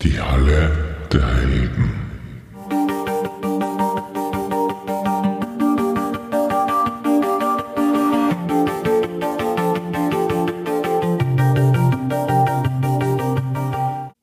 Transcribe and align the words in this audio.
Die 0.00 0.20
Halle 0.20 0.94
der 1.10 1.26
Helden. 1.26 1.92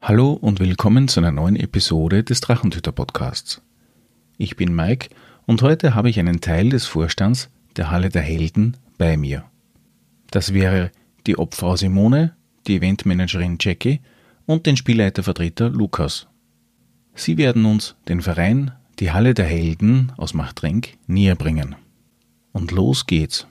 Hallo 0.02 0.32
und 0.32 0.62
willkommen 0.62 1.10
zu 1.10 1.20
einer 1.20 1.34
neuen 1.34 1.58
Episode 1.58 2.24
des 2.24 2.40
Drachentüter 2.40 2.94
Podcasts. 2.94 3.62
Ich 4.38 4.56
bin 4.56 4.74
Mike 4.74 5.10
und 5.46 5.62
heute 5.62 5.94
habe 5.94 6.10
ich 6.10 6.18
einen 6.18 6.40
Teil 6.40 6.70
des 6.70 6.86
Vorstands 6.86 7.50
der 7.76 7.92
Halle 7.92 8.08
der 8.08 8.22
Helden 8.22 8.78
bei 8.98 9.18
mir. 9.18 9.44
Das 10.32 10.54
wäre 10.54 10.94
die 11.28 11.38
Obfrau 11.38 11.76
Simone, 11.76 12.34
die 12.66 12.78
Eventmanagerin 12.78 13.58
Jackie 13.60 14.00
und 14.46 14.66
den 14.66 14.78
Spielleitervertreter 14.78 15.70
Lukas. 15.70 16.28
Sie 17.14 17.38
werden 17.38 17.66
uns 17.66 17.96
den 18.08 18.22
Verein, 18.22 18.72
die 19.00 19.12
Halle 19.12 19.34
der 19.34 19.46
Helden 19.46 20.12
aus 20.18 20.34
Machtrenk, 20.34 20.98
näher 21.08 21.36
bringen. 21.36 21.76
Und 22.52 22.72
los 22.72 23.06
geht's. 23.06 23.48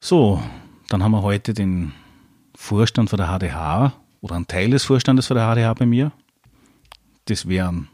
So, 0.00 0.42
dann 0.88 1.02
haben 1.02 1.12
wir 1.12 1.22
heute 1.22 1.54
den 1.54 1.92
Vorstand 2.54 3.10
von 3.10 3.18
der 3.18 3.28
HDH 3.28 3.92
oder 4.20 4.36
einen 4.36 4.46
Teil 4.46 4.70
des 4.70 4.84
Vorstandes 4.84 5.26
von 5.26 5.36
der 5.36 5.54
HDH 5.54 5.74
bei 5.74 5.86
mir. 5.86 6.12
Das 7.26 7.48
wären 7.48 7.88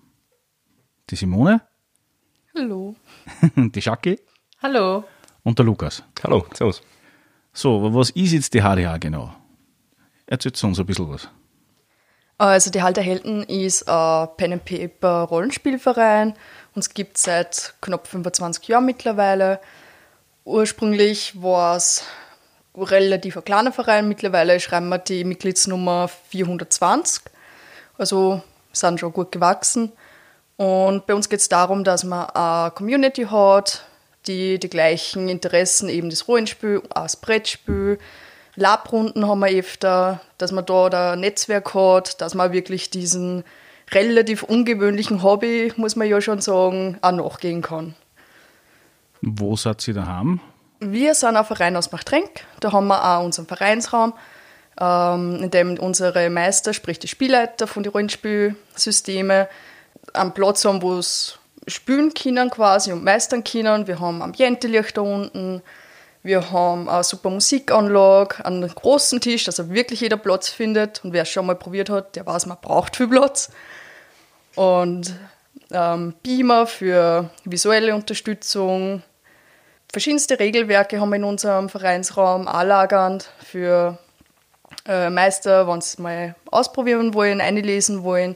die 1.10 1.16
Simone, 1.16 1.62
Hallo. 2.56 2.96
die 3.56 3.82
Schacki 3.82 4.18
Hallo. 4.62 5.04
und 5.42 5.58
der 5.58 5.66
Lukas. 5.66 6.02
Hallo, 6.24 6.46
servus. 6.54 6.80
So, 7.52 7.92
was 7.94 8.10
ist 8.10 8.32
jetzt 8.32 8.54
die 8.54 8.60
HDH 8.60 8.98
genau? 8.98 9.34
Erzählt 10.26 10.62
uns 10.64 10.80
ein 10.80 10.86
bisschen 10.86 11.08
was. 11.08 11.28
Also 12.38 12.70
die 12.70 12.82
Halt 12.82 12.98
der 12.98 13.04
Helden 13.04 13.44
ist 13.44 13.88
ein 13.88 14.28
Pen 14.36 14.54
and 14.54 14.64
Paper 14.64 15.22
Rollenspielverein. 15.22 16.34
Uns 16.74 16.92
gibt 16.92 17.16
es 17.16 17.22
seit 17.22 17.74
knapp 17.80 18.06
25 18.06 18.68
Jahren 18.68 18.84
mittlerweile. 18.84 19.58
Ursprünglich 20.44 21.40
war 21.40 21.76
es 21.76 22.04
relativ 22.76 23.38
ein 23.38 23.44
kleiner 23.44 23.72
Verein. 23.72 24.06
Mittlerweile 24.08 24.60
schreiben 24.60 24.90
wir 24.90 24.98
die 24.98 25.24
Mitgliedsnummer 25.24 26.08
420. 26.28 27.22
Also 27.96 28.42
sind 28.72 29.00
schon 29.00 29.14
gut 29.14 29.32
gewachsen. 29.32 29.92
Und 30.56 31.06
bei 31.06 31.14
uns 31.14 31.30
geht 31.30 31.40
es 31.40 31.48
darum, 31.48 31.84
dass 31.84 32.04
man 32.04 32.28
eine 32.30 32.70
Community 32.70 33.24
hat, 33.24 33.86
die 34.26 34.58
die 34.58 34.70
gleichen 34.70 35.28
Interessen, 35.28 35.88
eben 35.88 36.10
das 36.10 36.28
Rollenspiel, 36.28 36.82
auch 36.90 37.02
das 37.02 37.16
Brettspiel, 37.16 37.98
Labrunden 38.56 39.28
haben 39.28 39.40
wir 39.40 39.58
öfter, 39.58 40.20
dass 40.38 40.50
man 40.50 40.66
da 40.66 41.12
ein 41.12 41.20
Netzwerk 41.20 41.74
hat, 41.74 42.20
dass 42.20 42.34
man 42.34 42.52
wirklich 42.52 42.90
diesen 42.90 43.44
relativ 43.92 44.42
ungewöhnlichen 44.42 45.22
Hobby, 45.22 45.72
muss 45.76 45.94
man 45.94 46.08
ja 46.08 46.20
schon 46.20 46.40
sagen, 46.40 46.98
auch 47.02 47.12
nachgehen 47.12 47.62
kann. 47.62 47.94
Wo 49.20 49.56
seid 49.56 49.86
ihr 49.86 49.94
daheim? 49.94 50.40
Wir 50.80 51.14
sind 51.14 51.36
ein 51.36 51.44
Verein 51.44 51.76
aus 51.76 51.92
Machtrenk, 51.92 52.44
da 52.60 52.72
haben 52.72 52.88
wir 52.88 53.02
auch 53.02 53.24
unseren 53.24 53.46
Vereinsraum, 53.46 54.12
ähm, 54.78 55.42
in 55.42 55.50
dem 55.50 55.78
unsere 55.78 56.28
Meister, 56.28 56.74
sprich 56.74 56.98
die 56.98 57.08
Spielleiter 57.08 57.66
von 57.66 57.82
den 57.82 57.92
Rollenspielsystemen, 57.92 59.46
einen 60.12 60.32
Platz 60.32 60.64
haben, 60.64 60.82
wo 60.82 60.98
es 60.98 61.38
spielen 61.66 62.12
können 62.14 62.50
quasi 62.50 62.92
und 62.92 63.04
meistern 63.04 63.42
können. 63.42 63.86
Wir 63.86 64.00
haben 64.00 64.22
Ambientelicht 64.22 64.96
da 64.96 65.00
unten, 65.00 65.62
wir 66.26 66.50
haben 66.50 66.88
eine 66.88 67.04
super 67.04 67.30
Musikanlage, 67.30 68.44
einen 68.44 68.68
großen 68.68 69.20
Tisch, 69.20 69.44
dass 69.44 69.60
er 69.60 69.70
wirklich 69.70 70.00
jeder 70.00 70.16
Platz 70.16 70.48
findet. 70.48 71.04
Und 71.04 71.12
wer 71.12 71.22
es 71.22 71.28
schon 71.28 71.46
mal 71.46 71.54
probiert 71.54 71.88
hat, 71.88 72.16
der 72.16 72.26
weiß, 72.26 72.46
man 72.46 72.58
braucht 72.60 72.96
viel 72.96 73.06
Platz. 73.06 73.50
Und 74.56 75.14
ähm, 75.70 76.14
Beamer 76.24 76.66
für 76.66 77.30
visuelle 77.44 77.94
Unterstützung. 77.94 79.02
Verschiedenste 79.92 80.40
Regelwerke 80.40 81.00
haben 81.00 81.10
wir 81.10 81.16
in 81.16 81.24
unserem 81.24 81.68
Vereinsraum 81.68 82.48
anlagernd 82.48 83.30
für 83.44 83.96
äh, 84.84 85.08
Meister, 85.10 85.68
wenn 85.68 85.80
sie 85.80 86.02
mal 86.02 86.34
ausprobieren 86.50 87.14
wollen, 87.14 87.40
einlesen 87.40 88.02
wollen, 88.02 88.34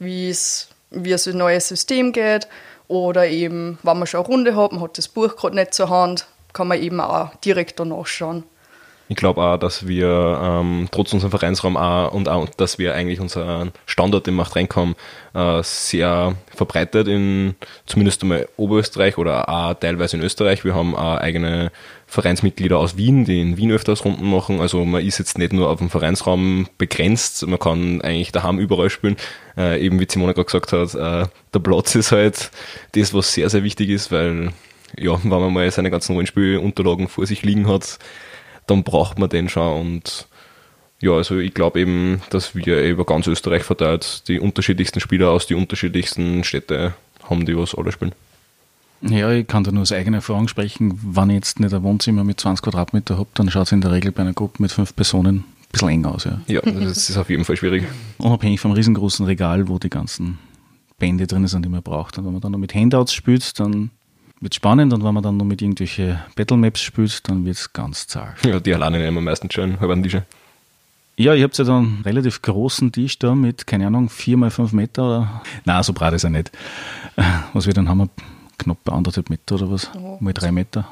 wie 0.00 0.28
es 0.28 0.70
wie 0.90 1.12
es 1.12 1.28
ein 1.28 1.36
neues 1.36 1.68
System 1.68 2.12
geht. 2.12 2.48
Oder 2.88 3.28
eben, 3.28 3.78
wenn 3.84 3.98
man 3.98 4.08
schon 4.08 4.24
eine 4.24 4.28
Runde 4.28 4.56
hat, 4.56 4.72
man 4.72 4.80
hat 4.80 4.98
das 4.98 5.06
Buch 5.06 5.36
gerade 5.36 5.54
nicht 5.54 5.74
zur 5.74 5.90
Hand, 5.90 6.26
kann 6.58 6.66
man 6.66 6.82
eben 6.82 7.00
auch 7.00 7.36
direkt 7.36 7.78
danach 7.78 8.06
schauen. 8.06 8.42
Ich 9.08 9.14
glaube 9.14 9.40
auch, 9.40 9.58
dass 9.58 9.86
wir 9.86 10.40
ähm, 10.42 10.88
trotz 10.90 11.12
unserem 11.12 11.30
Vereinsraum 11.30 11.76
auch 11.76 12.12
und 12.12 12.28
auch, 12.28 12.48
dass 12.48 12.80
wir 12.80 12.96
eigentlich 12.96 13.20
unseren 13.20 13.70
Standort 13.86 14.26
im 14.26 14.34
Macht 14.34 14.56
reinkommen, 14.56 14.96
äh, 15.34 15.62
sehr 15.62 16.34
verbreitet 16.54 17.06
in 17.06 17.54
zumindest 17.86 18.22
einmal 18.22 18.48
Oberösterreich 18.56 19.18
oder 19.18 19.48
auch 19.48 19.74
teilweise 19.74 20.16
in 20.16 20.22
Österreich. 20.24 20.64
Wir 20.64 20.74
haben 20.74 20.96
auch 20.96 21.18
eigene 21.18 21.70
Vereinsmitglieder 22.08 22.76
aus 22.76 22.96
Wien, 22.96 23.24
die 23.24 23.40
in 23.40 23.56
Wien 23.56 23.70
öfters 23.70 24.04
Runden 24.04 24.28
machen. 24.28 24.60
Also 24.60 24.84
man 24.84 25.02
ist 25.06 25.18
jetzt 25.18 25.38
nicht 25.38 25.52
nur 25.52 25.70
auf 25.70 25.78
dem 25.78 25.90
Vereinsraum 25.90 26.66
begrenzt, 26.76 27.46
man 27.46 27.60
kann 27.60 28.02
eigentlich 28.02 28.32
daheim 28.32 28.58
überall 28.58 28.90
spielen. 28.90 29.16
Äh, 29.56 29.80
eben 29.80 30.00
wie 30.00 30.08
Simone 30.10 30.34
gerade 30.34 30.46
gesagt 30.46 30.72
hat, 30.72 30.94
äh, 30.94 31.30
der 31.54 31.60
Platz 31.60 31.94
ist 31.94 32.10
halt 32.10 32.50
das, 32.96 33.14
was 33.14 33.32
sehr, 33.32 33.48
sehr 33.48 33.62
wichtig 33.62 33.90
ist, 33.90 34.10
weil 34.10 34.52
ja, 35.00 35.18
wenn 35.22 35.30
man 35.30 35.52
mal 35.52 35.70
seine 35.70 35.90
ganzen 35.90 36.12
Rollenspielunterlagen 36.12 37.08
vor 37.08 37.26
sich 37.26 37.42
liegen 37.42 37.68
hat, 37.68 37.98
dann 38.66 38.84
braucht 38.84 39.18
man 39.18 39.28
den 39.28 39.48
schon 39.48 39.80
und 39.80 40.28
ja, 41.00 41.12
also 41.12 41.38
ich 41.38 41.54
glaube 41.54 41.80
eben, 41.80 42.20
dass 42.30 42.56
wir 42.56 42.82
über 42.82 43.04
ganz 43.04 43.26
Österreich 43.26 43.62
verteilt 43.62 44.26
die 44.28 44.40
unterschiedlichsten 44.40 45.00
Spieler 45.00 45.30
aus 45.30 45.46
die 45.46 45.54
unterschiedlichsten 45.54 46.42
Städte 46.42 46.94
haben, 47.22 47.46
die 47.46 47.56
was 47.56 47.74
alle 47.74 47.92
spielen. 47.92 48.12
Ja, 49.00 49.30
ich 49.30 49.46
kann 49.46 49.62
da 49.62 49.70
nur 49.70 49.82
aus 49.82 49.92
eigener 49.92 50.16
Erfahrung 50.16 50.48
sprechen. 50.48 50.98
Wenn 51.00 51.30
ich 51.30 51.36
jetzt 51.36 51.60
nicht 51.60 51.72
ein 51.72 51.82
Wohnzimmer 51.84 52.24
mit 52.24 52.40
20 52.40 52.64
Quadratmeter 52.64 53.16
habe, 53.16 53.28
dann 53.34 53.48
schaut 53.48 53.66
es 53.66 53.72
in 53.72 53.80
der 53.80 53.92
Regel 53.92 54.10
bei 54.10 54.22
einer 54.22 54.32
Gruppe 54.32 54.60
mit 54.60 54.72
fünf 54.72 54.96
Personen 54.96 55.36
ein 55.36 55.44
bisschen 55.70 55.88
eng 55.88 56.04
aus. 56.04 56.24
Ja. 56.24 56.40
Ja, 56.48 56.60
das 56.62 57.08
ist 57.08 57.16
auf 57.16 57.30
jeden 57.30 57.44
Fall 57.44 57.56
schwierig. 57.56 57.84
Unabhängig 58.18 58.60
vom 58.60 58.72
riesengroßen 58.72 59.24
Regal, 59.24 59.68
wo 59.68 59.78
die 59.78 59.90
ganzen 59.90 60.38
Bände 60.98 61.28
drin 61.28 61.46
sind, 61.46 61.64
die 61.64 61.68
man 61.68 61.82
braucht. 61.82 62.18
Und 62.18 62.24
wenn 62.24 62.32
man 62.32 62.40
dann 62.40 62.50
noch 62.50 62.58
mit 62.58 62.74
Handouts 62.74 63.12
spielt, 63.12 63.60
dann 63.60 63.90
wird 64.40 64.54
spannend. 64.54 64.92
Und 64.92 65.04
wenn 65.04 65.14
man 65.14 65.22
dann 65.22 65.36
noch 65.36 65.44
mit 65.44 65.62
irgendwelchen 65.62 66.20
Battlemaps 66.36 66.80
spielt, 66.80 67.28
dann 67.28 67.44
wird 67.44 67.56
es 67.56 67.72
ganz 67.72 68.06
zart. 68.06 68.44
Ja, 68.44 68.60
die 68.60 68.74
alleine 68.74 68.98
nehmen 68.98 69.24
meistens 69.24 69.54
schon 69.54 69.78
halb 69.80 69.90
an 69.90 70.02
Tische. 70.02 70.24
Ja, 71.16 71.34
ihr 71.34 71.42
habt 71.42 71.58
ja 71.58 71.64
dann 71.64 71.84
einen 71.84 72.02
relativ 72.04 72.42
großen 72.42 72.92
Tisch 72.92 73.18
da 73.18 73.34
mit, 73.34 73.66
keine 73.66 73.88
Ahnung, 73.88 74.08
vier 74.08 74.36
mal 74.36 74.50
fünf 74.50 74.72
Meter. 74.72 75.04
Oder? 75.04 75.42
Nein, 75.64 75.82
so 75.82 75.92
breit 75.92 76.14
ist 76.14 76.24
er 76.24 76.30
nicht. 76.30 76.52
Was 77.52 77.66
wir 77.66 77.74
dann 77.74 77.88
haben, 77.88 78.08
knapp 78.56 78.78
bei 78.84 78.92
anderthalb 78.92 79.28
Meter 79.28 79.56
oder 79.56 79.70
was? 79.70 79.90
Ja. 79.94 80.16
Mal 80.20 80.32
drei 80.32 80.52
Meter. 80.52 80.86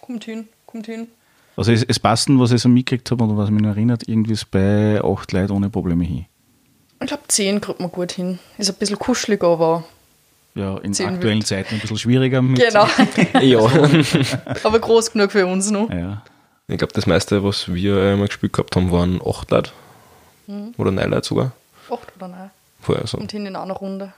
Kommt 0.00 0.24
hin, 0.24 0.48
kommt 0.66 0.86
hin. 0.86 1.08
Also 1.56 1.72
es, 1.72 1.82
es 1.82 1.98
passt, 1.98 2.28
was 2.30 2.52
ich 2.52 2.62
so 2.62 2.68
mitgekriegt 2.68 3.10
habe 3.10 3.24
und 3.24 3.36
was 3.36 3.50
mich 3.50 3.60
noch 3.60 3.70
erinnert, 3.70 4.08
irgendwie 4.08 4.32
ist 4.32 4.50
bei 4.50 5.02
acht 5.02 5.32
Leuten 5.32 5.52
ohne 5.52 5.68
Probleme 5.68 6.04
hin. 6.04 6.26
Ich 7.00 7.08
glaube, 7.08 7.24
10 7.26 7.60
kriegt 7.60 7.80
man 7.80 7.90
gut 7.90 8.12
hin. 8.12 8.38
Ist 8.58 8.70
ein 8.70 8.76
bisschen 8.76 8.98
kuschelig, 8.98 9.42
aber 9.42 9.84
Ja, 10.54 10.76
in 10.78 10.92
Zehn 10.92 11.08
aktuellen 11.08 11.38
wird- 11.38 11.46
Zeiten 11.46 11.74
ein 11.76 11.80
bisschen 11.80 11.98
schwieriger. 11.98 12.42
Mit 12.42 12.60
genau. 12.60 12.86
Ja. 13.40 13.60
aber 14.64 14.78
groß 14.80 15.12
genug 15.12 15.32
für 15.32 15.46
uns 15.46 15.70
noch. 15.70 15.90
Ja. 15.90 16.22
Ich 16.68 16.78
glaube, 16.78 16.92
das 16.92 17.06
meiste, 17.06 17.42
was 17.42 17.72
wir 17.72 17.96
einmal 17.96 18.28
gespielt 18.28 18.52
gehabt 18.52 18.76
haben, 18.76 18.90
waren 18.92 19.20
acht 19.26 19.50
Leute. 19.50 19.70
Oder 20.76 20.90
neun 20.90 21.10
Leute 21.10 21.26
sogar. 21.26 21.52
Acht 21.90 22.12
oder 22.16 22.28
nein. 22.28 22.50
Vorher 22.80 23.06
so. 23.06 23.16
Kommt 23.18 23.32
hin 23.32 23.46
in 23.46 23.56
einer 23.56 23.72
Runde. 23.74 24.12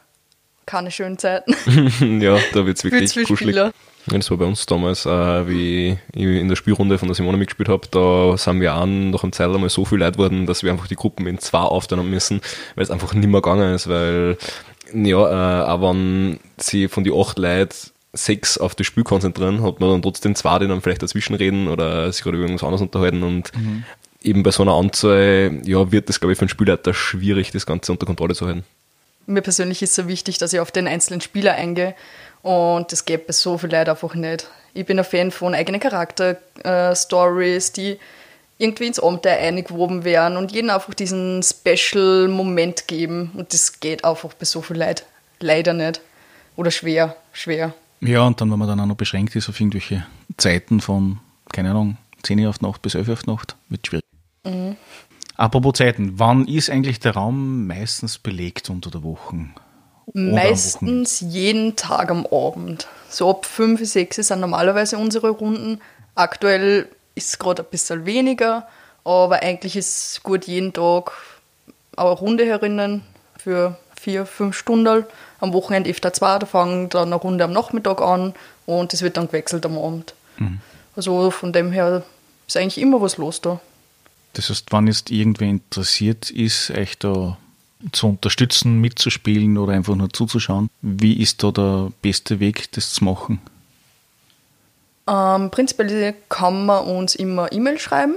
Keine 0.67 0.91
schönen 0.91 1.19
Zeiten. 1.19 1.55
ja, 2.21 2.39
da 2.53 2.67
wird 2.67 2.79
es 2.79 2.85
wirklich 2.85 3.13
kuschelig. 3.15 3.39
Spieler. 3.55 3.73
Ja, 4.11 4.19
Das 4.19 4.31
war 4.31 4.39
bei 4.39 4.45
uns 4.47 4.65
damals, 4.67 5.05
äh, 5.07 5.49
wie 5.49 5.99
ich 6.15 6.23
in 6.23 6.49
der 6.49 6.57
Spielrunde 6.57 6.99
von 6.99 7.09
der 7.09 7.15
Simone 7.15 7.37
mitgespielt 7.37 7.69
habe, 7.69 7.87
da 7.91 8.37
sind 8.37 8.61
wir 8.61 8.73
an 8.75 9.11
nach 9.11 9.23
einem 9.23 9.33
Zeit 9.33 9.49
einmal 9.49 9.69
so 9.71 9.85
viel 9.85 9.99
Leute 9.99 10.13
geworden, 10.13 10.47
dass 10.47 10.63
wir 10.63 10.73
einfach 10.73 10.87
die 10.89 10.95
Gruppen 10.97 11.27
in 11.27 11.39
zwei 11.39 11.59
aufteilen 11.61 12.09
müssen, 12.09 12.41
weil 12.75 12.85
es 12.85 12.91
einfach 12.91 13.13
nicht 13.15 13.29
mehr 13.29 13.41
gegangen 13.43 13.75
ist, 13.75 13.89
weil 13.89 14.37
ja, 14.95 15.63
äh, 15.63 15.65
auch 15.67 15.83
wenn 15.83 16.39
sie 16.57 16.89
von 16.89 17.05
die 17.05 17.13
acht 17.13 17.39
Leuten 17.39 17.75
sechs 18.13 18.59
auf 18.59 18.75
das 18.75 18.87
Spiel 18.87 19.03
konzentrieren, 19.05 19.63
hat 19.63 19.81
man 19.81 19.91
dann 19.91 20.03
trotzdem 20.03 20.35
zwei, 20.35 20.59
die 20.61 20.69
dann 20.69 20.81
vielleicht 20.81 21.03
dazwischen 21.03 21.35
reden 21.35 21.69
oder 21.69 22.11
sich 22.13 22.23
gerade 22.23 22.37
über 22.37 22.45
irgendwas 22.47 22.63
anderes 22.63 22.83
unterhalten 22.83 23.25
und 23.25 23.51
eben 24.23 24.43
bei 24.43 24.51
so 24.51 24.63
einer 24.63 24.75
Anzahl, 24.75 25.61
ja, 25.65 25.93
wird 25.93 26.09
es, 26.11 26.19
glaube 26.19 26.33
ich, 26.33 26.39
für 26.39 26.45
einen 26.45 26.49
Spielleiter 26.49 26.95
schwierig, 26.95 27.51
das 27.51 27.67
Ganze 27.67 27.93
unter 27.93 28.07
Kontrolle 28.07 28.35
zu 28.35 28.47
halten. 28.47 28.65
Mir 29.27 29.43
persönlich 29.43 29.83
ist 29.83 29.91
es 29.91 29.97
so 29.97 30.09
wichtig, 30.09 30.39
dass 30.39 30.53
ich 30.53 30.61
auf 30.61 30.71
den 30.71 30.87
einzelnen 30.87 31.21
Spieler 31.21 31.55
eingehe. 31.55 31.95
Und 32.43 32.93
das 32.93 33.05
geht 33.05 33.27
bei 33.27 33.33
so 33.33 33.59
vielen 33.59 33.73
Leuten 33.73 33.91
einfach 33.91 34.15
nicht. 34.15 34.49
Ich 34.75 34.87
bin 34.87 34.99
ein 34.99 35.05
Fan 35.05 35.31
von 35.31 35.55
eigenen 35.55 35.81
Charakter-Stories, 35.81 37.73
die 37.73 37.99
irgendwie 38.65 38.87
ins 38.87 38.99
Abenteuer 38.99 39.37
eingewoben 39.37 40.05
werden 40.05 40.37
und 40.37 40.53
jedem 40.53 40.71
einfach 40.71 40.95
diesen 40.95 41.43
Special-Moment 41.43 42.89
geben. 42.89 43.31
Und 43.35 43.53
das 43.53 43.81
geht 43.81 44.05
einfach 44.05 44.33
bei 44.35 44.45
so 44.45 44.63
vielen 44.63 44.81
Leuten 44.81 45.05
leider 45.41 45.73
nicht. 45.73 46.01
Oder 46.57 46.71
schwer, 46.71 47.17
schwer. 47.33 47.75
ja, 48.01 48.23
und 48.23 48.41
dann, 48.41 48.51
wenn 48.51 48.59
man 48.59 48.69
dann 48.69 48.81
auch 48.81 48.87
noch 48.87 48.97
beschränkt 48.97 49.37
ist 49.37 49.49
auf 49.49 49.61
irgendwelche 49.61 50.07
Zeiten 50.37 50.81
von, 50.81 51.19
keine 51.53 51.71
Ahnung, 51.71 51.97
10 52.23 52.41
Uhr 52.41 52.49
auf 52.49 52.61
Nacht 52.61 52.83
bis 52.83 52.95
11 52.95 53.09
Uhr 53.09 53.15
auf 53.15 53.27
Nacht, 53.27 53.57
wird 53.69 53.87
schwierig. 53.87 54.05
Apropos 55.37 55.75
Zeiten, 55.75 56.19
wann 56.19 56.47
ist 56.47 56.71
eigentlich 56.71 57.01
der 57.01 57.15
Raum 57.15 57.67
meistens 57.67 58.19
belegt 58.19 58.71
unter 58.71 58.91
der 58.91 59.03
Woche? 59.03 59.47
Meistens 60.13 61.21
jeden 61.21 61.77
Tag 61.77 62.11
am 62.11 62.27
Abend. 62.27 62.87
So 63.09 63.31
ab 63.31 63.47
5, 63.47 63.85
6 63.85 64.17
sind 64.17 64.41
normalerweise 64.41 64.99
unsere 64.99 65.31
Runden. 65.31 65.81
Aktuell 66.15 66.89
ist 67.15 67.29
es 67.29 67.39
gerade 67.39 67.63
ein 67.63 67.69
bisschen 67.71 68.07
weniger, 68.07 68.67
aber 69.05 69.43
eigentlich 69.43 69.77
ist 69.77 70.23
gut 70.23 70.47
jeden 70.47 70.73
Tag 70.73 71.13
eine 71.97 72.11
Runde 72.11 72.45
herinnen 72.45 73.03
für 73.39 73.79
vier, 73.97 74.27
fünf 74.27 74.57
Stunden. 74.57 75.05
Am 75.41 75.53
Wochenende 75.53 75.91
öfter 75.91 76.13
zwei, 76.13 76.39
da 76.39 76.47
fangen 76.47 76.89
dann 76.89 77.09
eine 77.09 77.17
Runde 77.17 77.45
am 77.45 77.53
Nachmittag 77.53 78.01
an 78.01 78.35
und 78.67 78.93
es 78.93 79.03
wird 79.03 79.17
dann 79.17 79.27
gewechselt 79.27 79.65
am 79.67 79.79
Abend. 79.79 80.15
Also 80.97 81.31
von 81.31 81.53
dem 81.53 81.73
her 81.73 82.03
ist 82.47 82.57
eigentlich 82.57 82.79
immer 82.79 83.01
was 83.01 83.17
los 83.17 83.41
da. 83.41 83.61
Das 84.35 84.51
heißt, 84.51 84.67
wann 84.71 84.87
jetzt 84.87 85.11
irgendwer 85.11 85.49
interessiert 85.49 86.31
ist, 86.31 86.71
euch 86.71 86.99
da 86.99 87.39
zu 87.93 88.09
unterstützen, 88.09 88.81
mitzuspielen 88.81 89.59
oder 89.59 89.73
einfach 89.73 89.95
nur 89.95 90.13
zuzuschauen, 90.13 90.71
wie 90.81 91.21
ist 91.21 91.43
da 91.43 91.51
der 91.51 91.93
beste 92.03 92.41
Weg, 92.41 92.73
das 92.73 92.95
zu 92.95 93.05
machen? 93.05 93.41
Ähm, 95.07 95.51
prinzipiell 95.51 96.15
kann 96.29 96.67
man 96.67 96.85
uns 96.85 97.15
immer 97.15 97.53
E-Mail 97.53 97.79
schreiben 97.79 98.17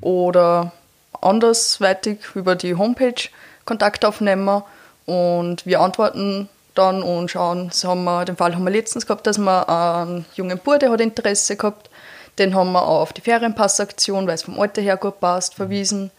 oder 0.00 0.72
andersweitig 1.20 2.18
über 2.34 2.54
die 2.54 2.74
Homepage 2.76 3.28
Kontakt 3.64 4.04
aufnehmen 4.04 4.62
und 5.06 5.66
wir 5.66 5.80
antworten 5.80 6.48
dann 6.74 7.02
und 7.02 7.30
schauen. 7.30 7.70
So 7.72 7.88
haben 7.90 8.04
wir, 8.04 8.24
den 8.24 8.36
Fall 8.36 8.54
haben 8.54 8.64
wir 8.64 8.70
letztens 8.70 9.06
gehabt, 9.06 9.26
dass 9.26 9.38
wir 9.38 9.68
einen 9.68 10.26
jungen 10.34 10.58
Bub, 10.58 10.78
der 10.78 10.90
hat 10.90 11.00
Interesse 11.00 11.56
gehabt, 11.56 11.90
den 12.38 12.54
haben 12.54 12.72
wir 12.72 12.82
auf 12.82 13.12
die 13.12 13.20
Ferienpassaktion, 13.20 14.26
weil 14.26 14.34
es 14.34 14.42
vom 14.42 14.58
Alter 14.58 14.82
her 14.82 14.96
gut 14.96 15.20
passt, 15.20 15.54
verwiesen. 15.54 16.10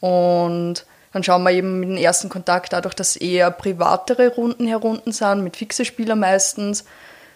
Und 0.00 0.84
dann 1.12 1.24
schauen 1.24 1.44
wir 1.44 1.52
eben 1.52 1.80
mit 1.80 1.88
dem 1.88 1.96
ersten 1.96 2.28
Kontakt, 2.28 2.72
dadurch, 2.72 2.94
dass 2.94 3.16
eher 3.16 3.50
privatere 3.50 4.28
Runden 4.28 4.66
herunten 4.66 5.12
sind, 5.12 5.42
mit 5.42 5.56
fixe 5.56 5.84
Spieler 5.84 6.16
meistens, 6.16 6.84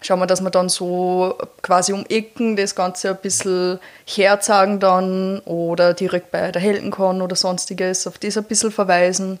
schauen 0.01 0.19
wir, 0.19 0.27
dass 0.27 0.41
wir 0.41 0.49
dann 0.49 0.67
so 0.67 1.37
quasi 1.61 1.93
um 1.93 2.05
Ecken 2.09 2.55
das 2.55 2.75
Ganze 2.75 3.11
ein 3.11 3.17
bisschen 3.21 3.79
herzeigen 4.05 4.79
dann 4.79 5.39
oder 5.41 5.93
direkt 5.93 6.31
bei 6.31 6.51
der 6.51 6.61
Heldencon 6.61 7.21
oder 7.21 7.35
sonstiges 7.35 8.07
auf 8.07 8.17
das 8.17 8.37
ein 8.37 8.43
bisschen 8.45 8.71
verweisen, 8.71 9.39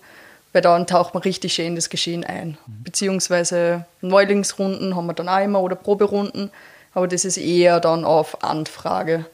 weil 0.53 0.61
dann 0.61 0.87
taucht 0.87 1.13
man 1.13 1.23
richtig 1.23 1.53
schön 1.53 1.67
in 1.67 1.75
das 1.75 1.89
Geschehen 1.89 2.23
ein. 2.23 2.57
Beziehungsweise 2.67 3.85
Neulingsrunden 4.01 4.95
haben 4.95 5.07
wir 5.07 5.13
dann 5.13 5.29
auch 5.29 5.43
immer 5.43 5.61
oder 5.61 5.75
Proberunden, 5.75 6.51
aber 6.93 7.07
das 7.07 7.25
ist 7.25 7.37
eher 7.37 7.79
dann 7.79 8.05
auf 8.05 8.43
Anfrage. 8.43 9.25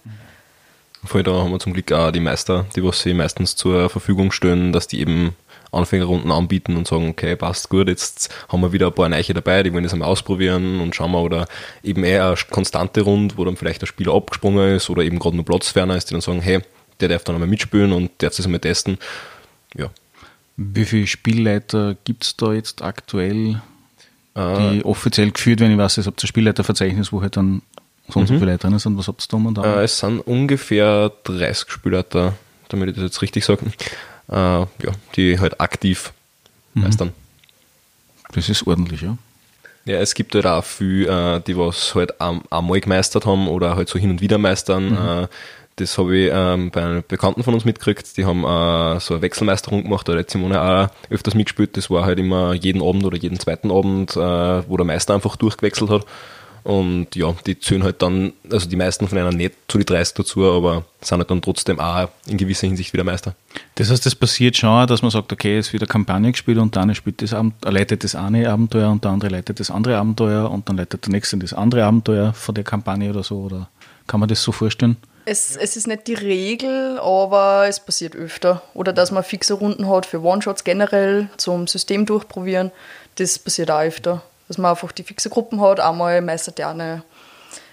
Vor 1.03 1.17
allem 1.17 1.25
da 1.25 1.31
haben 1.33 1.51
wir 1.51 1.59
zum 1.59 1.73
Glück 1.73 1.91
auch 1.91 2.11
die 2.11 2.19
Meister, 2.19 2.65
die 2.75 2.83
was 2.83 3.01
sie 3.01 3.13
meistens 3.13 3.55
zur 3.55 3.89
Verfügung 3.89 4.31
stellen, 4.31 4.73
dass 4.73 4.87
die 4.87 4.99
eben 4.99 5.35
Anfängerrunden 5.71 6.31
anbieten 6.31 6.75
und 6.77 6.87
sagen, 6.87 7.09
okay, 7.09 7.35
passt 7.35 7.69
gut, 7.69 7.87
jetzt 7.87 8.33
haben 8.49 8.61
wir 8.61 8.71
wieder 8.71 8.87
ein 8.87 8.93
paar 8.93 9.09
Neiche 9.09 9.33
dabei, 9.33 9.63
die 9.63 9.73
wollen 9.73 9.83
das 9.83 9.93
einmal 9.93 10.09
ausprobieren 10.09 10.79
und 10.79 10.95
schauen 10.95 11.11
wir, 11.11 11.21
oder 11.21 11.45
eben 11.83 12.03
eher 12.03 12.27
eine 12.27 12.37
konstante 12.49 13.01
Runde, 13.01 13.37
wo 13.37 13.45
dann 13.45 13.57
vielleicht 13.57 13.81
der 13.81 13.87
Spieler 13.87 14.13
abgesprungen 14.13 14.75
ist 14.75 14.89
oder 14.89 15.03
eben 15.03 15.19
gerade 15.19 15.35
nur 15.35 15.45
platzferner 15.45 15.95
ist, 15.97 16.09
die 16.09 16.13
dann 16.13 16.21
sagen, 16.21 16.41
hey, 16.41 16.61
der 16.99 17.09
darf 17.09 17.23
dann 17.23 17.35
einmal 17.35 17.49
mitspielen 17.49 17.91
und 17.91 18.11
der 18.21 18.29
darf 18.29 18.37
das 18.37 18.45
einmal 18.45 18.59
testen. 18.59 18.97
Ja. 19.75 19.89
Wie 20.55 20.85
viele 20.85 21.05
Spielleiter 21.07 21.95
gibt 22.03 22.23
es 22.23 22.35
da 22.35 22.53
jetzt 22.53 22.81
aktuell, 22.81 23.61
Äh, 24.35 24.71
die 24.71 24.85
offiziell 24.85 25.31
geführt 25.31 25.59
werden? 25.59 25.73
Ich 25.73 25.77
weiß, 25.77 25.97
es 25.97 26.07
habt 26.07 26.23
ein 26.23 26.27
Spielleiterverzeichnis, 26.27 27.11
wo 27.11 27.21
halt 27.21 27.37
dann 27.37 27.61
so 28.09 28.19
und 28.19 28.27
so 28.27 28.35
viele 28.35 28.51
Leute 28.51 28.67
drin 28.67 28.79
sind. 28.79 28.97
Was 28.97 29.07
habt 29.07 29.21
ihr 29.21 29.27
da 29.29 29.37
momentan? 29.37 29.65
Äh, 29.65 29.83
es 29.83 29.99
sind 29.99 30.21
ungefähr 30.21 31.11
30 31.25 31.69
Spielleiter, 31.69 32.33
damit 32.69 32.89
ich 32.89 32.95
das 32.95 33.03
jetzt 33.03 33.21
richtig 33.21 33.45
sage, 33.45 33.65
äh, 34.29 34.35
ja, 34.35 34.67
die 35.15 35.39
halt 35.39 35.59
aktiv 35.61 36.13
meistern. 36.73 37.13
Das 38.33 38.49
ist 38.49 38.67
ordentlich, 38.67 39.01
ja. 39.01 39.17
Ja, 39.85 39.99
es 39.99 40.13
gibt 40.13 40.35
halt 40.35 40.45
auch 40.45 40.63
viele, 40.65 41.37
äh, 41.37 41.41
die 41.41 41.57
was 41.57 41.95
halt 41.95 42.19
am- 42.19 42.43
einmal 42.49 42.79
gemeistert 42.81 43.25
haben 43.25 43.47
oder 43.47 43.75
halt 43.77 43.87
so 43.87 43.97
hin 43.97 44.09
und 44.11 44.21
wieder 44.21 44.37
meistern. 44.37 44.95
Äh, 45.23 45.27
das 45.77 45.97
habe 45.97 46.17
ich 46.17 46.31
ähm, 46.33 46.71
bei 46.71 46.83
einem 46.83 47.03
Bekannten 47.07 47.43
von 47.43 47.53
uns 47.53 47.63
mitgekriegt. 47.63 48.17
Die 48.17 48.25
haben 48.25 48.43
äh, 48.43 48.99
so 48.99 49.13
eine 49.13 49.21
Wechselmeisterung 49.21 49.83
gemacht, 49.83 50.07
da 50.09 50.17
hat 50.17 50.29
Simone 50.29 50.61
auch 50.61 50.89
öfters 51.09 51.35
mitgespielt. 51.35 51.77
Das 51.77 51.89
war 51.89 52.03
halt 52.03 52.19
immer 52.19 52.53
jeden 52.53 52.81
Abend 52.81 53.05
oder 53.05 53.15
jeden 53.17 53.39
zweiten 53.39 53.71
Abend, 53.71 54.15
wo 54.15 54.75
der 54.77 54.85
Meister 54.85 55.13
einfach 55.13 55.35
durchgewechselt 55.37 55.89
hat. 55.89 56.05
Und 56.67 57.15
ja, 57.15 57.33
die 57.45 57.57
zählen 57.57 57.81
halt 57.81 58.01
dann, 58.01 58.33
also 58.51 58.67
die 58.67 58.75
meisten 58.75 59.07
von 59.07 59.17
einer 59.17 59.31
nicht 59.31 59.55
zu 59.69 59.77
die 59.77 59.85
30 59.85 60.15
dazu, 60.15 60.43
aber 60.43 60.83
sind 60.99 61.17
halt 61.17 61.31
dann 61.31 61.41
trotzdem 61.41 61.79
auch 61.79 62.09
in 62.25 62.35
gewisser 62.35 62.67
Hinsicht 62.67 62.91
wieder 62.91 63.05
Meister. 63.05 63.35
Das 63.75 63.89
heißt, 63.89 64.05
es 64.05 64.15
passiert 64.15 64.57
schon, 64.57 64.67
auch, 64.67 64.85
dass 64.85 65.01
man 65.01 65.09
sagt, 65.09 65.31
okay, 65.31 65.57
es 65.57 65.71
wird 65.71 65.83
eine 65.83 65.87
Kampagne 65.87 66.29
gespielt 66.29 66.57
und 66.57 66.75
der 66.75 66.81
eine 66.81 66.93
spielt 66.93 67.21
das 67.21 67.33
Abend, 67.33 67.53
äh, 67.65 67.69
leitet 67.69 68.03
das 68.03 68.15
eine 68.15 68.49
Abenteuer 68.49 68.89
und 68.89 69.01
der 69.05 69.11
andere 69.11 69.29
leitet 69.29 69.61
das 69.61 69.71
andere 69.71 69.95
Abenteuer 69.95 70.51
und 70.51 70.67
dann 70.67 70.75
leitet 70.75 71.05
der 71.05 71.13
nächste 71.13 71.37
das 71.37 71.53
andere 71.53 71.85
Abenteuer 71.85 72.33
von 72.33 72.53
der 72.53 72.65
Kampagne 72.65 73.11
oder 73.11 73.23
so. 73.23 73.43
Oder 73.43 73.69
kann 74.05 74.19
man 74.19 74.27
das 74.27 74.43
so 74.43 74.51
vorstellen? 74.51 74.97
Es, 75.23 75.55
es 75.55 75.77
ist 75.77 75.87
nicht 75.87 76.05
die 76.07 76.15
Regel, 76.15 76.99
aber 76.99 77.67
es 77.69 77.79
passiert 77.79 78.13
öfter. 78.13 78.61
Oder 78.73 78.91
dass 78.91 79.11
man 79.11 79.23
fixe 79.23 79.53
Runden 79.53 79.87
hat 79.87 80.05
für 80.05 80.21
One-Shots 80.21 80.65
generell 80.65 81.29
zum 81.37 81.67
System 81.67 82.05
durchprobieren. 82.05 82.71
Das 83.15 83.39
passiert 83.39 83.71
auch 83.71 83.83
öfter. 83.83 84.21
Dass 84.47 84.57
man 84.57 84.71
einfach 84.71 84.91
die 84.91 85.03
fixe 85.03 85.29
Gruppen 85.29 85.61
hat. 85.61 85.79
Einmal 85.79 86.21
meistert 86.21 86.57
der 86.57 86.69
eine 86.69 87.03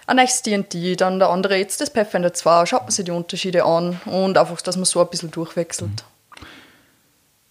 ein 0.06 0.16
neues 0.16 0.42
D&D, 0.42 0.96
dann 0.96 1.18
der 1.18 1.30
andere 1.30 1.56
jetzt 1.56 1.80
das 1.80 1.92
Pathfinder 1.92 2.34
2. 2.34 2.66
Schaut 2.66 2.82
man 2.82 2.90
sich 2.90 3.04
die 3.04 3.10
Unterschiede 3.10 3.64
an 3.64 4.00
und 4.04 4.36
einfach, 4.36 4.60
dass 4.60 4.76
man 4.76 4.84
so 4.84 5.00
ein 5.00 5.08
bisschen 5.08 5.30
durchwechselt. 5.30 6.04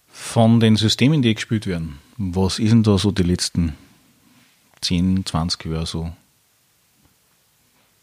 Von 0.08 0.60
den 0.60 0.76
Systemen, 0.76 1.22
die 1.22 1.34
gespielt 1.34 1.66
werden, 1.66 1.98
was 2.16 2.58
ist 2.58 2.70
denn 2.70 2.84
da 2.84 2.96
so 2.96 3.10
die 3.10 3.24
letzten 3.24 3.76
10, 4.82 5.26
20 5.26 5.64
Jahre 5.64 5.86
so? 5.86 6.12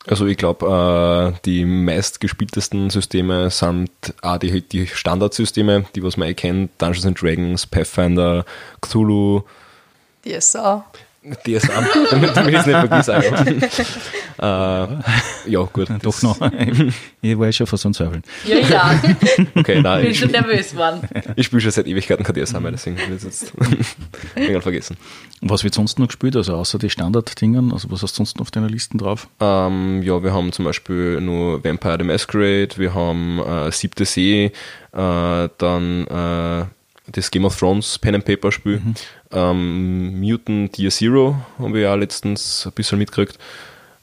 Also 0.07 0.25
ich 0.25 0.35
glaube, 0.35 1.35
äh, 1.35 1.39
die 1.45 1.63
meistgespieltesten 1.63 2.89
Systeme 2.89 3.51
sind 3.51 3.91
auch 4.23 4.39
die, 4.39 4.61
die 4.61 4.87
Standardsysteme, 4.87 5.85
die 5.95 6.03
was 6.03 6.17
man 6.17 6.27
eh 6.27 6.33
kennt, 6.33 6.71
Dungeons 6.79 7.05
and 7.05 7.21
Dragons, 7.21 7.67
Pathfinder, 7.67 8.43
Cthulhu, 8.81 9.43
DSA. 10.25 10.85
DSA, 11.45 11.85
damit, 12.09 12.35
damit 12.35 12.53
ich 12.53 12.59
es 12.59 12.65
nicht 12.65 12.77
vergesse. 12.77 13.13
äh, 14.41 15.51
ja, 15.51 15.61
gut. 15.71 15.87
Doch 16.01 16.21
noch. 16.23 16.41
ich 17.21 17.37
war 17.37 17.45
ja 17.45 17.51
schon 17.51 17.67
fast 17.67 17.85
am 17.85 17.93
Zweifeln. 17.93 18.23
Ja, 18.43 18.57
ja. 18.57 19.01
Okay, 19.53 19.81
nein, 19.81 20.01
Bin 20.01 20.11
ich, 20.11 20.19
schon 20.19 20.31
nervös 20.31 20.71
geworden. 20.71 21.01
ich 21.35 21.45
spiele 21.45 21.61
schon 21.61 21.71
seit 21.71 21.85
Ewigkeiten 21.85 22.23
kein 22.23 22.33
DSA 22.33 22.59
mehr, 22.59 22.71
deswegen 22.71 22.97
will 22.97 23.05
ich 23.09 23.23
es 23.23 23.23
jetzt 23.23 23.53
irgendwann 24.35 24.63
vergessen. 24.63 24.97
Was 25.41 25.63
wird 25.63 25.75
sonst 25.75 25.99
noch 25.99 26.07
gespielt? 26.07 26.35
Also 26.35 26.55
außer 26.55 26.79
die 26.79 26.89
Standarddingen, 26.89 27.71
also 27.71 27.91
was 27.91 28.01
hast 28.01 28.13
du 28.13 28.17
sonst 28.17 28.37
noch 28.37 28.41
auf 28.41 28.51
deiner 28.51 28.69
Liste 28.69 28.97
drauf? 28.97 29.27
Ähm, 29.39 30.01
ja, 30.01 30.23
wir 30.23 30.33
haben 30.33 30.51
zum 30.51 30.65
Beispiel 30.65 31.21
nur 31.21 31.63
Vampire 31.63 31.97
the 31.99 32.03
Masquerade, 32.03 32.77
wir 32.77 32.95
haben 32.95 33.39
äh, 33.39 33.71
Siebte 33.71 34.05
See, 34.05 34.45
äh, 34.45 35.49
dann 35.57 36.07
äh, 36.07 36.65
das 37.07 37.31
Game 37.31 37.45
of 37.45 37.57
Thrones 37.57 37.97
Pen 37.97 38.15
and 38.15 38.25
Paper 38.25 38.51
Spiel, 38.51 38.81
ähm, 39.31 40.19
Mutant 40.19 40.77
Year 40.77 40.91
Zero 40.91 41.35
haben 41.57 41.73
wir 41.73 41.81
ja 41.81 41.95
letztens 41.95 42.65
ein 42.65 42.71
bisschen 42.73 42.99
mitgekriegt. 42.99 43.37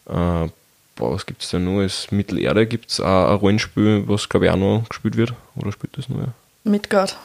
Äh, 0.07 0.49
boah, 0.97 1.14
was 1.14 1.26
gibt 1.26 1.43
es 1.43 1.50
denn 1.50 1.64
noch? 1.64 1.81
Als 1.81 2.11
Mittelerde 2.11 2.67
gibt 2.67 2.90
es 2.90 3.00
auch 3.00 3.31
ein 3.31 3.37
Rollenspiel, 3.37 4.05
was 4.07 4.28
glaube 4.28 4.47
ich 4.47 4.52
auch 4.52 4.57
noch 4.57 4.88
gespielt 4.88 5.17
wird. 5.17 5.33
Oder 5.57 5.73
spielt 5.73 5.97
das 5.97 6.09
noch? 6.09 6.19
Ja? 6.19 6.33
Midgard. 6.64 7.17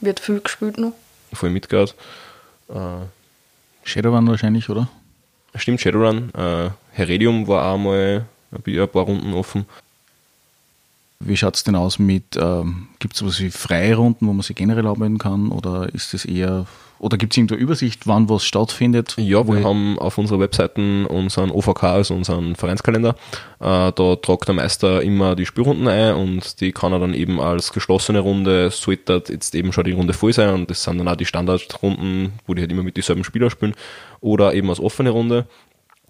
Wird 0.00 0.20
viel 0.20 0.40
gespielt 0.40 0.78
noch. 0.78 0.92
Voll 1.32 1.50
Midgard. 1.50 1.94
Äh, 2.68 3.06
Shadowrun 3.84 4.28
wahrscheinlich, 4.28 4.68
oder? 4.68 4.88
stimmt, 5.54 5.80
Shadowrun. 5.80 6.32
Äh, 6.34 6.70
Heredium 6.92 7.46
war 7.48 7.72
auch 7.72 7.78
mal 7.78 8.26
ein 8.52 8.88
paar 8.88 9.02
Runden 9.02 9.32
offen. 9.34 9.66
Wie 11.20 11.36
schaut 11.36 11.56
es 11.56 11.64
denn 11.64 11.74
aus 11.74 11.98
mit, 11.98 12.38
ähm, 12.40 12.88
gibt 13.00 13.14
es 13.14 13.20
sowas 13.20 13.40
wie 13.40 13.50
Freirunden, 13.50 14.28
wo 14.28 14.32
man 14.32 14.42
sich 14.42 14.54
generell 14.54 14.86
arbeiten 14.86 15.18
kann? 15.18 15.50
Oder 15.50 15.92
ist 15.92 16.14
das 16.14 16.24
eher, 16.24 16.66
oder 17.00 17.16
gibt 17.16 17.32
es 17.32 17.36
irgendeine 17.36 17.60
Übersicht, 17.60 18.06
wann 18.06 18.28
was 18.28 18.44
stattfindet? 18.44 19.16
Ja, 19.18 19.46
wir 19.48 19.64
haben 19.64 19.98
auf 19.98 20.16
unserer 20.16 20.38
Webseite 20.38 21.08
unseren 21.08 21.50
OVK, 21.50 21.82
also 21.82 22.14
unseren 22.14 22.54
Vereinskalender. 22.54 23.16
Äh, 23.58 23.92
da 23.92 24.16
tragt 24.22 24.46
der 24.46 24.54
Meister 24.54 25.02
immer 25.02 25.34
die 25.34 25.44
Spielrunden 25.46 25.88
ein 25.88 26.14
und 26.14 26.60
die 26.60 26.70
kann 26.70 26.92
er 26.92 27.00
dann 27.00 27.14
eben 27.14 27.40
als 27.40 27.72
geschlossene 27.72 28.20
Runde, 28.20 28.70
sollte 28.70 29.24
jetzt 29.28 29.56
eben 29.56 29.72
schon 29.72 29.84
die 29.84 29.92
Runde 29.92 30.12
voll 30.12 30.32
sein 30.32 30.54
und 30.54 30.70
das 30.70 30.84
sind 30.84 30.98
dann 30.98 31.08
auch 31.08 31.16
die 31.16 31.26
Standardrunden, 31.26 32.34
wo 32.46 32.54
die 32.54 32.62
halt 32.62 32.70
immer 32.70 32.84
mit 32.84 32.96
dieselben 32.96 33.24
Spieler 33.24 33.50
spielen 33.50 33.74
oder 34.20 34.54
eben 34.54 34.70
als 34.70 34.78
offene 34.78 35.10
Runde. 35.10 35.48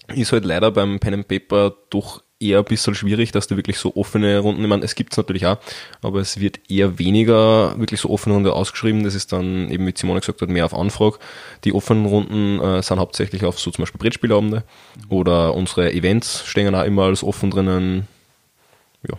Ist 0.09 0.33
halt 0.33 0.45
leider 0.45 0.71
beim 0.71 1.01
Pen 1.01 1.15
and 1.15 1.29
Paper 1.29 1.75
doch 1.89 2.23
eher 2.41 2.59
ein 2.59 2.65
bisschen 2.65 2.95
schwierig, 2.95 3.33
dass 3.33 3.47
du 3.49 3.57
wirklich 3.57 3.79
so 3.79 3.95
offene 3.97 4.39
Runden, 4.39 4.63
ich 4.63 4.69
meine, 4.69 4.85
es 4.85 4.95
gibt's 4.95 5.17
natürlich 5.17 5.47
auch, 5.47 5.59
aber 6.03 6.21
es 6.21 6.39
wird 6.39 6.61
eher 6.71 6.99
weniger 6.99 7.79
wirklich 7.79 8.01
so 8.01 8.11
offene 8.11 8.35
Runde 8.35 8.53
ausgeschrieben. 8.53 9.03
Das 9.03 9.15
ist 9.15 9.33
dann 9.33 9.71
eben, 9.71 9.87
wie 9.87 9.95
Simone 9.97 10.21
gesagt 10.21 10.41
hat, 10.41 10.49
mehr 10.49 10.65
auf 10.65 10.75
Anfrage. 10.75 11.19
Die 11.65 11.73
offenen 11.73 12.07
Runden 12.07 12.61
äh, 12.61 12.83
sind 12.83 13.01
hauptsächlich 13.01 13.45
auf 13.45 13.59
so 13.59 13.71
zum 13.71 13.83
Beispiel 13.83 13.99
Brettspielabende 13.99 14.63
oder 15.09 15.55
unsere 15.55 15.93
Events 15.93 16.45
stehen 16.47 16.75
auch 16.75 16.85
immer 16.85 17.05
als 17.05 17.25
offen 17.25 17.51
drinnen. 17.51 18.07
Ja. 19.09 19.19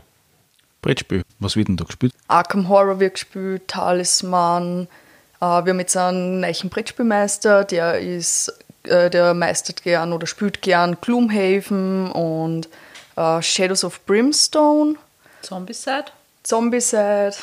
Brettspiel. 0.81 1.23
Was 1.39 1.57
wird 1.57 1.67
denn 1.67 1.77
da 1.77 1.83
gespielt? 1.83 2.13
Arkham 2.27 2.69
Horror 2.69 2.99
wird 2.99 3.15
gespielt, 3.15 3.67
Talisman. 3.67 4.87
Äh, 5.41 5.45
wir 5.45 5.71
haben 5.71 5.79
jetzt 5.79 5.97
einen 5.97 6.39
neuen 6.39 6.69
Brettspielmeister, 6.69 7.65
der 7.65 7.99
ist, 7.99 8.53
äh, 8.83 9.09
der 9.09 9.33
meistert 9.33 9.83
gern 9.83 10.13
oder 10.13 10.25
spielt 10.25 10.61
gern 10.61 10.97
Gloomhaven 11.01 12.11
und 12.11 12.69
äh, 13.19 13.41
Shadows 13.41 13.83
of 13.83 14.05
Brimstone, 14.05 14.95
Zombicide. 15.41 16.05
Zombicide. 16.43 17.33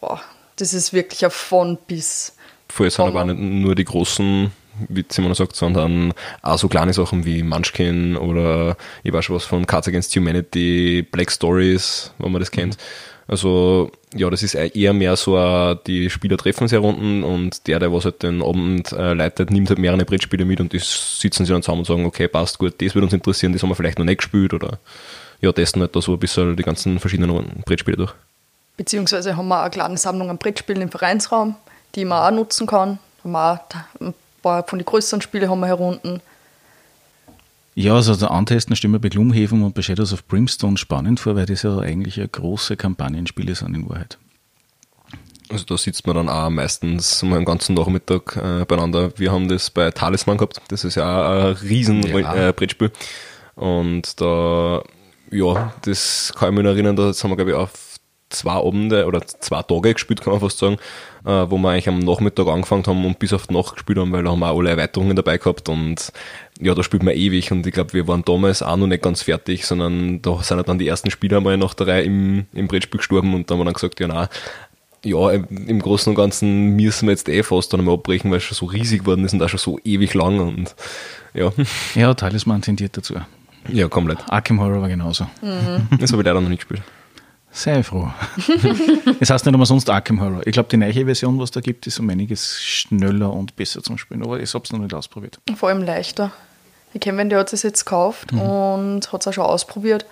Boah, 0.00 0.20
das 0.56 0.72
ist 0.72 0.92
wirklich 0.92 1.24
ein 1.24 1.30
von 1.30 1.78
bis. 1.86 2.36
Vorher 2.68 2.90
sind 2.90 3.06
aber 3.06 3.22
auch 3.22 3.26
nicht 3.26 3.38
nur 3.38 3.74
die 3.74 3.84
großen, 3.84 4.50
wie 4.88 5.04
Simon 5.08 5.34
sagt, 5.34 5.54
sondern 5.54 6.12
auch 6.42 6.58
so 6.58 6.68
kleine 6.68 6.92
Sachen 6.92 7.24
wie 7.24 7.42
Munchkin 7.42 8.16
oder 8.16 8.76
ich 9.02 9.12
weiß 9.12 9.26
schon 9.26 9.36
was 9.36 9.44
von 9.44 9.66
Cards 9.66 9.88
Against 9.88 10.16
Humanity, 10.16 11.06
Black 11.10 11.30
Stories, 11.30 12.10
wenn 12.18 12.32
man 12.32 12.40
das 12.40 12.50
kennt. 12.50 12.76
Also 13.26 13.90
ja, 14.14 14.28
das 14.28 14.42
ist 14.42 14.54
eher 14.54 14.92
mehr 14.92 15.16
so, 15.16 15.36
ein, 15.36 15.78
die 15.86 16.10
Spieler 16.10 16.36
treffen 16.36 16.68
sich 16.68 16.78
runden 16.78 17.24
und 17.24 17.66
der, 17.66 17.78
der 17.78 17.92
was 17.92 18.04
halt 18.04 18.22
den 18.22 18.42
Abend 18.42 18.92
äh, 18.92 19.14
leitet, 19.14 19.50
nimmt 19.50 19.70
halt 19.70 19.78
mehrere 19.78 20.04
Brettspiele 20.04 20.44
mit 20.44 20.60
und 20.60 20.72
die 20.72 20.78
sitzen 20.78 21.44
sich 21.44 21.52
dann 21.52 21.62
zusammen 21.62 21.80
und 21.80 21.86
sagen, 21.86 22.04
okay, 22.04 22.28
passt 22.28 22.58
gut, 22.58 22.74
das 22.80 22.94
würde 22.94 23.06
uns 23.06 23.14
interessieren, 23.14 23.52
das 23.52 23.62
haben 23.62 23.70
wir 23.70 23.76
vielleicht 23.76 23.98
noch 23.98 24.04
nicht 24.04 24.18
gespielt 24.18 24.52
oder 24.52 24.78
ja, 25.40 25.52
testen 25.52 25.80
halt 25.80 25.96
da 25.96 26.02
so 26.02 26.12
ein 26.12 26.18
bisschen 26.18 26.56
die 26.56 26.62
ganzen 26.62 26.98
verschiedenen 26.98 27.62
Brettspiele 27.64 27.96
durch. 27.96 28.14
Beziehungsweise 28.76 29.36
haben 29.36 29.48
wir 29.48 29.60
eine 29.60 29.70
kleine 29.70 29.96
Sammlung 29.96 30.30
an 30.30 30.38
Brettspielen 30.38 30.82
im 30.82 30.90
Vereinsraum, 30.90 31.54
die 31.94 32.04
man 32.04 32.22
auch 32.22 32.36
nutzen 32.36 32.66
kann. 32.66 32.98
Haben 33.22 33.32
wir 33.32 33.52
auch 33.52 34.00
ein 34.00 34.14
paar 34.42 34.64
von 34.64 34.78
den 34.78 34.86
größeren 34.86 35.20
Spielen 35.22 35.48
haben 35.48 35.60
wir 35.60 35.68
herunten. 35.68 36.20
Ja, 37.74 37.94
also 37.96 38.14
der 38.14 38.30
Antesten 38.30 38.76
stimmt 38.76 38.92
mir 38.92 39.00
bei 39.00 39.08
Gloomhaven 39.08 39.62
und 39.62 39.74
bei 39.74 39.82
Shadows 39.82 40.12
of 40.12 40.26
Brimstone 40.26 40.76
spannend 40.76 41.18
vor, 41.20 41.34
weil 41.34 41.46
das 41.46 41.62
ja 41.62 41.76
eigentlich 41.78 42.18
eine 42.18 42.28
große 42.28 42.76
Kampagnenspiele 42.76 43.54
sind 43.54 43.74
in 43.74 43.88
Wahrheit. 43.88 44.18
Also 45.50 45.64
da 45.66 45.76
sitzt 45.76 46.06
man 46.06 46.16
dann 46.16 46.28
auch 46.28 46.50
meistens 46.50 47.22
mal 47.22 47.36
einen 47.36 47.44
ganzen 47.44 47.74
Nachmittag 47.74 48.36
äh, 48.36 48.64
beieinander. 48.64 49.12
Wir 49.18 49.30
haben 49.32 49.48
das 49.48 49.70
bei 49.70 49.90
Talisman 49.90 50.38
gehabt, 50.38 50.60
das 50.68 50.84
ist 50.84 50.94
ja 50.94 51.04
auch 51.04 51.44
ein 51.46 51.52
riesen 51.68 52.02
Ja. 52.06 52.48
äh, 52.48 52.52
Brettspiel. 52.52 52.90
Und 53.56 54.20
da, 54.20 54.82
ja, 55.30 55.74
das 55.82 56.32
kann 56.36 56.50
ich 56.50 56.54
mich 56.56 56.64
noch 56.64 56.70
erinnern, 56.72 56.96
da 56.96 57.02
haben 57.12 57.30
wir 57.30 57.36
glaube 57.36 57.50
ich 57.50 57.56
auf 57.56 57.72
zwei 58.30 58.52
Abende 58.52 59.06
oder 59.06 59.24
zwei 59.26 59.62
Tage 59.62 59.92
gespielt, 59.94 60.22
kann 60.22 60.32
man 60.32 60.40
fast 60.40 60.58
sagen, 60.58 60.76
wo 61.24 61.56
wir 61.56 61.70
eigentlich 61.70 61.88
am 61.88 62.00
Nachmittag 62.00 62.46
angefangen 62.48 62.84
haben 62.86 63.04
und 63.06 63.18
bis 63.18 63.32
auf 63.32 63.46
die 63.46 63.54
Nacht 63.54 63.74
gespielt 63.74 63.98
haben, 63.98 64.12
weil 64.12 64.22
da 64.24 64.30
haben 64.30 64.40
wir 64.40 64.50
auch 64.50 64.58
alle 64.58 64.70
Erweiterungen 64.70 65.16
dabei 65.16 65.38
gehabt 65.38 65.68
und 65.70 66.12
ja, 66.60 66.74
da 66.74 66.82
spielt 66.82 67.02
man 67.02 67.14
ewig 67.14 67.50
und 67.50 67.66
ich 67.66 67.72
glaube, 67.72 67.94
wir 67.94 68.06
waren 68.06 68.24
damals 68.24 68.62
auch 68.62 68.76
noch 68.76 68.86
nicht 68.86 69.02
ganz 69.02 69.22
fertig, 69.22 69.64
sondern 69.66 70.20
da 70.22 70.42
sind 70.42 70.58
halt 70.58 70.68
dann 70.68 70.78
die 70.78 70.86
ersten 70.86 71.10
Spieler 71.10 71.40
mal 71.40 71.56
nach 71.56 71.72
der 71.74 71.86
Reihe 71.86 72.02
im, 72.02 72.46
im 72.52 72.68
Brettspiel 72.68 72.98
gestorben 72.98 73.34
und 73.34 73.50
da 73.50 73.54
haben 73.54 73.60
wir 73.60 73.64
dann 73.64 73.74
gesagt, 73.74 74.00
ja, 74.00 74.06
na, 74.06 74.28
ja, 75.04 75.30
im 75.30 75.80
Großen 75.80 76.10
und 76.10 76.14
Ganzen 76.16 76.76
müssen 76.76 77.06
wir 77.08 77.12
jetzt 77.12 77.28
eh 77.28 77.42
fast 77.42 77.72
dann 77.72 77.84
mal 77.84 77.92
abbrechen, 77.94 78.30
weil 78.30 78.38
es 78.38 78.44
schon 78.44 78.56
so 78.56 78.66
riesig 78.66 79.00
geworden 79.00 79.24
ist 79.24 79.32
und 79.34 79.42
auch 79.42 79.48
schon 79.48 79.58
so 79.58 79.78
ewig 79.84 80.14
lang 80.14 80.40
und 80.40 80.74
ja, 81.34 81.52
Ja, 81.94 82.14
Talisman 82.14 82.62
tendiert 82.62 82.96
dazu. 82.96 83.14
ja, 83.68 83.88
komplett. 83.88 84.18
Arkham 84.28 84.60
Horror 84.60 84.80
war 84.82 84.88
genauso. 84.88 85.26
Das 85.98 86.12
habe 86.12 86.22
ich 86.22 86.26
leider 86.26 86.40
noch 86.40 86.48
nicht 86.48 86.60
gespielt. 86.60 86.82
Sei 87.56 87.84
froh. 87.84 88.10
es 89.20 89.30
heißt 89.30 89.46
nicht 89.46 89.54
umsonst 89.54 89.88
Arkham 89.88 90.20
Horror. 90.20 90.44
Ich 90.44 90.52
glaube, 90.52 90.68
die 90.68 90.76
neue 90.76 91.04
Version, 91.04 91.38
was 91.38 91.52
da 91.52 91.60
gibt, 91.60 91.86
ist 91.86 92.00
um 92.00 92.10
einiges 92.10 92.60
schneller 92.60 93.32
und 93.32 93.54
besser 93.54 93.80
zum 93.80 93.96
Spielen. 93.96 94.24
Aber 94.24 94.40
ich 94.40 94.52
habe 94.52 94.64
es 94.64 94.72
noch 94.72 94.80
nicht 94.80 94.92
ausprobiert. 94.92 95.38
Vor 95.54 95.68
allem 95.68 95.82
leichter. 95.84 96.32
Ich 96.92 97.00
kenne 97.00 97.18
wen, 97.18 97.28
der 97.28 97.38
hat 97.38 97.52
es 97.52 97.62
jetzt 97.62 97.84
gekauft 97.84 98.32
und 98.32 99.12
hat 99.12 99.20
es 99.20 99.28
auch 99.28 99.32
schon 99.32 99.44
ausprobiert. 99.44 100.04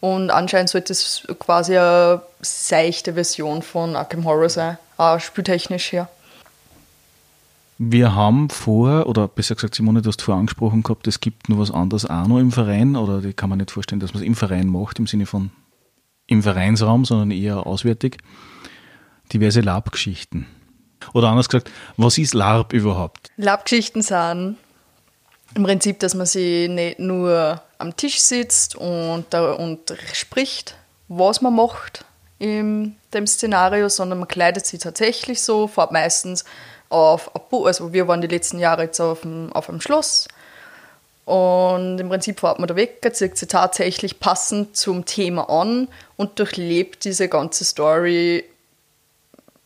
Und 0.00 0.30
anscheinend 0.30 0.70
sollte 0.70 0.92
es 0.92 1.22
quasi 1.38 1.76
eine 1.76 2.22
seichte 2.40 3.14
Version 3.14 3.62
von 3.62 3.94
Arkham 3.94 4.24
Horror 4.24 4.48
sein, 4.48 4.78
auch 4.96 5.20
spieltechnisch 5.20 5.92
her. 5.92 6.08
Wir 7.78 8.14
haben 8.14 8.50
vor, 8.50 9.06
oder 9.06 9.28
besser 9.28 9.54
gesagt, 9.54 9.76
Simone, 9.76 10.02
du 10.02 10.08
hast 10.08 10.22
vorher 10.22 10.40
angesprochen 10.40 10.82
gehabt, 10.82 11.06
es 11.06 11.20
gibt 11.20 11.48
noch 11.48 11.60
was 11.60 11.70
anderes 11.70 12.10
auch 12.10 12.26
noch 12.26 12.38
im 12.38 12.50
Verein, 12.50 12.96
oder 12.96 13.20
die 13.20 13.32
kann 13.32 13.50
man 13.50 13.58
nicht 13.58 13.70
vorstellen, 13.70 14.00
dass 14.00 14.14
man 14.14 14.22
es 14.22 14.26
im 14.26 14.34
Verein 14.34 14.66
macht, 14.66 14.98
im 14.98 15.06
Sinne 15.06 15.26
von 15.26 15.50
im 16.28 16.42
Vereinsraum, 16.42 17.04
sondern 17.04 17.32
eher 17.32 17.66
auswärtig. 17.66 18.18
Diverse 19.32 19.60
Lab-Geschichten. 19.60 20.46
Oder 21.12 21.28
anders 21.28 21.48
gesagt, 21.48 21.70
was 21.96 22.18
ist 22.18 22.34
LARP 22.34 22.72
überhaupt? 22.72 23.30
Labgeschichten 23.36 24.02
sind 24.02 24.56
im 25.54 25.62
Prinzip, 25.64 25.98
dass 25.98 26.14
man 26.14 26.26
sich 26.26 26.68
nicht 26.68 26.98
nur 26.98 27.62
am 27.78 27.96
Tisch 27.96 28.20
sitzt 28.20 28.76
und, 28.76 29.26
da, 29.30 29.52
und 29.52 29.94
spricht, 30.12 30.76
was 31.08 31.40
man 31.40 31.54
macht 31.54 32.04
in 32.38 32.96
dem 33.14 33.26
Szenario, 33.26 33.88
sondern 33.88 34.18
man 34.18 34.28
kleidet 34.28 34.66
sich 34.66 34.80
tatsächlich 34.80 35.42
so, 35.42 35.66
fährt 35.66 35.92
meistens 35.92 36.44
auf, 36.90 37.30
also 37.50 37.92
wir 37.92 38.06
waren 38.08 38.20
die 38.20 38.28
letzten 38.28 38.58
Jahre 38.58 38.84
jetzt 38.84 39.00
auf 39.00 39.22
dem, 39.22 39.52
auf 39.52 39.68
einem 39.68 39.80
Schloss 39.80 40.28
und 41.28 41.98
im 42.00 42.08
Prinzip 42.08 42.40
fährt 42.40 42.58
man 42.58 42.68
da 42.68 42.74
weg, 42.74 43.06
zieht 43.12 43.36
sich 43.36 43.48
tatsächlich 43.48 44.18
passend 44.18 44.74
zum 44.76 45.04
Thema 45.04 45.50
an 45.50 45.88
und 46.16 46.38
durchlebt 46.38 47.04
diese 47.04 47.28
ganze 47.28 47.66
Story 47.66 48.44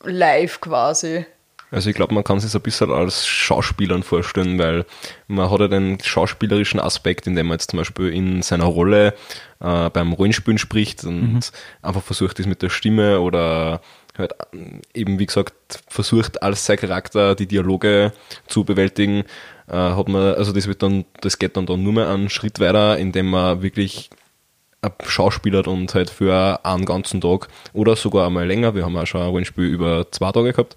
live 0.02 0.60
quasi. 0.60 1.24
Also 1.70 1.88
ich 1.88 1.94
glaube, 1.94 2.14
man 2.14 2.24
kann 2.24 2.40
sich 2.40 2.50
so 2.50 2.58
ein 2.58 2.62
bisschen 2.62 2.90
als 2.90 3.26
Schauspielern 3.26 4.02
vorstellen, 4.02 4.58
weil 4.58 4.84
man 5.28 5.52
hat 5.52 5.60
ja 5.60 5.68
den 5.68 5.98
schauspielerischen 6.02 6.80
Aspekt, 6.80 7.28
indem 7.28 7.46
man 7.46 7.54
jetzt 7.54 7.70
zum 7.70 7.78
Beispiel 7.78 8.08
in 8.08 8.42
seiner 8.42 8.64
Rolle 8.64 9.14
äh, 9.60 9.88
beim 9.88 10.12
Rollenspielen 10.12 10.58
spricht 10.58 11.04
und 11.04 11.52
einfach 11.80 12.02
versucht, 12.02 12.40
das 12.40 12.46
mit 12.46 12.60
der 12.60 12.70
Stimme 12.70 13.20
oder 13.20 13.80
halt 14.16 14.34
eben, 14.94 15.18
wie 15.18 15.26
gesagt, 15.26 15.54
versucht, 15.88 16.42
als 16.42 16.66
sein 16.66 16.76
Charakter 16.76 17.34
die 17.34 17.46
Dialoge 17.46 18.12
zu 18.46 18.64
bewältigen, 18.64 19.24
äh, 19.68 19.74
hat 19.74 20.08
man, 20.08 20.34
also 20.34 20.52
das 20.52 20.66
wird 20.66 20.82
dann, 20.82 21.04
das 21.20 21.38
geht 21.38 21.56
dann, 21.56 21.66
dann 21.66 21.82
nur 21.82 21.92
mehr 21.92 22.08
einen 22.08 22.28
Schritt 22.28 22.60
weiter, 22.60 22.98
indem 22.98 23.30
man 23.30 23.62
wirklich 23.62 24.10
schauspielert 25.06 25.68
und 25.68 25.94
halt 25.94 26.10
für 26.10 26.64
einen 26.64 26.84
ganzen 26.84 27.20
Tag 27.20 27.48
oder 27.72 27.94
sogar 27.94 28.26
einmal 28.26 28.46
länger, 28.46 28.74
wir 28.74 28.84
haben 28.84 28.96
auch 28.96 29.06
schon 29.06 29.22
ein 29.22 29.28
Rollenspiel 29.28 29.64
über 29.64 30.10
zwei 30.10 30.32
Tage 30.32 30.52
gehabt, 30.52 30.76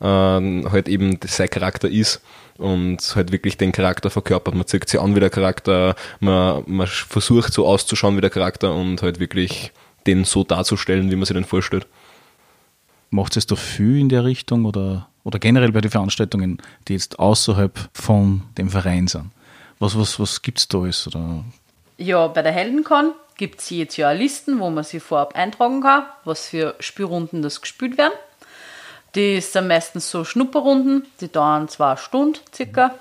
ähm, 0.00 0.66
halt 0.72 0.88
eben 0.88 1.18
sein 1.24 1.50
Charakter 1.50 1.88
ist 1.88 2.22
und 2.56 2.98
halt 3.14 3.30
wirklich 3.30 3.58
den 3.58 3.72
Charakter 3.72 4.10
verkörpert. 4.10 4.54
Man 4.54 4.66
zieht 4.66 4.88
sich 4.88 5.00
an 5.00 5.14
wie 5.14 5.20
der 5.20 5.30
Charakter, 5.30 5.94
man, 6.20 6.62
man 6.66 6.86
versucht 6.86 7.52
so 7.52 7.66
auszuschauen 7.66 8.16
wie 8.16 8.22
der 8.22 8.30
Charakter 8.30 8.74
und 8.74 9.02
halt 9.02 9.20
wirklich 9.20 9.72
den 10.06 10.24
so 10.24 10.44
darzustellen, 10.44 11.10
wie 11.10 11.16
man 11.16 11.26
sich 11.26 11.36
den 11.36 11.44
vorstellt. 11.44 11.86
Macht 13.12 13.36
es 13.36 13.46
da 13.46 13.56
viel 13.56 13.98
in 13.98 14.08
der 14.08 14.24
Richtung 14.24 14.64
oder, 14.64 15.06
oder 15.22 15.38
generell 15.38 15.70
bei 15.70 15.82
den 15.82 15.90
Veranstaltungen, 15.90 16.62
die 16.88 16.94
jetzt 16.94 17.18
außerhalb 17.18 17.90
von 17.92 18.42
dem 18.56 18.70
Verein 18.70 19.06
sind? 19.06 19.26
Was, 19.78 19.98
was, 19.98 20.18
was 20.18 20.40
gibt 20.40 20.60
es 20.60 20.68
da 20.68 20.78
alles? 20.78 21.06
Oder? 21.06 21.44
Ja, 21.98 22.26
bei 22.28 22.40
der 22.40 22.52
Heldencon 22.52 23.12
gibt 23.36 23.60
es 23.60 23.68
jedes 23.68 23.98
Jahr 23.98 24.14
Listen, 24.14 24.60
wo 24.60 24.70
man 24.70 24.82
sich 24.82 25.02
vorab 25.02 25.34
eintragen 25.34 25.82
kann, 25.82 26.04
was 26.24 26.48
für 26.48 26.74
Spielrunden 26.80 27.42
das 27.42 27.60
gespielt 27.60 27.98
werden. 27.98 28.14
Die 29.14 29.42
sind 29.42 29.68
meistens 29.68 30.10
so 30.10 30.24
Schnupperrunden, 30.24 31.06
die 31.20 31.30
dauern 31.30 31.68
zwei 31.68 31.96
Stunden 31.96 32.38
circa. 32.54 32.94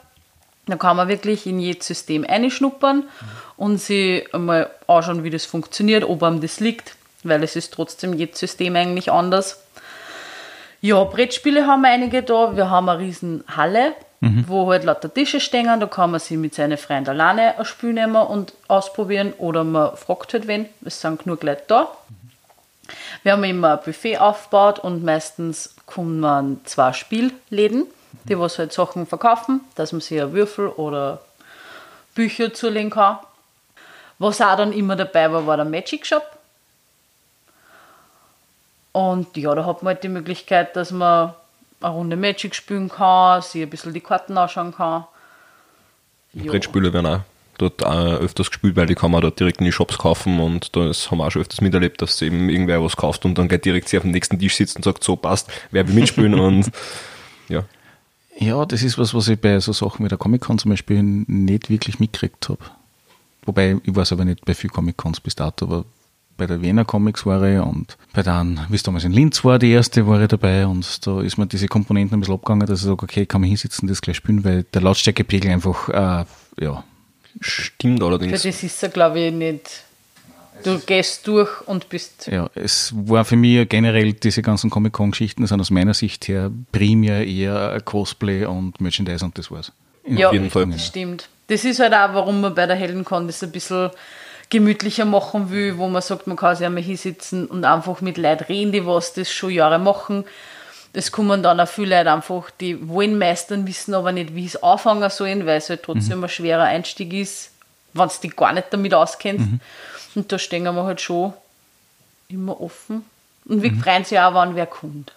Da 0.66 0.76
kann 0.76 0.98
man 0.98 1.08
wirklich 1.08 1.48
in 1.48 1.58
jedes 1.62 1.88
System 1.88 2.26
einschnuppern 2.28 3.06
und 3.56 3.78
sich 3.78 4.34
einmal 4.34 4.72
anschauen, 4.88 5.24
wie 5.24 5.30
das 5.30 5.46
funktioniert, 5.46 6.04
ob 6.04 6.22
einem 6.22 6.42
das 6.42 6.60
liegt, 6.60 6.98
weil 7.24 7.44
es 7.44 7.56
ist 7.56 7.74
trotzdem 7.74 8.14
jedes 8.14 8.40
System 8.40 8.76
eigentlich 8.76 9.10
anders. 9.10 9.61
Ja, 10.84 11.04
Brettspiele 11.04 11.68
haben 11.68 11.84
wir 11.84 11.90
einige 11.90 12.24
da. 12.24 12.56
Wir 12.56 12.72
haben 12.72 12.90
eine 12.90 12.98
riesen 13.00 13.44
Halle, 13.56 13.94
wo 14.48 14.72
halt 14.72 14.84
lauter 14.84 15.14
Tische 15.14 15.40
stehen. 15.40 15.80
Da 15.80 15.86
kann 15.86 16.10
man 16.10 16.20
sich 16.20 16.38
mit 16.38 16.56
seinen 16.56 16.78
Freunden 16.78 17.12
alleine 17.12 17.58
ein 17.60 17.66
Spiel 17.66 17.94
nehmen 17.94 18.16
und 18.16 18.54
ausprobieren. 18.68 19.34
Oder 19.38 19.64
man 19.64 19.96
fragt 19.96 20.34
halt 20.34 20.48
wen. 20.48 20.68
Es 20.84 21.00
sind 21.00 21.24
genug 21.24 21.44
Leute 21.44 21.64
da. 21.68 21.88
Wir 23.22 23.34
haben 23.34 23.44
immer 23.44 23.74
ein 23.78 23.86
Buffet 23.86 24.18
aufgebaut 24.18 24.80
und 24.80 25.04
meistens 25.04 25.76
kommen 25.86 26.62
zwei 26.66 26.94
Spielläden, 26.94 27.86
die 28.24 28.40
was 28.40 28.58
halt 28.58 28.74
Sachen 28.74 29.06
verkaufen, 29.06 29.62
dass 29.76 29.92
man 29.92 30.02
sich 30.02 30.20
ein 30.20 30.34
Würfel 30.34 30.68
oder 30.68 31.22
Bücher 32.16 32.54
zulegen 32.54 32.90
kann. 32.90 33.20
Was 34.18 34.42
auch 34.42 34.58
dann 34.58 34.74
immer 34.74 34.96
dabei 34.96 35.32
war, 35.32 35.46
war 35.46 35.58
der 35.58 35.66
Magic 35.66 36.06
Shop. 36.06 36.24
Und 38.92 39.36
ja, 39.38 39.56
da 39.56 39.66
hat 39.66 39.84
man 39.84 39.94
halt 39.94 40.04
die 40.04 40.10
Möglichkeit, 40.10 40.76
dass 40.76 40.92
man 40.92 41.34
eine 41.80 41.94
Runde 41.94 42.16
Magic 42.16 42.56
spielen 42.56 42.90
kann, 42.90 43.42
sich 43.42 43.62
ein 43.62 43.70
bisschen 43.70 43.94
die 43.94 44.02
Karten 44.02 44.38
anschauen 44.38 44.74
kann. 44.74 45.06
Ja. 46.34 46.52
Brettspiele 46.52 46.94
werden 46.94 47.06
auch 47.06 47.20
dort 47.58 47.86
auch 47.86 48.20
öfters 48.20 48.50
gespielt, 48.50 48.76
weil 48.76 48.88
die 48.88 48.96
kann 48.96 49.12
man 49.12 49.22
dort 49.22 49.40
direkt 49.40 49.60
in 49.60 49.66
die 49.66 49.72
Shops 49.72 49.98
kaufen 49.98 50.40
und 50.40 50.76
das 50.76 51.12
haben 51.12 51.20
wir 51.20 51.28
auch 51.28 51.32
schon 51.32 51.42
öfters 51.42 51.62
miterlebt, 51.62 52.02
dass 52.02 52.22
eben 52.22 52.50
irgendwer 52.50 52.84
was 52.84 52.98
kauft 52.98 53.26
und 53.26 53.38
dann 53.38 53.48
geht 53.48 53.66
direkt 53.66 53.90
sie 53.90 53.98
auf 53.98 54.04
dem 54.04 54.12
nächsten 54.12 54.40
Tisch 54.40 54.56
sitzt 54.56 54.76
und 54.76 54.84
sagt, 54.84 55.04
so 55.04 55.16
passt, 55.16 55.50
wer 55.70 55.88
will 55.88 55.94
mitspielen 55.94 56.34
und 56.40 56.72
ja. 57.50 57.64
Ja, 58.38 58.66
das 58.66 58.82
ist 58.82 58.98
was, 58.98 59.14
was 59.14 59.28
ich 59.28 59.40
bei 59.40 59.60
so 59.60 59.74
Sachen 59.74 60.04
wie 60.04 60.10
der 60.10 60.18
Comic-Con 60.18 60.58
zum 60.58 60.72
Beispiel 60.72 61.04
nicht 61.04 61.70
wirklich 61.70 62.00
mitgekriegt 62.00 62.50
habe. 62.50 62.64
Wobei, 63.46 63.78
ich 63.84 63.96
weiß 63.96 64.14
aber 64.14 64.26
nicht 64.26 64.46
bei 64.46 64.56
vielen 64.56 64.72
Comic-Cons 64.72 65.20
bis 65.20 65.36
dato, 65.36 65.66
aber 65.66 65.86
bei 66.42 66.48
der 66.48 66.60
Wiener 66.64 66.86
Comics 66.86 67.24
war 67.28 67.44
ich 67.44 67.60
und 67.60 67.98
bei 68.14 68.24
der, 68.24 68.44
wie 68.70 68.76
es 68.76 68.82
damals 68.82 69.04
in 69.04 69.12
Linz 69.12 69.44
war, 69.46 69.60
die 69.60 69.70
erste 69.70 70.08
war 70.08 70.20
ich 70.20 70.28
dabei 70.28 70.66
und 70.66 71.06
da 71.06 71.22
ist 71.22 71.38
mir 71.38 71.46
diese 71.46 71.68
Komponenten 71.68 72.18
ein 72.18 72.22
bisschen 72.22 72.34
abgegangen, 72.34 72.66
dass 72.66 72.80
ich 72.80 72.88
sage, 72.88 73.04
okay, 73.04 73.28
kann 73.28 73.42
man 73.42 73.48
hinsitzen, 73.48 73.88
das 73.88 74.02
gleich 74.02 74.18
spielen, 74.18 74.44
weil 74.44 74.64
der 74.64 74.82
Lautstärkepegel 74.82 75.52
einfach, 75.52 75.88
äh, 75.90 76.26
ja. 76.60 76.84
Stimmt 77.42 78.00
Für 78.00 78.06
allerdings. 78.08 78.42
das 78.42 78.64
ist 78.64 78.82
er, 78.82 78.90
glaube 78.90 79.20
ich, 79.20 79.32
nicht. 79.32 79.84
Du 80.64 80.80
gehst 80.80 81.28
durch 81.28 81.62
und 81.68 81.90
bist. 81.90 82.26
Ja, 82.26 82.50
es 82.56 82.92
war 82.96 83.24
für 83.24 83.36
mich 83.36 83.70
generell 83.70 84.14
diese 84.14 84.42
ganzen 84.42 84.72
Comic-Con-Geschichten 84.72 85.46
sind 85.46 85.62
aus 85.62 85.70
meiner 85.70 85.94
Sicht 85.94 86.28
her 86.28 86.50
primär 86.72 87.26
eher 87.28 87.80
Cosplay 87.86 88.46
und 88.46 88.82
Merchandise 88.82 89.24
und 89.24 89.38
das 89.38 89.52
war's. 89.52 89.72
In 90.04 90.18
Ja, 90.18 90.32
jeden 90.32 90.50
Fall. 90.50 90.66
das 90.66 90.88
stimmt. 90.88 91.30
Das 91.48 91.66
ist 91.66 91.80
halt 91.80 91.94
auch, 91.94 92.16
warum 92.16 92.42
man 92.42 92.56
bei 92.56 92.66
der 92.66 92.76
Heldencon 92.76 93.28
das 93.28 93.44
ein 93.44 93.52
bisschen 93.52 93.92
gemütlicher 94.52 95.06
machen 95.06 95.50
will, 95.50 95.78
wo 95.78 95.88
man 95.88 96.02
sagt, 96.02 96.28
man 96.28 96.38
kann 96.38 96.56
sich 96.56 96.66
einmal 96.66 96.84
hinsitzen 96.84 97.48
und 97.48 97.66
einfach 97.66 98.02
mit 98.02 98.18
Leuten 98.18 98.44
reden, 98.44 98.72
die 98.72 98.86
was 98.86 99.14
das 99.14 99.32
schon 99.32 99.50
Jahre 99.50 99.80
machen. 99.80 100.26
Es 100.94 101.12
kommen 101.12 101.42
dann 101.42 101.60
auch 101.60 101.68
viele 101.68 101.98
Leute 101.98 102.12
einfach, 102.12 102.52
die 102.52 102.88
wollen 102.88 103.18
meistern, 103.18 103.66
wissen 103.66 103.94
aber 103.94 104.12
nicht, 104.12 104.36
wie 104.36 104.46
es 104.46 104.62
anfangen 104.62 105.10
sollen, 105.10 105.46
weil 105.46 105.58
es 105.58 105.70
halt 105.70 105.84
trotzdem 105.84 106.22
ein 106.24 106.30
schwerer 106.30 106.66
Einstieg 106.66 107.14
ist, 107.14 107.52
wenn 107.94 108.10
du 108.10 108.14
dich 108.22 108.36
gar 108.36 108.52
nicht 108.52 108.68
damit 108.72 108.94
auskennst. 108.94 109.48
Und 110.16 110.32
da 110.32 110.38
stehen 110.38 110.64
wir 110.64 110.84
halt 110.84 111.00
schon 111.00 111.34
immer 112.28 112.60
offen. 112.60 113.06
Und 113.46 113.64
wir 113.64 113.74
freuen 113.74 114.04
sich 114.04 114.20
auch, 114.20 114.36
wenn 114.36 114.56
wer 114.56 114.68
kommt. 114.68 115.14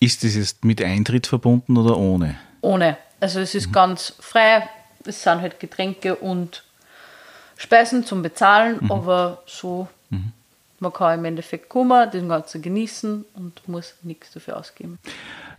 Ist 0.00 0.24
das 0.24 0.34
jetzt 0.34 0.64
mit 0.64 0.82
Eintritt 0.82 1.28
verbunden 1.28 1.76
oder 1.76 1.96
ohne? 1.96 2.36
Ohne. 2.60 2.96
Also 3.20 3.38
es 3.38 3.54
ist 3.54 3.72
ganz 3.72 4.14
frei. 4.18 4.68
Es 5.06 5.22
sind 5.22 5.40
halt 5.40 5.60
Getränke 5.60 6.16
und 6.16 6.64
Speisen 7.62 8.04
zum 8.04 8.22
Bezahlen, 8.22 8.90
aber 8.90 9.42
so, 9.46 9.86
man 10.80 10.92
kann 10.92 11.20
im 11.20 11.24
Endeffekt 11.24 11.68
kommen, 11.68 12.10
das 12.12 12.28
Ganze 12.28 12.60
genießen 12.60 13.24
und 13.34 13.68
muss 13.68 13.94
nichts 14.02 14.32
dafür 14.32 14.56
ausgeben. 14.56 14.98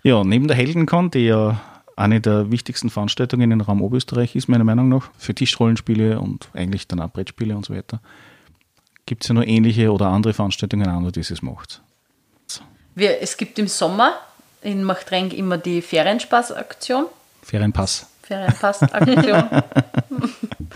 Ja, 0.03 0.21
neben 0.25 0.49
der 0.49 0.57
Heldencon, 0.57 1.11
die 1.11 1.27
ja 1.27 1.61
eine 1.95 2.19
der 2.19 2.51
wichtigsten 2.51 2.89
Veranstaltungen 2.89 3.51
im 3.51 3.61
Raum 3.61 3.81
Oberösterreich 3.81 4.35
ist, 4.35 4.49
meiner 4.49 4.65
Meinung 4.65 4.89
nach, 4.89 5.09
für 5.17 5.33
Tischrollenspiele 5.33 6.19
und 6.19 6.49
eigentlich 6.53 6.89
dann 6.89 6.99
auch 6.99 7.09
Brettspiele 7.09 7.55
und 7.55 7.65
so 7.65 7.73
weiter, 7.73 8.01
gibt 9.05 9.23
es 9.23 9.29
ja 9.29 9.35
noch 9.35 9.43
ähnliche 9.43 9.89
oder 9.91 10.07
andere 10.07 10.33
Veranstaltungen 10.33 11.03
noch, 11.03 11.11
die 11.11 11.21
es 11.21 11.41
macht. 11.41 11.81
Wir, 12.95 13.21
es 13.21 13.37
gibt 13.37 13.57
im 13.59 13.69
Sommer 13.69 14.13
in 14.61 14.83
Machtrenk 14.83 15.33
immer 15.33 15.57
die 15.57 15.81
Ferienspaßaktion. 15.81 17.05
Ferienpass. 17.43 18.07
Ferienpassaktion. 18.23 19.43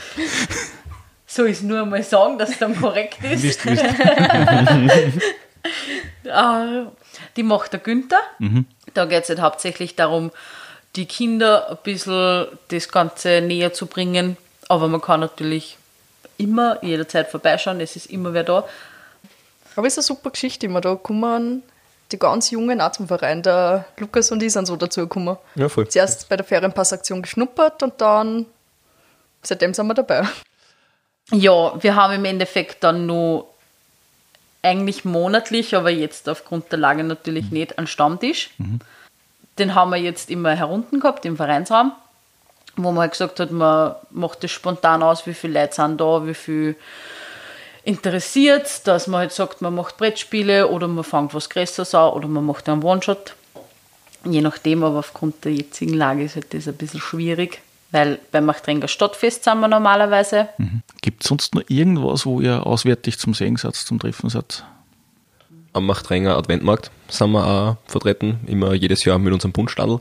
so 1.28 1.44
ist 1.44 1.62
nur 1.62 1.86
mal 1.86 2.02
sagen, 2.02 2.38
dass 2.38 2.52
es 2.52 2.58
dann 2.58 2.76
korrekt 2.82 3.24
ist. 3.24 3.44
Wisst, 3.44 3.66
wisst. 3.66 3.86
Äh, 6.24 6.86
die 7.36 7.44
macht 7.44 7.74
der 7.74 7.80
Günther. 7.80 8.20
Mhm. 8.40 8.66
Da 8.94 9.06
geht 9.06 9.24
es 9.24 9.30
halt 9.30 9.42
hauptsächlich 9.42 9.96
darum, 9.96 10.32
die 10.96 11.06
Kinder 11.06 11.70
ein 11.70 11.78
bisschen 11.84 12.48
das 12.70 12.90
Ganze 12.90 13.42
näher 13.42 13.74
zu 13.74 13.86
bringen. 13.86 14.38
Aber 14.70 14.88
man 14.88 15.02
kann 15.02 15.20
natürlich 15.20 15.78
immer 16.38 16.84
jederzeit 16.84 17.30
vorbeischauen, 17.30 17.80
es 17.82 17.96
ist 17.96 18.08
immer 18.08 18.34
wer 18.34 18.44
da. 18.44 18.68
Aber 19.76 19.88
es 19.88 19.94
ist 19.94 20.10
eine 20.10 20.18
super 20.18 20.32
Geschichte 20.32 20.66
immer. 20.66 20.82
Da 20.82 20.96
kommen 20.96 21.64
die 22.12 22.20
ganz 22.20 22.52
Jungen 22.52 22.82
auch 22.82 22.92
zum 22.92 23.08
Verein. 23.08 23.44
Der 23.44 23.86
Lukas 23.98 24.32
und 24.32 24.42
ich 24.42 24.54
sind 24.54 24.66
so 24.66 24.76
dazu 24.76 25.02
gekommen. 25.02 25.38
Ja, 25.56 25.70
voll. 25.70 25.88
Zuerst 25.88 26.28
bei 26.30 26.38
der 26.38 26.46
Ferienpassaktion 26.46 27.22
geschnuppert 27.22 27.84
und 27.84 28.00
dann 28.02 28.46
seitdem 29.44 29.74
sind 29.74 29.88
wir 29.88 29.94
dabei. 29.94 30.24
Ja, 31.32 31.82
wir 31.82 31.96
haben 31.96 32.14
im 32.14 32.26
Endeffekt 32.26 32.84
dann 32.84 33.06
nur 33.06 33.48
eigentlich 34.62 35.06
monatlich, 35.06 35.76
aber 35.76 35.90
jetzt 35.90 36.28
aufgrund 36.30 36.72
der 36.72 36.80
Lage 36.80 37.04
natürlich 37.04 37.52
nicht, 37.52 37.78
einen 37.78 37.88
Stammtisch. 37.88 38.52
Den 39.60 39.76
haben 39.76 39.92
wir 39.92 39.98
jetzt 39.98 40.30
immer 40.30 40.56
herunten 40.56 41.00
gehabt 41.00 41.26
im 41.26 41.36
Vereinsraum, 41.36 41.92
wo 42.76 42.92
man 42.92 43.02
halt 43.02 43.12
gesagt 43.12 43.40
hat, 43.40 43.52
man 43.52 43.96
macht 44.12 44.44
das 44.44 44.52
spontan 44.52 45.04
aus, 45.04 45.26
wie 45.26 45.34
viele 45.34 45.60
Leute 45.62 45.76
sind 45.76 46.00
da, 46.00 46.26
wie 46.26 46.34
viel 46.34 46.76
interessiert 47.84 48.86
dass 48.86 49.08
man 49.08 49.22
halt 49.22 49.32
sagt, 49.32 49.62
man 49.62 49.74
macht 49.74 49.96
Brettspiele 49.96 50.68
oder 50.68 50.90
man 50.90 51.06
fängt 51.06 51.34
was 51.34 51.50
Größeres 51.50 51.96
an 51.96 52.12
oder 52.12 52.28
man 52.28 52.46
macht 52.46 52.68
einen 52.68 52.84
One-Shot. 52.84 53.34
Je 54.26 54.42
nachdem, 54.42 54.84
aber 54.84 55.00
aufgrund 55.00 55.46
der 55.46 55.54
jetzigen 55.54 55.94
Lage 55.94 56.24
ist 56.24 56.36
halt 56.36 56.54
das 56.54 56.68
ein 56.68 56.76
bisschen 56.76 57.00
schwierig, 57.00 57.62
weil 57.92 58.20
beim 58.32 58.46
Machtränger 58.46 58.88
Stadtfest 58.88 59.44
sind 59.44 59.60
wir 59.60 59.68
normalerweise. 59.68 60.50
Gibt 61.02 61.24
es 61.24 61.30
sonst 61.30 61.56
noch 61.56 61.64
irgendwas, 61.68 62.26
wo 62.26 62.42
ihr 62.42 62.66
auswärtig 62.66 63.18
zum 63.18 63.34
Sehen 63.34 63.56
seid, 63.56 63.76
zum 63.76 64.00
Treffen 64.00 64.30
seid? 64.30 64.64
Am 65.74 65.86
Machtränger 65.86 66.36
Adventmarkt 66.38 66.92
sind 67.08 67.32
wir 67.32 67.46
auch 67.46 67.78
vertreten, 67.86 68.40
immer 68.48 68.74
jedes 68.74 69.06
Jahr 69.06 69.20
mit 69.20 69.34
unserem 69.34 69.52
Bundstadel. 69.52 70.00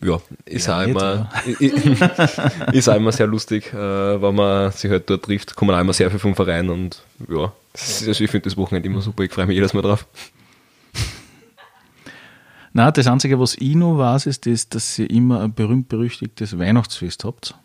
Ja, 0.00 0.20
ist, 0.44 0.68
Ja, 0.68 0.80
auch 0.80 0.86
immer, 0.86 1.30
ist 2.72 2.88
auch 2.88 2.94
immer 2.94 3.12
sehr 3.12 3.26
lustig, 3.26 3.72
äh, 3.72 4.22
wenn 4.22 4.34
man 4.34 4.70
sich 4.70 4.90
halt 4.90 5.10
dort 5.10 5.24
trifft. 5.24 5.56
Kommen 5.56 5.74
auch 5.74 5.80
immer 5.80 5.92
sehr 5.92 6.10
viel 6.10 6.20
vom 6.20 6.36
Verein 6.36 6.70
und 6.70 7.02
ja, 7.28 7.52
also 7.72 8.10
ich 8.24 8.30
finde 8.30 8.44
das 8.44 8.56
Wochenende 8.56 8.88
immer 8.88 9.00
super, 9.00 9.24
ich 9.24 9.32
freue 9.32 9.46
mich 9.46 9.56
jedes 9.56 9.74
Mal 9.74 9.82
drauf. 9.82 10.06
Na, 12.78 12.92
das 12.92 13.08
Einzige, 13.08 13.40
was 13.40 13.56
ich 13.56 13.74
noch 13.74 13.98
weiß, 13.98 14.26
ist, 14.26 14.46
das, 14.46 14.68
dass 14.68 15.00
ihr 15.00 15.10
immer 15.10 15.40
ein 15.40 15.52
berühmt-berüchtigtes 15.52 16.60
Weihnachtsfest 16.60 17.24
habt. 17.24 17.56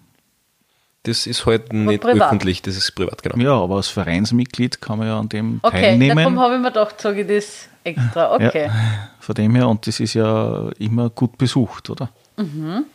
Das 1.04 1.28
ist 1.28 1.46
halt 1.46 1.72
nicht 1.72 2.02
privat. 2.02 2.30
öffentlich, 2.30 2.64
das 2.64 2.76
ist 2.76 2.96
privat, 2.96 3.22
genau. 3.22 3.38
Ja, 3.38 3.52
aber 3.52 3.76
als 3.76 3.90
Vereinsmitglied 3.90 4.82
kann 4.82 4.98
man 4.98 5.08
ja 5.08 5.20
an 5.20 5.30
dem 5.30 5.60
Okay, 5.62 5.82
teilnehmen. 5.82 6.18
darum 6.18 6.40
habe 6.40 6.56
ich 6.56 6.62
mir 6.62 6.70
gedacht, 6.70 7.00
sage 7.00 7.22
ich 7.22 7.28
das 7.28 7.68
extra. 7.84 8.34
Okay. 8.34 8.66
Ja, 8.66 8.74
von 9.20 9.36
dem 9.36 9.54
her, 9.54 9.68
und 9.70 9.86
das 9.86 10.00
ist 10.00 10.16
ja 10.16 10.72
immer 10.80 11.12
gut 11.12 11.38
besucht, 11.38 11.92
oder? 11.92 12.10
Mhm. 12.38 12.86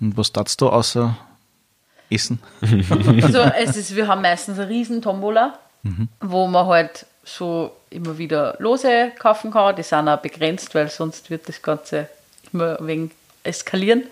Und 0.00 0.16
was 0.16 0.32
tat's 0.32 0.56
da 0.56 0.66
außer 0.66 1.16
Essen? 2.10 2.40
Also 3.22 3.38
es 3.38 3.76
ist, 3.76 3.94
wir 3.94 4.08
haben 4.08 4.22
meistens 4.22 4.58
eine 4.58 4.68
riesen 4.68 5.02
Tombola, 5.02 5.56
wo 6.20 6.48
man 6.48 6.66
halt 6.66 7.06
so 7.22 7.70
immer 7.90 8.18
wieder 8.18 8.56
Lose 8.58 9.12
kaufen 9.18 9.50
kann. 9.50 9.76
Die 9.76 9.82
sind 9.82 10.08
auch 10.08 10.18
begrenzt, 10.18 10.74
weil 10.74 10.88
sonst 10.88 11.30
wird 11.30 11.48
das 11.48 11.60
Ganze 11.60 12.08
immer 12.52 12.78
wegen 12.80 13.10
eskalieren. 13.42 14.04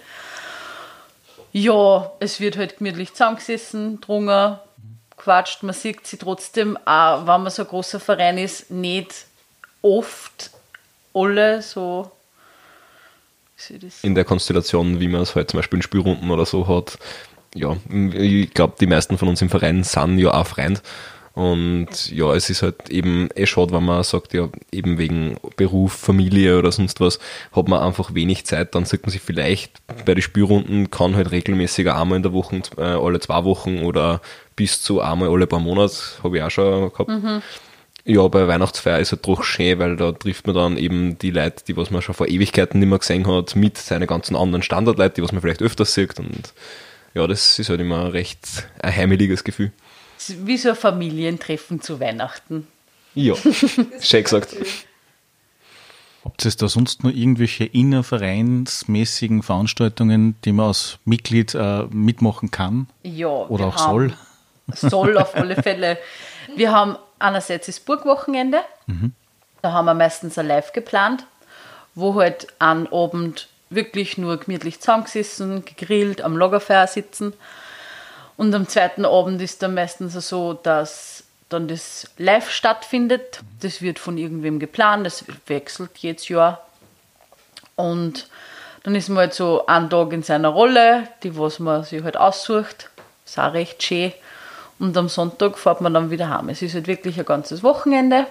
Ja, 1.53 2.13
es 2.21 2.41
wird 2.41 2.57
halt 2.57 2.79
gemütlich 2.79 3.13
zusammengesessen, 3.13 4.01
drungen, 4.01 4.59
quatscht. 5.17 5.63
Man 5.63 5.75
sieht 5.75 6.07
sie 6.07 6.19
trotzdem, 6.19 6.77
auch 6.85 7.21
wenn 7.21 7.43
man 7.43 7.51
so 7.51 7.63
ein 7.63 7.69
großer 7.69 8.01
Verein 8.01 8.39
ist, 8.39 8.71
nicht 8.71 9.27
oft 9.83 10.51
alle 11.15 11.63
so. 11.63 12.11
in 14.03 14.15
der 14.15 14.25
Konstellation, 14.25 15.01
wie 15.01 15.09
man 15.09 15.23
es 15.23 15.35
halt 15.35 15.51
zum 15.51 15.59
Beispiel 15.59 15.79
in 15.79 15.83
Spielrunden 15.83 16.31
oder 16.31 16.47
so 16.47 16.69
hat. 16.69 16.99
Ja, 17.55 17.77
ich 17.91 18.53
glaube, 18.53 18.75
die 18.79 18.87
meisten 18.87 19.17
von 19.17 19.29
uns 19.29 19.41
im 19.41 19.49
Verein 19.49 19.83
sind 19.83 20.19
ja 20.19 20.33
auch 20.33 20.47
Freund. 20.47 20.83
Und 21.39 22.11
ja, 22.11 22.35
es 22.35 22.51
ist 22.51 22.63
halt 22.63 22.91
eben 22.91 23.29
eh 23.37 23.47
schade, 23.47 23.73
wenn 23.73 23.85
man 23.85 24.03
sagt, 24.03 24.35
ja, 24.35 24.49
eben 24.73 24.99
wegen 24.99 25.37
Beruf, 25.55 25.93
Familie 25.93 26.59
oder 26.59 26.73
sonst 26.73 26.99
was, 26.99 27.21
hat 27.53 27.69
man 27.69 27.81
einfach 27.81 28.13
wenig 28.13 28.45
Zeit. 28.45 28.75
Dann 28.75 28.85
sieht 28.85 29.03
man 29.03 29.13
sich 29.13 29.21
vielleicht 29.21 29.75
bei 30.05 30.15
den 30.15 30.23
Spielrunden, 30.23 30.91
kann 30.91 31.15
halt 31.15 31.31
regelmäßiger 31.31 31.97
einmal 31.97 32.17
in 32.17 32.25
der 32.25 32.33
Woche, 32.33 32.61
äh, 32.77 32.83
alle 32.83 33.21
zwei 33.21 33.45
Wochen 33.45 33.85
oder 33.85 34.21
bis 34.57 34.83
zu 34.83 35.01
einmal 35.01 35.29
alle 35.29 35.47
paar 35.47 35.61
Monate, 35.61 35.95
habe 36.25 36.39
ich 36.39 36.43
auch 36.43 36.51
schon 36.51 36.93
gehabt. 36.93 37.09
Ja, 38.05 38.27
bei 38.27 38.49
Weihnachtsfeier 38.49 38.99
ist 38.99 39.13
es 39.13 39.21
doch 39.21 39.45
schön, 39.45 39.79
weil 39.79 39.95
da 39.95 40.11
trifft 40.11 40.49
man 40.49 40.57
dann 40.57 40.77
eben 40.77 41.19
die 41.21 41.31
Leute, 41.31 41.63
die 41.69 41.77
was 41.77 41.93
man 41.93 42.03
schon 42.03 42.17
vor 42.17 42.27
Ewigkeiten 42.27 42.81
nicht 42.81 42.89
mehr 42.89 42.99
gesehen 42.99 43.29
hat, 43.29 43.55
mit 43.55 43.79
seinen 43.79 44.09
ganzen 44.09 44.35
anderen 44.35 44.65
Standardleuten, 44.65 45.15
die 45.15 45.23
was 45.23 45.31
man 45.31 45.41
vielleicht 45.41 45.63
öfters 45.63 45.95
sieht. 45.95 46.19
Und 46.19 46.53
ja, 47.15 47.29
das 47.29 47.61
ist 47.61 47.71
halt 47.71 47.81
immer 47.81 48.07
ein 48.07 48.11
recht 48.11 48.67
ein 48.81 48.97
heimeliges 48.97 49.45
Gefühl. 49.45 49.71
Wie 50.45 50.57
so 50.57 50.71
ein 50.71 50.77
Familientreffen 50.77 51.81
zu 51.81 52.01
Weihnachten. 52.01 52.67
Ja, 53.15 53.35
schön 54.01 54.25
gesagt. 54.25 54.55
Habt 56.25 56.45
ihr 56.45 56.51
da 56.51 56.69
sonst 56.69 57.05
noch 57.05 57.11
irgendwelche 57.13 57.65
innervereinsmäßigen 57.65 59.43
Veranstaltungen, 59.43 60.37
die 60.45 60.53
man 60.53 60.67
als 60.67 60.99
Mitglied 61.05 61.55
äh, 61.55 61.85
mitmachen 61.91 62.51
kann 62.51 62.89
Ja, 63.03 63.29
oder 63.29 63.65
wir 63.67 63.69
auch 63.69 63.79
soll? 63.79 64.11
haben- 64.11 64.19
Soll 64.91 65.17
auf 65.17 65.35
alle 65.35 65.61
Fälle. 65.63 65.97
Wir 66.55 66.73
haben 66.73 66.97
einerseits 67.19 67.67
das 67.67 67.81
Burgwochenende. 67.81 68.59
Da 69.63 69.73
haben 69.73 69.87
wir 69.87 69.95
meistens 69.95 70.37
ein 70.37 70.47
Live 70.47 70.75
geplant, 70.75 71.25
wo 71.95 72.15
halt 72.21 72.49
an 72.59 72.87
Abend 72.89 73.49
wirklich 73.71 74.19
nur 74.19 74.37
gemütlich 74.39 74.79
zusammengesessen, 74.81 75.65
gegrillt, 75.65 76.21
am 76.21 76.37
Lagerfeuer 76.37 76.87
sitzen. 76.87 77.33
Und 78.39 78.55
am 78.55 78.69
zweiten 78.69 79.05
Abend 79.05 79.43
ist 79.43 79.63
dann 79.63 79.75
meistens 79.75 80.15
so, 80.29 80.55
dass 80.55 81.25
dann 81.49 81.67
das 81.67 82.09
Live 82.19 82.51
stattfindet. 82.51 83.41
Das 83.61 83.83
wird 83.83 83.99
von 83.99 84.17
irgendwem 84.17 84.61
geplant, 84.61 85.05
das 85.05 85.25
wechselt 85.47 85.99
jedes 85.99 86.29
Jahr. 86.29 86.65
Und 87.75 88.29
dann 88.85 88.95
ist 88.95 89.09
man 89.09 89.19
halt 89.19 89.35
so 89.35 89.67
einen 89.67 89.91
Tag 89.91 90.13
in 90.13 90.23
seiner 90.23 90.51
Rolle, 90.51 91.09
die 91.25 91.37
was 91.37 91.59
man 91.59 91.83
sich 91.83 92.05
halt 92.05 92.17
aussucht. 92.17 92.91
Ist 93.27 93.41
auch 93.41 93.53
recht 93.53 93.83
schön. 93.83 94.13
Und 94.79 94.97
am 94.97 95.09
Sonntag 95.09 95.59
fährt 95.59 95.81
man 95.81 95.93
dann 95.93 96.13
wieder 96.13 96.31
heim. 96.31 96.49
Es 96.49 96.63
ist 96.63 96.75
halt 96.75 96.87
wirklich 96.87 97.19
ein 97.19 97.27
ganzes 97.27 97.65
Wochenende. 97.65 98.29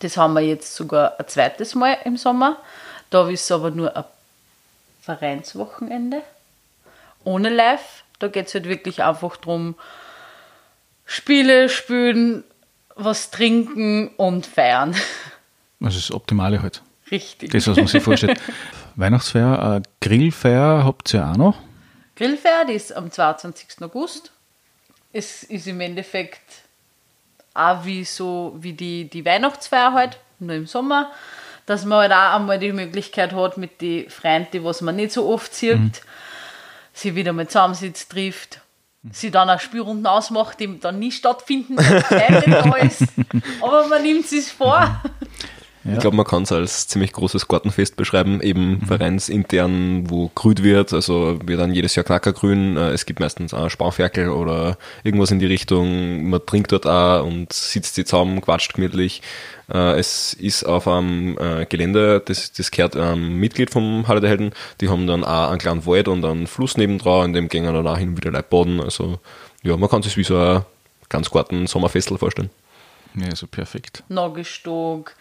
Das 0.00 0.18
haben 0.18 0.34
wir 0.34 0.42
jetzt 0.42 0.74
sogar 0.74 1.18
ein 1.18 1.26
zweites 1.28 1.74
Mal 1.74 1.96
im 2.04 2.18
Sommer. 2.18 2.58
Da 3.08 3.26
ist 3.30 3.44
es 3.44 3.52
aber 3.52 3.70
nur 3.70 3.96
ein 3.96 4.04
Vereinswochenende. 5.00 6.20
Ohne 7.24 7.48
Live. 7.48 8.04
Da 8.20 8.28
geht 8.28 8.46
es 8.46 8.54
halt 8.54 8.66
wirklich 8.66 9.02
einfach 9.02 9.36
darum, 9.36 9.74
Spiele 11.04 11.68
spielen, 11.68 12.44
was 12.94 13.30
trinken 13.30 14.08
und 14.16 14.46
feiern. 14.46 14.94
Also 15.82 15.96
das 15.98 16.12
Optimale 16.12 16.60
halt. 16.60 16.82
Richtig. 17.10 17.52
Das, 17.52 17.66
was 17.66 17.78
man 17.78 17.86
sich 17.86 18.02
vorstellt. 18.02 18.38
Weihnachtsfeier, 18.96 19.76
äh, 19.76 19.82
Grillfeier 20.06 20.84
habt 20.84 21.14
ihr 21.14 21.26
auch 21.26 21.36
noch? 21.38 21.56
Grillfeier, 22.16 22.66
die 22.66 22.74
ist 22.74 22.94
am 22.94 23.10
22. 23.10 23.80
August. 23.80 24.30
Es 25.14 25.42
ist 25.42 25.66
im 25.66 25.80
Endeffekt 25.80 26.42
auch 27.54 27.82
wie 27.86 28.04
so 28.04 28.54
wie 28.60 28.74
die, 28.74 29.08
die 29.08 29.24
Weihnachtsfeier 29.24 29.94
halt, 29.94 30.18
nur 30.38 30.54
im 30.54 30.66
Sommer, 30.66 31.10
dass 31.64 31.86
man 31.86 32.00
halt 32.00 32.12
auch 32.12 32.38
einmal 32.38 32.58
die 32.58 32.72
Möglichkeit 32.72 33.32
hat, 33.32 33.56
mit 33.56 33.80
den 33.80 34.10
Freunden, 34.10 34.62
was 34.64 34.82
man 34.82 34.96
nicht 34.96 35.12
so 35.12 35.26
oft 35.30 35.54
sieht, 35.54 35.78
Mhm. 35.78 35.92
Sie 37.00 37.14
wieder 37.14 37.32
mal 37.32 37.48
zusammensitzt, 37.48 38.10
trifft, 38.10 38.60
sie 39.10 39.30
dann 39.30 39.48
auch 39.48 39.60
Spielrunden 39.60 40.06
ausmacht, 40.06 40.60
die 40.60 40.78
dann 40.78 40.98
nie 40.98 41.12
stattfinden, 41.12 41.76
weil 42.10 42.86
ist. 42.86 43.04
Aber 43.60 43.86
man 43.86 44.02
nimmt 44.02 44.26
sich 44.26 44.52
vor. 44.52 45.02
Ich 45.94 46.00
glaube, 46.00 46.16
man 46.16 46.26
kann 46.26 46.42
es 46.44 46.52
als 46.52 46.88
ziemlich 46.88 47.12
großes 47.12 47.48
Gartenfest 47.48 47.96
beschreiben, 47.96 48.40
eben 48.40 48.80
vereinsintern, 48.86 50.08
wo 50.10 50.30
grüht 50.34 50.62
wird. 50.62 50.92
Also 50.92 51.38
wird 51.44 51.60
dann 51.60 51.74
jedes 51.74 51.94
Jahr 51.94 52.04
Knackergrün. 52.04 52.76
Äh, 52.76 52.90
Es 52.90 53.06
gibt 53.06 53.20
meistens 53.20 53.54
auch 53.54 53.68
Spanferkel 53.70 54.28
oder 54.28 54.76
irgendwas 55.04 55.30
in 55.30 55.38
die 55.38 55.46
Richtung. 55.46 56.28
Man 56.30 56.44
trinkt 56.44 56.72
dort 56.72 56.86
auch 56.86 57.24
und 57.24 57.52
sitzt 57.52 57.94
sich 57.94 58.06
zusammen, 58.06 58.40
quatscht 58.40 58.74
gemütlich. 58.74 59.22
Äh, 59.72 59.98
Es 59.98 60.34
ist 60.34 60.64
auf 60.64 60.88
einem 60.88 61.38
äh, 61.38 61.66
Gelände, 61.66 62.20
das, 62.24 62.52
das 62.52 62.70
gehört 62.70 62.96
einem 62.96 63.36
Mitglied 63.36 63.70
vom 63.70 64.06
Halle 64.08 64.20
der 64.20 64.30
Helden. 64.30 64.52
Die 64.80 64.88
haben 64.88 65.06
dann 65.06 65.24
auch 65.24 65.50
einen 65.50 65.58
kleinen 65.58 65.86
Wald 65.86 66.08
und 66.08 66.24
einen 66.24 66.46
Fluss 66.46 66.76
nebendran, 66.76 67.26
in 67.26 67.32
dem 67.32 67.48
gehen 67.48 67.64
dann 67.64 67.86
auch 67.86 67.98
hin 67.98 68.10
und 68.10 68.16
wieder 68.16 68.30
Leute 68.30 68.46
baden. 68.48 68.80
Also 68.80 69.18
ja, 69.62 69.76
man 69.76 69.88
kann 69.88 70.02
sich 70.02 70.16
wie 70.16 70.24
so 70.24 70.36
ein 70.38 70.62
ganz 71.08 71.30
Garten-Sommerfestel 71.30 72.18
vorstellen. 72.18 72.50
Ja, 73.14 73.26
also 73.26 73.46
perfekt. 73.46 74.04
Nagelstock, 74.08 75.14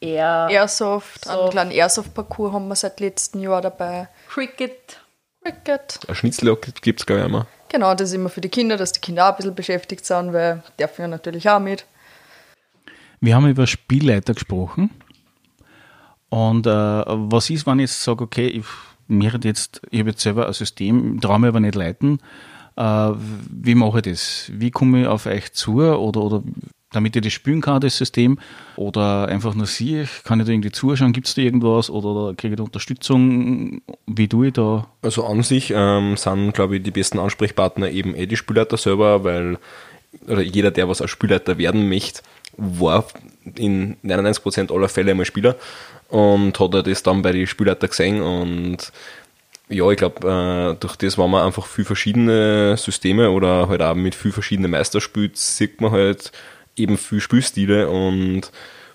Air, 0.00 0.48
Airsoft, 0.50 1.24
So. 1.26 1.30
einen 1.42 1.50
kleinen 1.50 1.70
Airsoft-Parcours 1.72 2.52
haben 2.52 2.68
wir 2.68 2.76
seit 2.76 3.00
letztem 3.00 3.42
Jahr 3.42 3.60
dabei. 3.60 4.08
Cricket. 4.28 5.00
Cricket. 5.42 5.98
Ein 6.08 6.14
Schnitzel 6.14 6.56
gibt 6.80 7.00
es, 7.00 7.06
glaube 7.06 7.22
ich, 7.22 7.28
mal. 7.28 7.46
Genau, 7.68 7.94
das 7.94 8.08
ist 8.08 8.14
immer 8.14 8.28
für 8.28 8.40
die 8.40 8.48
Kinder, 8.48 8.76
dass 8.76 8.92
die 8.92 9.00
Kinder 9.00 9.26
auch 9.26 9.30
ein 9.30 9.36
bisschen 9.36 9.54
beschäftigt 9.54 10.04
sind, 10.04 10.32
weil 10.32 10.62
die 10.66 10.82
dürfen 10.82 11.02
ja 11.02 11.08
natürlich 11.08 11.48
auch 11.48 11.60
mit. 11.60 11.84
Wir 13.20 13.34
haben 13.34 13.48
über 13.48 13.66
Spielleiter 13.66 14.34
gesprochen. 14.34 14.90
Und 16.30 16.66
äh, 16.66 16.70
was 16.70 17.50
ist, 17.50 17.66
wenn 17.66 17.78
ich 17.80 17.90
jetzt 17.90 18.02
sage, 18.02 18.24
okay, 18.24 18.46
ich, 18.46 18.64
mir 19.08 19.32
hat 19.32 19.44
jetzt, 19.44 19.82
ich 19.90 20.00
habe 20.00 20.10
jetzt 20.10 20.22
selber 20.22 20.46
ein 20.46 20.52
System, 20.52 21.20
traue 21.20 21.38
mir 21.38 21.48
aber 21.48 21.60
nicht 21.60 21.74
leiten. 21.74 22.20
Äh, 22.76 22.82
wie 23.12 23.74
mache 23.74 23.98
ich 23.98 24.04
das? 24.04 24.50
Wie 24.54 24.70
komme 24.70 25.02
ich 25.02 25.06
auf 25.06 25.26
euch 25.26 25.52
zu? 25.52 25.80
Oder, 25.80 26.20
oder 26.22 26.42
damit 26.92 27.16
ich 27.16 27.22
das 27.22 27.32
spielen 27.32 27.60
kann, 27.60 27.80
das 27.80 27.96
System? 27.96 28.38
Oder 28.76 29.28
einfach 29.28 29.54
nur 29.54 29.66
sehe 29.66 30.02
ich, 30.02 30.24
kann 30.24 30.40
ich 30.40 30.46
da 30.46 30.52
irgendwie 30.52 30.72
zuschauen? 30.72 31.12
Gibt 31.12 31.28
es 31.28 31.34
da 31.34 31.42
irgendwas? 31.42 31.90
Oder, 31.90 32.34
kriege 32.34 32.54
ich 32.54 32.58
da 32.58 32.64
Unterstützung? 32.64 33.82
Wie 34.06 34.28
tue 34.28 34.48
ich 34.48 34.52
da? 34.54 34.86
Also 35.02 35.24
an 35.24 35.42
sich 35.42 35.72
ähm, 35.74 36.16
sind, 36.16 36.52
glaube 36.52 36.76
ich, 36.76 36.82
die 36.82 36.90
besten 36.90 37.18
Ansprechpartner 37.18 37.90
eben 37.90 38.14
eh 38.14 38.26
die 38.26 38.36
Spielleiter 38.36 38.76
selber, 38.76 39.24
weil 39.24 39.58
oder 40.26 40.42
jeder, 40.42 40.70
der 40.70 40.88
was 40.88 41.00
als 41.00 41.10
Spielleiter 41.10 41.58
werden 41.58 41.88
möchte, 41.88 42.22
war 42.56 43.06
in 43.56 43.96
99% 44.04 44.74
aller 44.74 44.88
Fälle 44.88 45.12
einmal 45.12 45.26
Spieler 45.26 45.56
und 46.08 46.58
hat 46.58 46.86
das 46.86 47.02
dann 47.02 47.22
bei 47.22 47.32
den 47.32 47.46
Spielleiter 47.46 47.88
gesehen 47.88 48.20
und 48.20 48.92
ja, 49.68 49.88
ich 49.88 49.98
glaube, 49.98 50.26
äh, 50.28 50.80
durch 50.80 50.96
das, 50.96 51.16
wenn 51.16 51.30
man 51.30 51.46
einfach 51.46 51.64
viel 51.64 51.84
verschiedene 51.84 52.76
Systeme 52.76 53.30
oder 53.30 53.68
halt 53.68 53.82
auch 53.82 53.94
mit 53.94 54.16
viel 54.16 54.32
verschiedenen 54.32 54.72
Meister 54.72 55.00
sieht 55.34 55.80
man 55.80 55.92
halt 55.92 56.32
eben 56.80 56.98
viel 56.98 57.20
Spielstile 57.20 57.88
und 57.88 58.50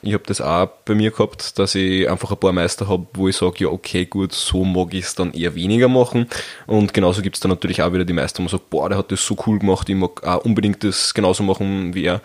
ich 0.06 0.14
habe 0.14 0.24
das 0.28 0.40
auch 0.40 0.68
bei 0.86 0.94
mir 0.94 1.10
gehabt, 1.10 1.58
dass 1.58 1.74
ich 1.74 2.08
einfach 2.08 2.32
ein 2.32 2.38
paar 2.38 2.52
Meister 2.52 2.88
habe, 2.88 3.08
wo 3.16 3.28
ich 3.28 3.36
sage, 3.36 3.64
ja, 3.64 3.70
okay, 3.70 4.06
gut, 4.06 4.34
so 4.34 4.64
mag 4.64 4.94
ich 4.94 5.06
es 5.06 5.16
dann 5.16 5.34
eher 5.34 5.56
weniger 5.56 5.88
machen. 5.88 6.28
Und 6.68 6.94
genauso 6.94 7.24
gibt 7.24 7.38
es 7.38 7.40
dann 7.40 7.50
natürlich 7.50 7.82
auch 7.82 7.92
wieder 7.92 8.06
die 8.06 8.14
Meister, 8.14 8.38
wo 8.38 8.44
man 8.44 8.50
sagt, 8.50 8.70
boah, 8.70 8.88
der 8.88 9.00
hat 9.00 9.12
das 9.12 9.26
so 9.26 9.36
cool 9.48 9.58
gemacht, 9.58 9.90
ich 9.90 9.96
mag 9.96 10.24
auch 10.24 10.46
unbedingt 10.46 10.84
das 10.84 11.16
genauso 11.16 11.42
machen 11.42 11.96
wie 11.96 12.06
er. 12.06 12.22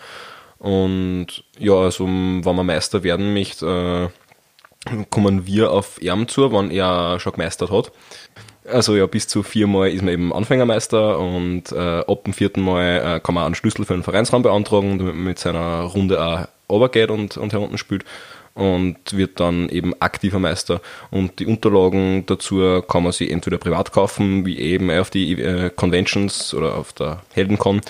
Und 0.59 1.43
ja, 1.57 1.73
also 1.73 2.05
wenn 2.05 2.43
man 2.43 2.65
Meister 2.67 3.01
werden 3.01 3.33
möchte, 3.33 4.11
äh, 4.85 5.03
kommen 5.09 5.47
wir 5.47 5.71
auf 5.71 5.99
ihm 6.01 6.27
zu, 6.27 6.51
wenn 6.51 6.69
er 6.69 7.19
schon 7.19 7.33
gemeistert 7.33 7.71
hat. 7.71 7.91
Also 8.71 8.95
ja, 8.95 9.05
bis 9.05 9.27
zu 9.27 9.43
viermal 9.43 9.89
ist 9.89 10.01
man 10.01 10.13
eben 10.13 10.33
Anfängermeister 10.33 11.19
und 11.19 11.71
äh, 11.71 11.99
ab 11.99 12.23
dem 12.23 12.33
vierten 12.33 12.61
Mal 12.61 13.17
äh, 13.17 13.19
kann 13.19 13.35
man 13.35 13.45
einen 13.45 13.55
Schlüssel 13.55 13.85
für 13.85 13.93
den 13.93 14.03
Vereinsraum 14.03 14.41
beantragen, 14.41 14.97
damit 14.97 15.15
man 15.15 15.23
mit 15.25 15.39
seiner 15.39 15.81
Runde 15.81 16.23
auch 16.23 16.47
runtergeht 16.69 17.11
und, 17.11 17.37
und 17.37 17.53
herunten 17.53 17.77
spielt 17.77 18.05
und 18.53 18.97
wird 19.11 19.39
dann 19.39 19.69
eben 19.69 19.93
aktiver 19.99 20.39
Meister. 20.39 20.81
Und 21.09 21.39
die 21.39 21.45
Unterlagen 21.45 22.25
dazu 22.25 22.81
kann 22.87 23.03
man 23.03 23.11
sich 23.11 23.31
entweder 23.31 23.57
privat 23.57 23.91
kaufen, 23.91 24.45
wie 24.45 24.59
eben 24.59 24.89
auf 24.91 25.09
die 25.09 25.41
äh, 25.41 25.69
Conventions 25.69 26.53
oder 26.53 26.75
auf 26.75 26.93
der 26.93 27.21
Heldencon 27.33 27.81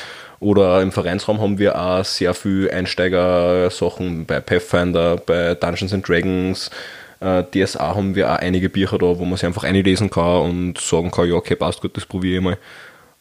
oder 0.41 0.81
im 0.81 0.91
Vereinsraum 0.91 1.39
haben 1.39 1.59
wir 1.59 1.79
auch 1.79 2.03
sehr 2.03 2.33
viel 2.33 2.69
Einsteiger-Sachen 2.71 4.25
bei 4.25 4.39
Pathfinder, 4.39 5.17
bei 5.17 5.53
Dungeons 5.53 5.93
and 5.93 6.09
Dragons, 6.09 6.71
äh, 7.21 7.43
DSA 7.43 7.95
haben 7.95 8.15
wir 8.15 8.31
auch 8.31 8.38
einige 8.38 8.69
Bücher 8.69 8.97
da, 8.97 9.17
wo 9.17 9.25
man 9.25 9.38
sich 9.38 9.45
einfach 9.45 9.63
einlesen 9.63 10.10
kann 10.10 10.41
und 10.41 10.77
sagen 10.79 11.12
kann, 11.12 11.29
ja, 11.29 11.36
okay, 11.36 11.55
passt 11.55 11.81
gut, 11.81 11.95
das 11.95 12.05
probiere 12.05 12.38
ich 12.38 12.43
mal. 12.43 12.57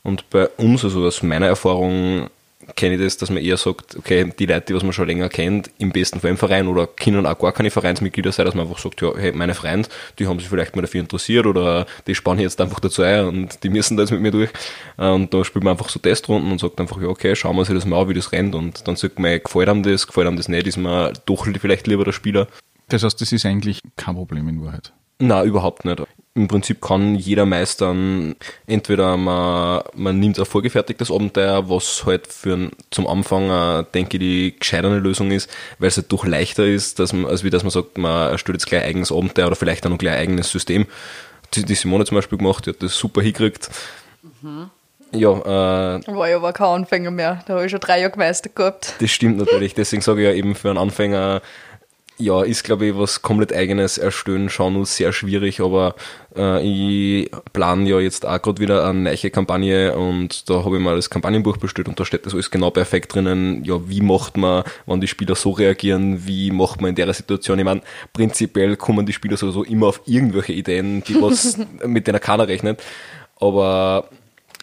Und 0.02 0.28
bei 0.30 0.48
uns, 0.56 0.82
also 0.84 1.04
aus 1.06 1.22
meiner 1.22 1.46
Erfahrung, 1.46 2.28
kenne 2.76 2.94
ich 2.94 3.00
das, 3.00 3.16
dass 3.16 3.30
man 3.30 3.42
eher 3.42 3.56
sagt, 3.56 3.96
okay, 3.96 4.32
die 4.38 4.46
Leute, 4.46 4.66
die 4.68 4.74
was 4.74 4.82
man 4.82 4.92
schon 4.92 5.06
länger 5.06 5.28
kennt, 5.28 5.70
im 5.78 5.90
besten 5.90 6.20
Fall 6.20 6.30
im 6.30 6.36
Verein 6.36 6.68
oder 6.68 6.86
können 6.86 7.26
auch 7.26 7.38
gar 7.38 7.52
keine 7.52 7.70
Vereinsmitglieder 7.70 8.32
sein, 8.32 8.46
dass 8.46 8.54
man 8.54 8.66
einfach 8.66 8.80
sagt, 8.80 9.00
ja, 9.02 9.12
hey, 9.16 9.32
meine 9.32 9.54
Freunde, 9.54 9.88
die 10.18 10.26
haben 10.26 10.38
sich 10.38 10.48
vielleicht 10.48 10.76
mal 10.76 10.82
dafür 10.82 11.00
interessiert 11.00 11.46
oder 11.46 11.86
die 12.06 12.14
spannen 12.14 12.40
jetzt 12.40 12.60
einfach 12.60 12.80
dazu 12.80 13.02
ein 13.02 13.26
und 13.26 13.62
die 13.64 13.68
müssen 13.68 13.96
da 13.96 14.02
jetzt 14.02 14.12
mit 14.12 14.20
mir 14.20 14.30
durch. 14.30 14.50
Und 14.96 15.32
da 15.34 15.44
spielt 15.44 15.64
man 15.64 15.72
einfach 15.72 15.88
so 15.88 15.98
Testrunden 15.98 16.50
und 16.52 16.60
sagt 16.60 16.80
einfach, 16.80 17.00
ja, 17.00 17.08
okay, 17.08 17.34
schauen 17.34 17.56
wir 17.56 17.64
sich 17.64 17.74
das 17.74 17.86
mal 17.86 18.02
an, 18.02 18.08
wie 18.08 18.14
das 18.14 18.32
rennt 18.32 18.54
und 18.54 18.86
dann 18.86 18.96
sagt 18.96 19.18
man, 19.18 19.40
gefällt 19.42 19.68
einem 19.68 19.82
das, 19.82 20.06
gefällt 20.06 20.26
einem 20.26 20.36
das 20.36 20.48
nicht, 20.48 20.66
ist 20.66 20.76
man 20.76 21.12
doch 21.26 21.46
vielleicht 21.60 21.86
lieber 21.86 22.04
der 22.04 22.12
Spieler. 22.12 22.46
Das 22.90 23.02
heißt, 23.02 23.20
das 23.20 23.32
ist 23.32 23.46
eigentlich 23.46 23.80
kein 23.96 24.14
Problem 24.14 24.48
in 24.48 24.64
Wahrheit. 24.64 24.92
Na, 25.22 25.44
überhaupt 25.44 25.84
nicht. 25.84 26.02
Im 26.34 26.48
Prinzip 26.48 26.80
kann 26.80 27.14
jeder 27.14 27.44
meistern, 27.44 28.36
entweder 28.66 29.16
man, 29.16 29.82
man 29.94 30.18
nimmt 30.18 30.38
ein 30.38 30.46
vorgefertigtes 30.46 31.10
Abenteuer, 31.10 31.68
was 31.68 32.06
halt 32.06 32.26
für 32.26 32.54
ein, 32.54 32.70
zum 32.90 33.06
Anfang, 33.06 33.50
äh, 33.50 33.84
denke 33.92 34.16
ich, 34.16 34.20
die 34.20 34.56
gescheitere 34.58 34.98
Lösung 34.98 35.30
ist, 35.30 35.50
weil 35.78 35.88
es 35.88 35.96
halt 35.96 36.10
doch 36.10 36.24
leichter 36.24 36.64
ist, 36.64 36.98
dass 36.98 37.12
man, 37.12 37.26
als 37.26 37.44
wie 37.44 37.50
dass 37.50 37.64
man 37.64 37.70
sagt, 37.70 37.98
man 37.98 38.30
erstellt 38.30 38.56
jetzt 38.56 38.66
gleich 38.66 38.82
ein 38.82 38.88
eigenes 38.88 39.12
Abenteuer 39.12 39.48
oder 39.48 39.56
vielleicht 39.56 39.84
auch 39.84 39.90
noch 39.90 39.98
gleich 39.98 40.14
ein 40.14 40.20
eigenes 40.20 40.50
System. 40.50 40.86
Die, 41.54 41.64
die 41.64 41.74
Simone 41.74 42.06
zum 42.06 42.14
Beispiel 42.14 42.38
gemacht, 42.38 42.64
die 42.64 42.70
hat 42.70 42.82
das 42.82 42.96
super 42.96 43.20
hingekriegt. 43.20 43.68
Ja, 45.12 45.32
äh, 45.32 46.06
war 46.06 46.28
ich 46.28 46.34
aber 46.34 46.52
kein 46.52 46.66
Anfänger 46.68 47.10
mehr. 47.10 47.42
Da 47.46 47.54
habe 47.54 47.64
ich 47.66 47.70
schon 47.70 47.80
drei 47.80 47.98
Jahre 47.98 48.12
gemeistert 48.12 48.54
gehabt. 48.54 48.94
das 49.00 49.10
stimmt 49.10 49.38
natürlich. 49.38 49.74
Deswegen 49.74 50.02
sage 50.02 50.22
ich 50.22 50.28
ja 50.28 50.32
eben 50.32 50.54
für 50.54 50.70
einen 50.70 50.78
Anfänger, 50.78 51.42
ja, 52.20 52.42
ist 52.42 52.64
glaube 52.64 52.86
ich 52.86 52.96
was 52.96 53.22
komplett 53.22 53.52
eigenes 53.52 53.98
erstellen 53.98 54.50
schon 54.50 54.74
nur 54.74 54.86
sehr 54.86 55.12
schwierig, 55.12 55.60
aber 55.60 55.94
äh, 56.36 56.62
ich 56.62 57.30
plane 57.52 57.88
ja 57.88 57.98
jetzt 57.98 58.26
auch 58.26 58.40
gerade 58.40 58.60
wieder 58.60 58.86
eine 58.86 59.00
neue 59.00 59.30
Kampagne 59.30 59.96
und 59.96 60.48
da 60.48 60.64
habe 60.64 60.76
ich 60.76 60.82
mal 60.82 60.96
das 60.96 61.10
Kampagnenbuch 61.10 61.56
bestellt 61.56 61.88
und 61.88 61.98
da 61.98 62.04
steht 62.04 62.26
das 62.26 62.34
alles 62.34 62.50
genau 62.50 62.70
perfekt 62.70 63.14
drinnen. 63.14 63.64
Ja, 63.64 63.88
wie 63.88 64.02
macht 64.02 64.36
man, 64.36 64.64
wenn 64.86 65.00
die 65.00 65.08
Spieler 65.08 65.34
so 65.34 65.50
reagieren, 65.50 66.26
wie 66.26 66.50
macht 66.50 66.80
man 66.80 66.90
in 66.90 66.94
der 66.94 67.12
Situation? 67.14 67.58
Ich 67.58 67.64
meine, 67.64 67.82
prinzipiell 68.12 68.76
kommen 68.76 69.06
die 69.06 69.12
Spieler 69.12 69.36
sowieso 69.36 69.64
immer 69.64 69.86
auf 69.86 70.02
irgendwelche 70.06 70.52
Ideen, 70.52 71.02
die 71.04 71.20
was 71.20 71.58
mit 71.86 72.06
denen 72.06 72.20
keiner 72.20 72.46
rechnet, 72.46 72.82
aber 73.40 74.08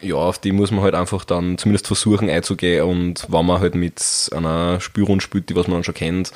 ja, 0.02 0.16
auf 0.16 0.38
die 0.38 0.52
muss 0.52 0.70
man 0.70 0.84
halt 0.84 0.94
einfach 0.94 1.26
dann 1.26 1.58
zumindest 1.58 1.88
versuchen 1.88 2.30
einzugehen 2.30 2.84
und 2.84 3.26
wenn 3.30 3.46
man 3.46 3.60
halt 3.60 3.74
mit 3.74 4.30
einer 4.32 4.80
Spielrunde 4.80 5.24
spielt, 5.24 5.50
die 5.50 5.56
was 5.56 5.68
man 5.68 5.78
dann 5.78 5.84
schon 5.84 5.96
kennt, 5.96 6.32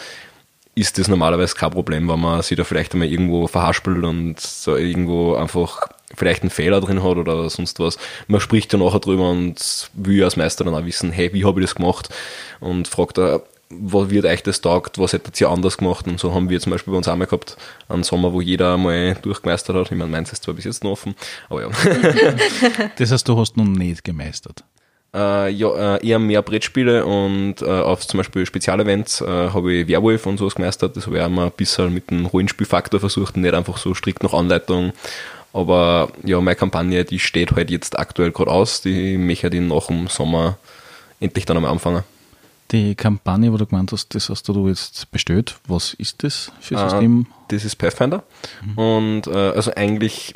ist 0.76 0.98
das 0.98 1.08
normalerweise 1.08 1.56
kein 1.56 1.72
Problem, 1.72 2.08
wenn 2.08 2.20
man 2.20 2.42
sich 2.42 2.58
da 2.58 2.64
vielleicht 2.64 2.94
einmal 2.94 3.10
irgendwo 3.10 3.48
verhaspelt 3.48 4.04
und 4.04 4.40
so 4.40 4.76
irgendwo 4.76 5.36
einfach 5.36 5.90
vielleicht 6.16 6.44
einen 6.44 6.50
Fehler 6.50 6.82
drin 6.82 7.04
hat 7.04 7.18
oder 7.18 7.50
sonst 7.50 7.80
was. 7.80 7.98
Man 8.28 8.42
spricht 8.42 8.72
ja 8.74 8.80
nachher 8.80 9.00
drüber 9.00 9.30
und 9.30 9.90
will 9.94 10.24
als 10.24 10.38
Meister 10.38 10.64
dann 10.64 10.76
auch 10.76 10.86
wissen, 10.86 11.12
hey, 11.12 11.34
wie 11.34 11.46
habe 11.46 11.60
ich 11.60 11.68
das 11.68 11.76
gemacht? 11.76 12.10
Und 12.60 12.88
fragt 12.88 13.18
da, 13.18 13.42
was 13.70 14.10
wird 14.10 14.26
euch 14.26 14.44
das 14.44 14.62
taugt, 14.62 14.98
was 14.98 15.14
hättet 15.14 15.40
ihr 15.40 15.50
anders 15.50 15.78
gemacht? 15.78 16.08
Und 16.08 16.20
so 16.20 16.34
haben 16.34 16.50
wir 16.50 16.60
zum 16.60 16.72
Beispiel 16.72 16.92
bei 16.92 16.98
uns 16.98 17.08
einmal 17.08 17.28
gehabt, 17.28 17.58
einen 17.88 18.04
Sommer, 18.04 18.34
wo 18.34 18.42
jeder 18.42 18.78
mal 18.78 19.16
durchgemeistert 19.22 19.76
hat. 19.76 19.92
Ich 19.92 19.98
meine, 19.98 20.12
meins 20.12 20.32
ist 20.32 20.44
zwar 20.44 20.54
bis 20.54 20.66
jetzt 20.66 20.84
noch 20.84 20.92
offen, 20.92 21.16
aber 21.50 21.62
ja. 21.62 21.70
Das 22.98 23.12
heißt, 23.12 23.28
du 23.28 23.38
hast 23.38 23.58
noch 23.58 23.66
nicht 23.66 24.04
gemeistert. 24.04 24.64
Äh, 25.14 25.50
ja, 25.50 25.96
äh, 25.98 26.08
eher 26.08 26.20
mehr 26.20 26.42
Brettspiele 26.42 27.06
und 27.06 27.62
äh, 27.62 27.66
auf 27.66 28.08
zum 28.08 28.20
Beispiel 28.20 28.46
Spezialevents 28.46 29.20
äh, 29.20 29.26
habe 29.28 29.74
ich 29.74 29.88
Werwolf 29.90 30.26
und 30.26 30.38
sowas 30.38 30.56
gemeistert. 30.56 30.96
Das 30.96 31.06
habe 31.06 31.18
ich 31.18 31.24
auch 31.24 31.30
mal 31.30 31.48
ein 31.48 31.52
bisschen 31.52 31.94
mit 31.94 32.10
dem 32.12 32.26
Rollenspielfaktor 32.26 33.00
versucht 33.02 33.36
und 33.36 33.42
nicht 33.42 33.54
einfach 33.54 33.78
so 33.78 33.94
strikt 33.94 34.24
nach 34.24 34.34
Anleitung. 34.34 34.94
Aber 35.52 36.10
ja, 36.24 36.40
meine 36.40 36.56
Kampagne, 36.56 37.04
die 37.04 37.20
steht 37.20 37.52
halt 37.52 37.70
jetzt 37.70 38.00
aktuell 38.00 38.32
gerade 38.32 38.52
aus. 38.52 38.82
Die 38.82 39.18
möchte 39.18 39.48
ich 39.50 39.60
nach 39.62 39.88
dem 39.88 40.08
Sommer 40.08 40.58
endlich 41.20 41.44
dann 41.46 41.58
einmal 41.58 41.72
anfangen. 41.74 42.04
Die 42.72 42.96
Kampagne, 42.96 43.52
wo 43.52 43.58
du 43.58 43.66
gemeint 43.66 43.92
hast, 43.92 44.16
das 44.16 44.30
hast 44.30 44.48
du 44.48 44.70
jetzt 44.70 45.12
bestellt. 45.12 45.58
Was 45.68 45.94
ist 45.94 46.24
das 46.24 46.54
für 46.62 46.78
ein 46.78 46.86
Äh, 46.86 46.90
System? 46.90 47.28
Das 47.50 47.66
ist 47.66 47.76
Pathfinder. 47.76 48.24
Und 48.78 49.28
äh, 49.28 49.32
also 49.32 49.74
eigentlich, 49.76 50.34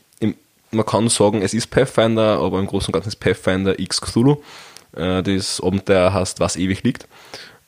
man 0.75 0.85
kann 0.85 1.09
sagen, 1.09 1.41
es 1.41 1.53
ist 1.53 1.67
Pathfinder, 1.67 2.39
aber 2.39 2.59
im 2.59 2.67
Großen 2.67 2.88
und 2.88 2.93
Ganzen 2.93 3.09
ist 3.09 3.19
Pathfinder 3.19 3.79
X 3.79 4.01
Cthulhu. 4.01 4.38
Äh, 4.95 5.23
das 5.23 5.61
Abenteuer 5.61 6.13
heißt, 6.13 6.39
was 6.39 6.55
ewig 6.55 6.83
liegt. 6.83 7.07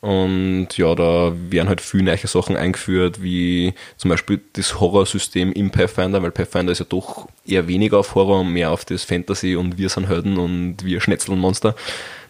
Und 0.00 0.68
ja, 0.76 0.94
da 0.94 1.32
werden 1.50 1.68
halt 1.68 1.80
viele 1.80 2.04
neue 2.04 2.18
Sachen 2.18 2.56
eingeführt, 2.56 3.20
wie 3.20 3.74
zum 3.96 4.10
Beispiel 4.10 4.40
das 4.52 4.78
Horrorsystem 4.78 5.52
im 5.52 5.70
Pathfinder, 5.72 6.22
weil 6.22 6.30
Pathfinder 6.30 6.70
ist 6.70 6.78
ja 6.78 6.86
doch 6.88 7.26
eher 7.44 7.66
weniger 7.66 7.98
auf 7.98 8.14
Horror 8.14 8.40
und 8.40 8.52
mehr 8.52 8.70
auf 8.70 8.84
das 8.84 9.02
Fantasy 9.02 9.56
und 9.56 9.76
wir 9.76 9.88
sind 9.88 10.08
Helden 10.08 10.38
und 10.38 10.84
wir 10.84 11.00
schnetzeln 11.00 11.40
Monster. 11.40 11.74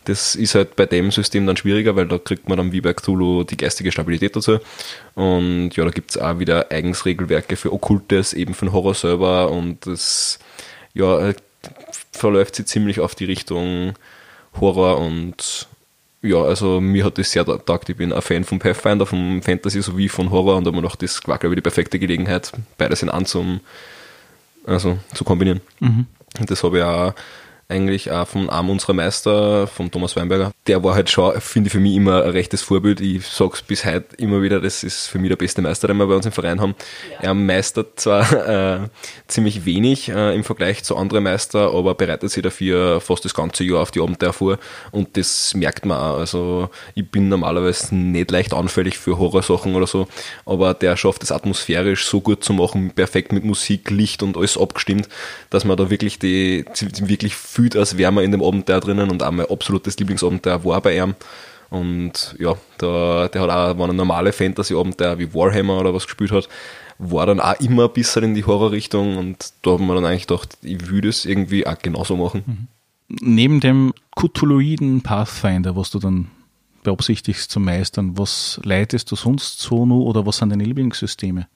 Das 0.08 0.34
ist 0.34 0.54
halt 0.54 0.74
bei 0.74 0.86
dem 0.86 1.10
System 1.10 1.46
dann 1.46 1.58
schwieriger, 1.58 1.94
weil 1.94 2.08
da 2.08 2.16
kriegt 2.16 2.48
man 2.48 2.56
dann 2.56 2.72
wie 2.72 2.80
bei 2.80 2.94
Cthulhu 2.94 3.44
die 3.44 3.58
geistige 3.58 3.92
Stabilität 3.92 4.34
dazu. 4.34 4.58
Und 5.14 5.76
ja, 5.76 5.84
da 5.84 5.90
gibt 5.90 6.12
es 6.12 6.16
auch 6.16 6.38
wieder 6.38 6.70
eigens 6.70 7.04
Regelwerke 7.04 7.56
für 7.56 7.74
Okkultes, 7.74 8.32
eben 8.32 8.54
für 8.54 8.64
den 8.64 8.72
Horror 8.72 8.94
selber 8.94 9.50
und 9.50 9.86
das 9.86 10.38
ja, 10.94 11.34
verläuft 12.10 12.54
sich 12.54 12.66
ziemlich 12.66 13.00
auf 13.00 13.14
die 13.14 13.26
Richtung 13.26 13.92
Horror 14.58 14.98
und 14.98 15.68
ja, 16.22 16.42
also 16.42 16.80
mir 16.80 17.04
hat 17.04 17.18
das 17.18 17.30
sehr 17.30 17.44
taugt. 17.44 17.90
Ich 17.90 17.96
bin 17.96 18.10
ein 18.10 18.22
Fan 18.22 18.44
von 18.44 18.58
Pathfinder, 18.58 19.04
vom 19.04 19.42
Fantasy 19.42 19.82
sowie 19.82 20.08
von 20.08 20.30
Horror 20.30 20.56
und 20.56 20.64
da 20.64 20.70
ich 20.70 20.76
gedacht, 20.76 21.02
das 21.02 21.20
war 21.26 21.36
glaube 21.36 21.54
ich 21.54 21.58
die 21.58 21.62
perfekte 21.62 21.98
Gelegenheit, 21.98 22.50
beides 22.78 23.02
in 23.02 23.10
an 23.10 23.26
zum, 23.26 23.60
also, 24.64 24.98
zu 25.12 25.24
kombinieren. 25.24 25.60
Und 26.40 26.50
das 26.50 26.64
habe 26.64 26.78
ich 26.78 26.84
auch 26.84 27.12
eigentlich 27.70 28.10
auch 28.10 28.26
von 28.26 28.48
einem 28.48 28.70
unserer 28.70 28.94
Meister, 28.94 29.66
von 29.66 29.90
Thomas 29.90 30.16
Weinberger. 30.16 30.52
Der 30.66 30.82
war 30.82 30.94
halt 30.94 31.10
schon, 31.10 31.38
finde 31.38 31.68
ich, 31.68 31.72
für 31.72 31.80
mich 31.80 31.96
immer 31.96 32.24
ein 32.24 32.30
rechtes 32.30 32.62
Vorbild. 32.62 33.02
Ich 33.02 33.26
sag's 33.26 33.60
bis 33.60 33.84
heute 33.84 34.16
immer 34.16 34.40
wieder, 34.40 34.58
das 34.58 34.82
ist 34.82 35.06
für 35.06 35.18
mich 35.18 35.28
der 35.28 35.36
beste 35.36 35.60
Meister, 35.60 35.86
den 35.86 35.98
wir 35.98 36.06
bei 36.06 36.14
uns 36.14 36.24
im 36.24 36.32
Verein 36.32 36.62
haben. 36.62 36.74
Er 37.20 37.34
meistert 37.34 38.00
zwar 38.00 38.32
äh, 38.48 38.88
ziemlich 39.26 39.66
wenig 39.66 40.08
äh, 40.08 40.34
im 40.34 40.44
Vergleich 40.44 40.82
zu 40.82 40.96
anderen 40.96 41.24
Meister, 41.24 41.74
aber 41.74 41.94
bereitet 41.94 42.30
sich 42.30 42.42
dafür 42.42 43.02
fast 43.02 43.26
das 43.26 43.34
ganze 43.34 43.64
Jahr 43.64 43.80
auf 43.82 43.90
die 43.90 44.00
Abenteuer 44.00 44.32
vor 44.32 44.58
und 44.90 45.18
das 45.18 45.52
merkt 45.54 45.84
man 45.84 45.98
auch. 45.98 46.18
Also 46.18 46.70
ich 46.94 47.10
bin 47.10 47.28
normalerweise 47.28 47.94
nicht 47.94 48.30
leicht 48.30 48.54
anfällig 48.54 48.96
für 48.96 49.18
Horrorsachen 49.18 49.74
oder 49.74 49.86
so, 49.86 50.08
aber 50.46 50.72
der 50.72 50.96
schafft 50.96 51.22
es 51.22 51.32
atmosphärisch 51.32 52.06
so 52.06 52.22
gut 52.22 52.42
zu 52.42 52.54
machen, 52.54 52.92
perfekt 52.92 53.32
mit 53.32 53.44
Musik, 53.44 53.90
Licht 53.90 54.22
und 54.22 54.38
alles 54.38 54.56
abgestimmt, 54.56 55.06
dass 55.50 55.66
man 55.66 55.76
da 55.76 55.90
wirklich 55.90 56.18
die 56.18 56.64
wirklich 57.02 57.34
fühlt, 57.58 57.74
als 57.74 57.98
wäre 57.98 58.12
man 58.12 58.22
in 58.22 58.30
dem 58.30 58.42
Abenteuer 58.42 58.78
drinnen 58.78 59.10
und 59.10 59.24
auch 59.24 59.32
mein 59.32 59.50
absolutes 59.50 59.98
Lieblingsabenteuer 59.98 60.64
war 60.64 60.80
bei 60.80 60.96
ihm. 60.96 61.16
Und 61.70 62.36
ja, 62.38 62.54
da, 62.78 63.26
der 63.26 63.42
hat 63.42 63.50
auch, 63.50 63.78
wenn 63.78 63.90
er 63.90 63.94
normale 63.94 64.32
Fantasy-Abenteuer 64.32 65.18
wie 65.18 65.34
Warhammer 65.34 65.80
oder 65.80 65.92
was 65.92 66.04
gespielt 66.04 66.30
hat, 66.30 66.48
war 66.98 67.26
dann 67.26 67.40
auch 67.40 67.58
immer 67.58 67.86
ein 67.86 67.92
bisschen 67.92 68.22
in 68.22 68.34
die 68.34 68.44
Horrorrichtung 68.44 69.16
und 69.16 69.52
da 69.62 69.72
haben 69.72 69.86
wir 69.86 69.96
dann 69.96 70.04
eigentlich 70.04 70.28
gedacht, 70.28 70.56
ich 70.62 70.88
würde 70.88 71.08
es 71.08 71.24
irgendwie 71.24 71.66
auch 71.66 71.78
genauso 71.78 72.16
machen. 72.16 72.68
Neben 73.08 73.58
dem 73.58 73.92
Cthulhuiden 74.16 75.02
Pathfinder, 75.02 75.74
was 75.74 75.90
du 75.90 75.98
dann 75.98 76.28
beabsichtigst 76.84 77.50
zu 77.50 77.58
meistern, 77.58 78.16
was 78.16 78.60
leitest 78.62 79.10
du 79.10 79.16
sonst 79.16 79.60
so 79.60 79.84
nur 79.84 80.06
oder 80.06 80.26
was 80.26 80.38
sind 80.38 80.50
deine 80.50 80.64
Lieblingssysteme? 80.64 81.48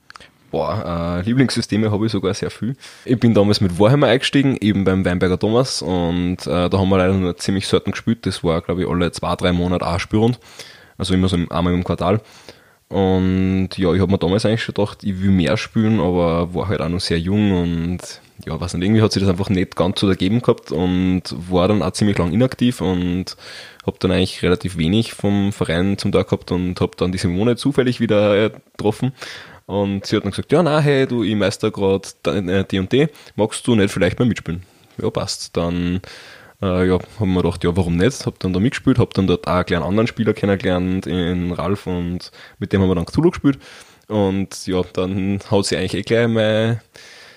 Boah, 0.52 1.18
äh, 1.18 1.24
Lieblingssysteme 1.24 1.90
habe 1.90 2.04
ich 2.04 2.12
sogar 2.12 2.34
sehr 2.34 2.50
viel. 2.50 2.76
Ich 3.06 3.18
bin 3.18 3.32
damals 3.32 3.62
mit 3.62 3.78
Warhammer 3.78 4.08
eingestiegen, 4.08 4.58
eben 4.60 4.84
beim 4.84 5.02
Weinberger 5.02 5.38
Thomas 5.38 5.80
und 5.80 6.46
äh, 6.46 6.68
da 6.68 6.78
haben 6.78 6.90
wir 6.90 6.98
leider 6.98 7.14
nur 7.14 7.38
ziemlich 7.38 7.66
selten 7.66 7.92
gespielt. 7.92 8.26
Das 8.26 8.44
war, 8.44 8.60
glaube 8.60 8.82
ich, 8.82 8.88
alle 8.88 9.10
zwei, 9.12 9.34
drei 9.34 9.52
Monate 9.52 9.86
auch 9.86 9.98
spürend. 9.98 10.38
Also 10.98 11.14
immer 11.14 11.28
so 11.28 11.38
einmal 11.48 11.72
im 11.72 11.84
Quartal. 11.84 12.20
Und 12.90 13.70
ja, 13.78 13.94
ich 13.94 14.00
habe 14.02 14.12
mir 14.12 14.18
damals 14.18 14.44
eigentlich 14.44 14.62
schon 14.62 14.74
gedacht, 14.74 15.02
ich 15.02 15.22
will 15.22 15.30
mehr 15.30 15.56
spielen, 15.56 15.98
aber 15.98 16.52
war 16.52 16.68
halt 16.68 16.82
auch 16.82 16.90
noch 16.90 17.00
sehr 17.00 17.18
jung 17.18 17.52
und 17.52 18.20
ja, 18.44 18.60
weiß 18.60 18.74
nicht, 18.74 18.84
irgendwie 18.84 19.00
hat 19.00 19.12
sich 19.12 19.22
das 19.22 19.30
einfach 19.30 19.48
nicht 19.48 19.76
ganz 19.76 20.00
so 20.00 20.08
ergeben 20.10 20.42
gehabt 20.42 20.70
und 20.70 21.22
war 21.50 21.68
dann 21.68 21.82
auch 21.82 21.92
ziemlich 21.92 22.18
lang 22.18 22.32
inaktiv 22.32 22.82
und 22.82 23.36
habe 23.86 23.96
dann 24.00 24.10
eigentlich 24.10 24.42
relativ 24.42 24.76
wenig 24.76 25.14
vom 25.14 25.52
Verein 25.52 25.96
zum 25.96 26.12
Tag 26.12 26.28
gehabt 26.28 26.52
und 26.52 26.78
habe 26.82 26.92
dann 26.98 27.12
die 27.12 27.18
Simone 27.18 27.56
zufällig 27.56 28.00
wieder 28.00 28.36
äh, 28.36 28.50
getroffen. 28.76 29.12
Und 29.66 30.06
sie 30.06 30.16
hat 30.16 30.24
dann 30.24 30.32
gesagt, 30.32 30.52
ja, 30.52 30.62
na, 30.62 30.80
hey, 30.80 31.06
du, 31.06 31.22
ich 31.22 31.34
meister 31.34 31.70
gerade 31.70 32.08
die 32.70 32.78
und 32.78 32.92
die, 32.92 33.08
magst 33.36 33.66
du 33.66 33.74
nicht 33.74 33.92
vielleicht 33.92 34.18
mal 34.18 34.24
mitspielen? 34.26 34.62
Ja, 35.00 35.10
passt. 35.10 35.56
Dann 35.56 36.00
äh, 36.62 36.86
ja, 36.86 36.98
haben 37.18 37.32
wir 37.32 37.42
gedacht, 37.42 37.64
ja, 37.64 37.76
warum 37.76 37.96
nicht? 37.96 38.24
Hab 38.24 38.38
dann 38.38 38.52
da 38.52 38.60
mitgespielt, 38.60 38.98
hab 38.98 39.14
dann 39.14 39.26
dort 39.26 39.46
auch 39.46 39.52
einen 39.54 39.66
kleinen 39.66 39.82
anderen 39.82 40.06
Spieler 40.06 40.32
kennengelernt, 40.32 41.06
in 41.06 41.52
Ralf, 41.52 41.86
und 41.86 42.30
mit 42.58 42.72
dem 42.72 42.80
haben 42.80 42.88
wir 42.88 42.94
dann 42.94 43.06
Cthulhu 43.06 43.30
gespielt. 43.30 43.58
Und 44.08 44.66
ja, 44.66 44.82
dann 44.92 45.40
hat 45.50 45.64
sie 45.64 45.76
eigentlich 45.76 45.94
eh 45.94 46.02
gleich 46.02 46.28
meine, 46.28 46.80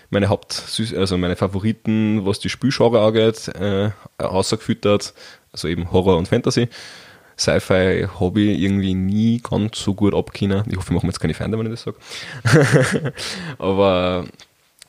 meine 0.10 0.30
Haupt, 0.30 0.64
also 0.96 1.18
meine 1.18 1.36
Favoriten, 1.36 2.26
was 2.26 2.40
die 2.40 2.50
Spielgenre 2.50 3.02
angeht, 3.02 3.48
äh, 3.48 3.92
außergefüttert, 4.18 5.14
also 5.52 5.68
eben 5.68 5.92
Horror 5.92 6.18
und 6.18 6.28
Fantasy. 6.28 6.70
Sci-Fi 7.38 8.08
habe 8.20 8.42
ich 8.42 8.60
irgendwie 8.60 8.94
nie 8.94 9.42
ganz 9.42 9.80
so 9.80 9.94
gut 9.94 10.14
abkennen. 10.14 10.64
Ich 10.70 10.78
hoffe, 10.78 10.88
ich 10.90 10.94
mache 10.94 11.06
mir 11.06 11.12
jetzt 11.12 11.20
keine 11.20 11.34
Feinde, 11.34 11.58
wenn 11.58 11.66
ich 11.66 11.72
das 11.72 11.84
sage. 11.84 13.14
Aber 13.58 14.26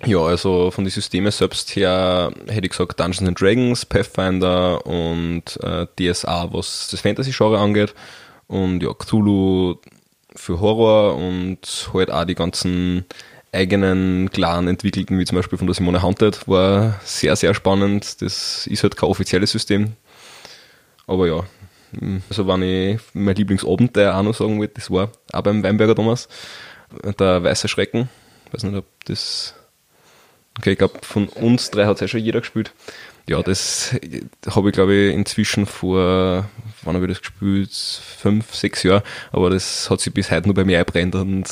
ja, 0.04 0.18
also 0.18 0.70
von 0.70 0.85
den 0.85 0.90
Systemen 0.90 1.32
selbst 1.32 1.74
her 1.74 2.30
hätte 2.46 2.66
ich 2.66 2.70
gesagt 2.70 3.00
Dungeons 3.00 3.28
and 3.28 3.40
Dragons, 3.40 3.87
Pathfinder 3.87 4.85
und 4.87 5.59
äh, 5.62 5.87
DSA, 5.98 6.52
was 6.52 6.88
das 6.90 7.00
Fantasy-Genre 7.00 7.59
angeht. 7.59 7.94
Und 8.46 8.82
ja, 8.82 8.92
Cthulhu 8.92 9.76
für 10.35 10.61
Horror 10.61 11.16
und 11.16 11.90
halt 11.92 12.11
auch 12.11 12.24
die 12.24 12.35
ganzen 12.35 13.06
eigenen 13.52 14.30
Clan 14.30 14.68
entwickelten, 14.68 15.18
wie 15.18 15.24
zum 15.24 15.37
Beispiel 15.37 15.59
von 15.59 15.66
der 15.66 15.74
Simone 15.74 16.02
Haunted, 16.02 16.46
war 16.46 17.00
sehr, 17.04 17.35
sehr 17.37 17.54
spannend. 17.54 18.20
Das 18.20 18.66
ist 18.66 18.82
halt 18.82 18.96
kein 18.96 19.09
offizielles 19.09 19.50
System. 19.50 19.94
Aber 21.06 21.26
ja, 21.26 21.44
also 22.29 22.46
wenn 22.46 22.62
ich 22.62 23.01
mein 23.14 23.35
Lieblingsabenteuer 23.35 24.14
auch 24.14 24.22
noch 24.22 24.35
sagen 24.35 24.59
wollte, 24.59 24.75
das 24.75 24.90
war 24.90 25.11
auch 25.33 25.42
beim 25.42 25.62
Weinberger 25.62 25.94
Thomas, 25.94 26.29
der 27.18 27.42
Weiße 27.42 27.68
Schrecken. 27.68 28.09
Ich 28.46 28.55
weiß 28.55 28.64
nicht, 28.64 28.77
ob 28.77 28.87
das 29.05 29.55
Okay, 30.59 30.72
ich 30.72 30.79
glaube, 30.79 30.99
von 31.03 31.29
uns 31.29 31.70
drei 31.70 31.85
hat 31.87 31.96
es 31.96 32.01
ja 32.01 32.09
schon 32.09 32.20
jeder 32.20 32.40
gespielt. 32.40 32.72
Ja, 33.29 33.42
das 33.42 33.94
habe 34.49 34.68
ich, 34.68 34.75
glaube 34.75 34.94
ich, 34.94 35.14
inzwischen 35.14 35.66
vor, 35.66 36.49
wann 36.83 36.94
habe 36.94 37.07
ich 37.07 37.12
das 37.12 37.20
gespielt? 37.20 37.72
Fünf, 37.72 38.55
sechs 38.55 38.83
Jahre. 38.83 39.03
Aber 39.33 39.51
das 39.51 39.90
hat 39.90 40.01
sich 40.01 40.14
bis 40.14 40.31
heute 40.31 40.46
nur 40.46 40.55
bei 40.55 40.64
mir 40.64 40.79
einbrennt 40.79 41.14
und 41.14 41.46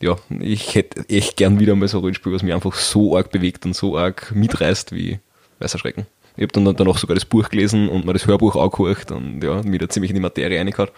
ja, 0.00 0.16
ich 0.40 0.74
hätte 0.74 1.08
echt 1.08 1.36
gern 1.36 1.60
wieder 1.60 1.74
mal 1.74 1.88
so 1.88 1.98
ein 1.98 2.00
Rollenspiel, 2.00 2.32
was 2.32 2.42
mich 2.42 2.52
einfach 2.52 2.74
so 2.74 3.16
arg 3.16 3.30
bewegt 3.30 3.64
und 3.64 3.74
so 3.74 3.96
arg 3.96 4.32
mitreißt 4.34 4.92
wie 4.92 5.20
Weißer 5.60 5.78
Schrecken. 5.78 6.06
Ich 6.36 6.42
habe 6.42 6.52
dann 6.52 6.74
danach 6.76 6.96
sogar 6.98 7.14
das 7.14 7.24
Buch 7.24 7.48
gelesen 7.50 7.88
und 7.88 8.04
mir 8.06 8.12
das 8.14 8.26
Hörbuch 8.26 8.56
angehört 8.56 9.10
und 9.10 9.42
ja, 9.42 9.62
mich 9.62 9.80
da 9.80 9.88
ziemlich 9.88 10.10
in 10.10 10.14
die 10.16 10.20
Materie 10.22 10.58
reingehauen. 10.58 10.90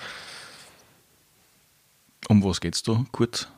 Um 2.29 2.42
was 2.44 2.61
geht's 2.61 2.83
da 2.83 3.05
kurz? 3.12 3.49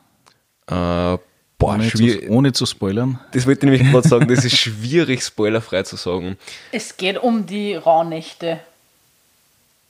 Äh, 0.67 1.17
Boah, 1.59 1.73
ohne, 1.73 1.89
schwierig. 1.89 2.25
zu, 2.27 2.31
ohne 2.31 2.53
zu 2.53 2.65
spoilern. 2.65 3.19
Das 3.31 3.47
wollte 3.47 3.65
ich 3.65 3.71
nämlich 3.71 3.91
gerade 3.91 4.07
sagen, 4.07 4.27
das 4.27 4.43
ist 4.45 4.57
schwierig, 4.57 5.23
spoilerfrei 5.23 5.83
zu 5.83 5.95
sagen. 5.95 6.37
Es 6.71 6.97
geht 6.97 7.17
um 7.17 7.45
die 7.45 7.75
Rauhnächte. 7.75 8.59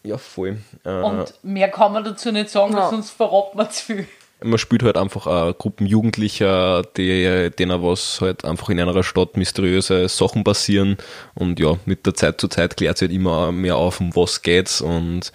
Ja, 0.04 0.18
voll. 0.18 0.60
Äh, 0.86 0.90
Und 0.90 1.34
mehr 1.44 1.70
kann 1.70 1.92
man 1.92 2.04
dazu 2.04 2.32
nicht 2.32 2.50
sagen, 2.50 2.74
Ja. 2.74 2.90
sonst 2.90 3.10
verraten 3.12 3.58
wir 3.58 3.70
zu 3.70 3.84
viel. 3.86 4.08
Man 4.44 4.60
spielt 4.60 4.84
halt 4.84 4.98
einfach 4.98 5.26
auch 5.26 5.58
Gruppen 5.58 5.88
Jugendlicher, 5.88 6.84
die, 6.96 7.50
denen 7.58 7.82
was 7.82 8.22
halt 8.22 8.46
einfach 8.46 8.70
in 8.70 8.80
einer 8.80 9.04
Stadt 9.04 9.36
mysteriöse 9.36 10.08
Sachen 10.10 10.44
passieren. 10.44 10.98
Und 11.34 11.60
ja, 11.60 11.78
mit 11.86 12.06
der 12.06 12.14
Zeit 12.14 12.40
zu 12.40 12.48
Zeit 12.48 12.78
klärt 12.78 12.98
sich 12.98 13.10
halt 13.10 13.16
immer 13.16 13.52
mehr 13.52 13.78
auf, 13.78 14.00
um 14.00 14.16
was 14.16 14.42
geht's. 14.44 14.80
Und 14.80 15.32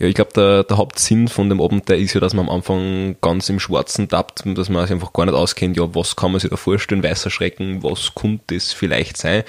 ja, 0.00 0.06
ich 0.06 0.14
glaube, 0.14 0.32
der, 0.34 0.64
der 0.64 0.78
Hauptsinn 0.78 1.28
von 1.28 1.48
dem 1.48 1.60
Abenteuer 1.60 1.98
ist 1.98 2.14
ja, 2.14 2.20
dass 2.20 2.34
man 2.34 2.48
am 2.48 2.54
Anfang 2.56 3.16
ganz 3.20 3.48
im 3.50 3.60
Schwarzen 3.60 4.08
tappt, 4.08 4.42
dass 4.56 4.68
man 4.68 4.84
sich 4.84 4.94
einfach 4.94 5.12
gar 5.12 5.26
nicht 5.26 5.34
auskennt, 5.34 5.76
ja, 5.76 5.94
was 5.94 6.16
kann 6.16 6.32
man 6.32 6.40
sich 6.40 6.50
da 6.50 6.56
vorstellen, 6.56 7.02
weißer 7.02 7.30
Schrecken, 7.30 7.82
was 7.82 8.14
könnte 8.14 8.54
das 8.54 8.72
vielleicht 8.72 9.16
sein. 9.16 9.44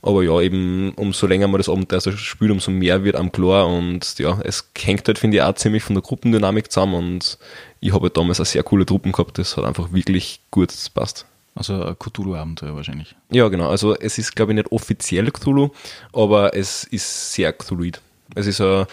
Aber 0.00 0.24
ja, 0.24 0.40
eben, 0.40 0.92
umso 0.96 1.28
länger 1.28 1.46
man 1.48 1.58
das 1.58 1.68
Abenteuer 1.68 2.00
so 2.00 2.10
spielt, 2.12 2.50
umso 2.50 2.72
mehr 2.72 3.04
wird 3.04 3.14
am 3.14 3.30
klar 3.30 3.68
und 3.68 4.18
ja, 4.18 4.40
es 4.42 4.68
hängt 4.76 5.06
halt, 5.06 5.18
finde 5.18 5.36
ich, 5.36 5.42
auch 5.42 5.54
ziemlich 5.54 5.84
von 5.84 5.94
der 5.94 6.02
Gruppendynamik 6.02 6.72
zusammen 6.72 6.94
und 6.94 7.38
ich 7.82 7.92
habe 7.92 8.10
damals 8.10 8.38
eine 8.38 8.46
sehr 8.46 8.62
coole 8.62 8.86
Truppen 8.86 9.10
gehabt, 9.10 9.38
das 9.38 9.56
hat 9.56 9.64
einfach 9.64 9.92
wirklich 9.92 10.40
gut 10.52 10.72
gepasst. 10.84 11.26
Also 11.54 11.84
ein 11.84 11.98
Cthulhu-Abenteuer 11.98 12.76
wahrscheinlich. 12.76 13.16
Ja, 13.30 13.48
genau. 13.48 13.68
Also 13.68 13.94
es 13.94 14.18
ist, 14.18 14.36
glaube 14.36 14.52
ich, 14.52 14.56
nicht 14.56 14.72
offiziell 14.72 15.30
Cthulhu, 15.32 15.70
aber 16.12 16.54
es 16.56 16.84
ist 16.84 17.32
sehr 17.32 17.52
Cthulhuid. 17.52 18.00
Es 18.36 18.46
ist 18.46 18.60
äh, 18.60 18.86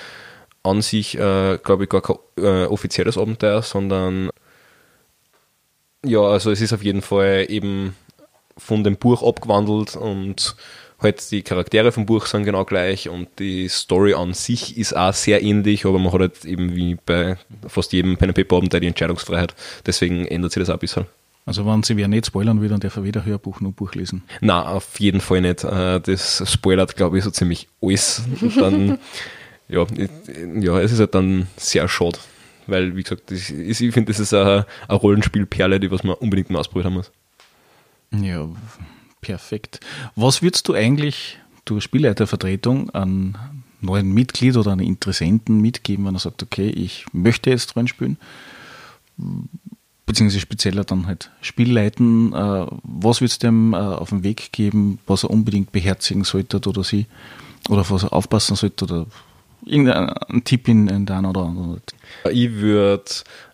an 0.63 0.81
sich, 0.81 1.15
äh, 1.15 1.59
glaube 1.63 1.83
ich, 1.83 1.89
gar 1.89 2.01
kein 2.01 2.17
äh, 2.37 2.65
offizielles 2.65 3.17
Abenteuer, 3.17 3.61
sondern 3.61 4.31
ja, 6.03 6.21
also 6.21 6.49
es 6.49 6.59
ist 6.59 6.73
auf 6.73 6.83
jeden 6.83 7.03
Fall 7.03 7.45
eben 7.47 7.95
von 8.57 8.83
dem 8.83 8.97
Buch 8.97 9.21
abgewandelt 9.21 9.95
und 9.95 10.55
halt 11.01 11.31
die 11.31 11.41
Charaktere 11.41 11.91
vom 11.91 12.05
Buch 12.05 12.25
sind 12.25 12.43
genau 12.43 12.65
gleich 12.65 13.09
und 13.09 13.27
die 13.39 13.67
Story 13.67 14.13
an 14.13 14.33
sich 14.33 14.77
ist 14.77 14.95
auch 14.95 15.13
sehr 15.13 15.41
ähnlich, 15.41 15.85
aber 15.85 15.99
man 15.99 16.11
hat 16.11 16.19
halt 16.19 16.45
eben 16.45 16.75
wie 16.75 16.97
bei 17.05 17.37
fast 17.67 17.93
jedem 17.93 18.17
Pen 18.17 18.33
Paper 18.33 18.57
Abenteuer 18.57 18.81
die 18.81 18.87
Entscheidungsfreiheit. 18.87 19.55
Deswegen 19.85 20.25
ändert 20.25 20.51
sich 20.51 20.61
das 20.61 20.69
auch 20.69 20.73
ein 20.73 20.79
bisschen. 20.79 21.05
Also 21.45 21.65
wenn 21.65 21.81
sie 21.81 21.97
wer 21.97 22.07
nicht 22.07 22.27
spoilern 22.27 22.61
will, 22.61 22.69
dann 22.69 22.79
darf 22.79 22.97
er 22.97 23.03
weder 23.03 23.25
Hörbuch 23.25 23.59
noch 23.61 23.71
Buch 23.71 23.95
lesen. 23.95 24.23
Na, 24.41 24.67
auf 24.67 24.99
jeden 24.99 25.19
Fall 25.19 25.41
nicht. 25.41 25.63
Äh, 25.63 25.99
das 25.99 26.43
spoilert, 26.51 26.95
glaube 26.95 27.17
ich, 27.17 27.23
so 27.23 27.31
ziemlich 27.31 27.67
alles. 27.81 28.21
Und 28.41 28.57
dann, 28.57 28.99
ja, 29.67 29.85
ja, 30.59 30.79
es 30.79 30.91
ist 30.91 30.99
halt 30.99 31.15
dann 31.15 31.47
sehr 31.57 31.87
schade. 31.87 32.19
Weil, 32.67 32.95
wie 32.95 33.01
gesagt, 33.01 33.31
ist, 33.31 33.49
ich 33.49 33.77
finde, 33.77 34.11
das 34.11 34.19
ist 34.19 34.33
eine, 34.33 34.67
eine 34.87 34.97
Rollenspielperle, 34.97 35.79
die 35.79 35.89
was 35.89 36.03
man 36.03 36.15
unbedingt 36.17 36.51
mal 36.51 36.59
ausprobiert 36.59 36.85
haben 36.85 36.93
muss. 36.93 37.11
Ja, 38.11 38.47
perfekt. 39.21 39.79
Was 40.15 40.41
würdest 40.41 40.67
du 40.67 40.73
eigentlich 40.73 41.39
durch 41.65 41.83
Spielleitervertretung 41.83 42.89
an 42.91 43.37
neuen 43.81 44.13
Mitglied 44.13 44.57
oder 44.57 44.71
an 44.71 44.79
Interessenten 44.79 45.61
mitgeben, 45.61 46.05
wenn 46.05 46.15
er 46.15 46.19
sagt, 46.19 46.43
okay, 46.43 46.69
ich 46.69 47.05
möchte 47.13 47.49
jetzt 47.49 47.75
dran 47.75 47.87
spielen? 47.87 48.17
beziehungsweise 50.09 50.41
spezieller 50.41 50.83
dann 50.85 51.05
halt 51.05 51.29
Spielleiten. 51.39 52.33
Äh, 52.33 52.65
was 52.81 53.21
würdest 53.21 53.43
du 53.43 53.47
dem 53.47 53.73
äh, 53.73 53.77
auf 53.77 54.09
den 54.09 54.23
Weg 54.23 54.51
geben, 54.51 54.97
was 55.05 55.23
er 55.23 55.29
unbedingt 55.29 55.71
beherzigen 55.71 56.23
sollte 56.23 56.57
oder 56.67 56.83
sie, 56.83 57.05
oder 57.69 57.81
auf 57.81 57.91
was 57.91 58.03
er 58.03 58.13
aufpassen 58.13 58.55
sollte 58.55 58.85
oder 58.85 59.05
irgendein 59.65 60.43
Tipp 60.43 60.67
in, 60.67 60.89
einen 60.89 61.25
oder 61.25 61.41
anderen? 61.41 61.81
Ich 62.31 62.51
würde 62.53 63.03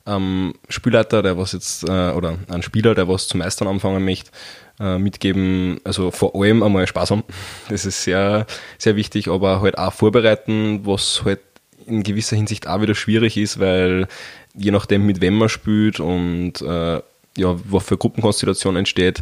ähm, 0.06 0.54
Spielleiter, 0.70 1.22
der 1.22 1.38
was 1.38 1.52
jetzt, 1.54 1.84
äh, 1.88 2.12
oder 2.12 2.38
ein 2.50 2.62
Spieler, 2.62 2.96
der 2.96 3.08
was 3.08 3.28
zum 3.28 3.40
Meistern 3.40 3.68
anfangen 3.68 4.04
möchte, 4.06 4.32
äh, 4.80 4.98
mitgeben, 4.98 5.80
also 5.84 6.12
vor 6.12 6.36
allem 6.36 6.64
einmal 6.64 6.88
Spaß 6.88 7.12
haben. 7.12 7.24
Das 7.70 7.86
ist 7.86 8.04
sehr, 8.04 8.46
sehr 8.78 8.96
wichtig, 8.96 9.28
aber 9.28 9.62
halt 9.62 9.78
auch 9.78 9.94
vorbereiten, 9.94 10.82
was 10.86 11.24
halt 11.26 11.40
in 11.88 12.04
gewisser 12.04 12.36
Hinsicht 12.36 12.68
auch 12.68 12.82
wieder 12.82 12.96
schwierig 12.96 13.38
ist, 13.38 13.60
weil 13.60 14.08
je 14.56 14.72
nachdem, 14.72 15.06
mit 15.06 15.22
wem 15.22 15.38
man 15.38 15.50
spielt 15.50 16.00
und 16.00 16.62
äh, 16.62 17.02
ja, 17.38 17.56
was 17.66 17.86
für 17.86 17.98
Gruppenkonstellation 17.98 18.76
entsteht, 18.76 19.22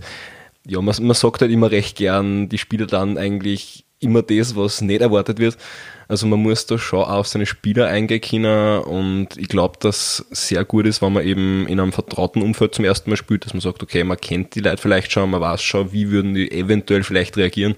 ja, 0.66 0.82
man, 0.82 0.96
man 1.02 1.16
sagt 1.16 1.42
halt 1.42 1.52
immer 1.52 1.72
recht 1.72 1.98
gern, 1.98 2.48
die 2.48 2.58
Spieler 2.58 2.86
dann 2.86 3.18
eigentlich 3.18 3.86
immer 4.04 4.22
das, 4.22 4.56
was 4.56 4.82
nicht 4.82 5.02
erwartet 5.02 5.40
wird. 5.40 5.58
Also 6.08 6.28
man 6.28 6.42
muss 6.42 6.66
da 6.66 6.78
schon 6.78 7.04
auf 7.04 7.28
seine 7.28 7.46
Spieler 7.46 7.88
eingehen 7.88 8.46
und 8.46 9.30
ich 9.38 9.48
glaube, 9.48 9.78
dass 9.80 10.26
sehr 10.32 10.66
gut 10.66 10.86
ist, 10.86 11.02
wenn 11.02 11.14
man 11.14 11.26
eben 11.26 11.66
in 11.68 11.80
einem 11.80 11.94
vertrauten 11.94 12.42
Umfeld 12.42 12.76
zum 12.76 12.86
ersten 12.86 13.10
Mal 13.10 13.16
spielt, 13.16 13.46
dass 13.46 13.54
man 13.54 13.62
sagt, 13.62 13.82
okay, 13.82 14.04
man 14.04 14.20
kennt 14.20 14.56
die 14.56 14.60
Leute 14.60 14.82
vielleicht 14.82 15.12
schon, 15.12 15.30
man 15.32 15.42
weiß 15.42 15.64
schon, 15.64 15.94
wie 15.94 16.12
würden 16.12 16.34
die 16.34 16.52
eventuell 16.52 17.04
vielleicht 17.04 17.38
reagieren 17.38 17.76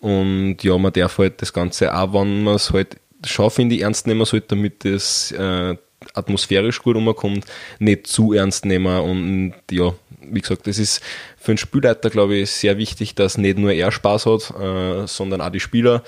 und 0.00 0.58
ja, 0.62 0.76
man 0.78 0.92
darf 0.92 1.18
halt 1.18 1.40
das 1.40 1.52
Ganze 1.52 1.96
auch, 1.96 2.12
wenn 2.12 2.42
man 2.42 2.56
es 2.56 2.72
halt 2.72 2.96
schon, 3.24 3.50
finde 3.50 3.76
ich, 3.76 3.82
ernst 3.82 4.06
nehmen 4.06 4.24
sollte, 4.24 4.48
damit 4.48 4.84
das 4.84 5.32
äh, 5.32 5.76
atmosphärisch 6.14 6.82
gut 6.82 6.96
umkommt, 6.96 7.46
nicht 7.78 8.08
zu 8.08 8.32
ernst 8.32 8.64
nehmen 8.64 9.00
und 9.00 9.54
ja, 9.70 9.94
wie 10.30 10.40
gesagt, 10.40 10.66
das 10.66 10.78
ist 10.78 11.02
für 11.36 11.52
einen 11.52 11.58
Spielleiter, 11.58 12.10
glaube 12.10 12.36
ich, 12.36 12.50
sehr 12.50 12.78
wichtig, 12.78 13.14
dass 13.14 13.38
nicht 13.38 13.58
nur 13.58 13.72
er 13.72 13.92
Spaß 13.92 14.26
hat, 14.26 14.50
äh, 14.58 15.06
sondern 15.06 15.40
auch 15.40 15.50
die 15.50 15.60
Spieler 15.60 16.02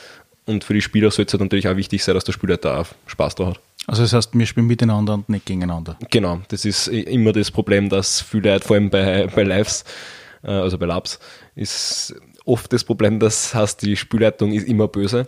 und 0.46 0.64
für 0.64 0.74
die 0.74 0.82
Spieler 0.82 1.10
sollte 1.10 1.36
es 1.36 1.40
natürlich 1.40 1.68
auch 1.68 1.76
wichtig 1.76 2.04
sein, 2.04 2.14
dass 2.14 2.24
der 2.24 2.32
Spielleiter 2.32 2.80
auch 2.80 2.86
Spaß 3.06 3.34
da 3.36 3.46
hat. 3.46 3.60
Also 3.86 4.02
das 4.02 4.12
heißt, 4.12 4.30
wir 4.32 4.46
spielen 4.46 4.66
miteinander 4.66 5.14
und 5.14 5.28
nicht 5.28 5.46
gegeneinander. 5.46 5.96
Genau, 6.10 6.40
das 6.48 6.64
ist 6.64 6.88
immer 6.88 7.32
das 7.32 7.50
Problem, 7.50 7.88
dass 7.88 8.20
viele 8.20 8.52
Leute, 8.52 8.66
vor 8.66 8.76
allem 8.76 8.90
bei, 8.90 9.26
bei 9.26 9.42
Lives, 9.42 9.84
äh, 10.42 10.50
also 10.50 10.78
bei 10.78 10.86
Labs, 10.86 11.18
ist 11.54 12.14
oft 12.44 12.72
das 12.72 12.84
Problem, 12.84 13.20
das 13.20 13.54
heißt, 13.54 13.82
die 13.82 13.96
Spielleitung 13.96 14.52
ist 14.52 14.66
immer 14.66 14.88
böse. 14.88 15.26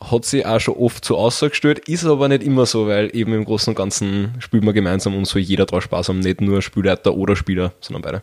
Hat 0.00 0.24
sie 0.26 0.44
auch 0.44 0.60
schon 0.60 0.76
oft 0.76 1.04
so 1.04 1.16
ausgestellt, 1.16 1.88
ist 1.88 2.04
aber 2.04 2.28
nicht 2.28 2.42
immer 2.42 2.66
so, 2.66 2.86
weil 2.86 3.14
eben 3.16 3.32
im 3.32 3.44
Großen 3.44 3.70
und 3.70 3.76
Ganzen 3.76 4.34
spielt 4.40 4.62
man 4.62 4.74
gemeinsam 4.74 5.16
und 5.16 5.24
soll 5.24 5.40
jeder 5.40 5.64
drauf 5.64 5.84
Spaß 5.84 6.10
haben, 6.10 6.20
nicht 6.20 6.40
nur 6.40 6.60
Spielleiter 6.60 7.14
oder 7.14 7.34
Spieler, 7.34 7.72
sondern 7.80 8.02
beide. 8.02 8.22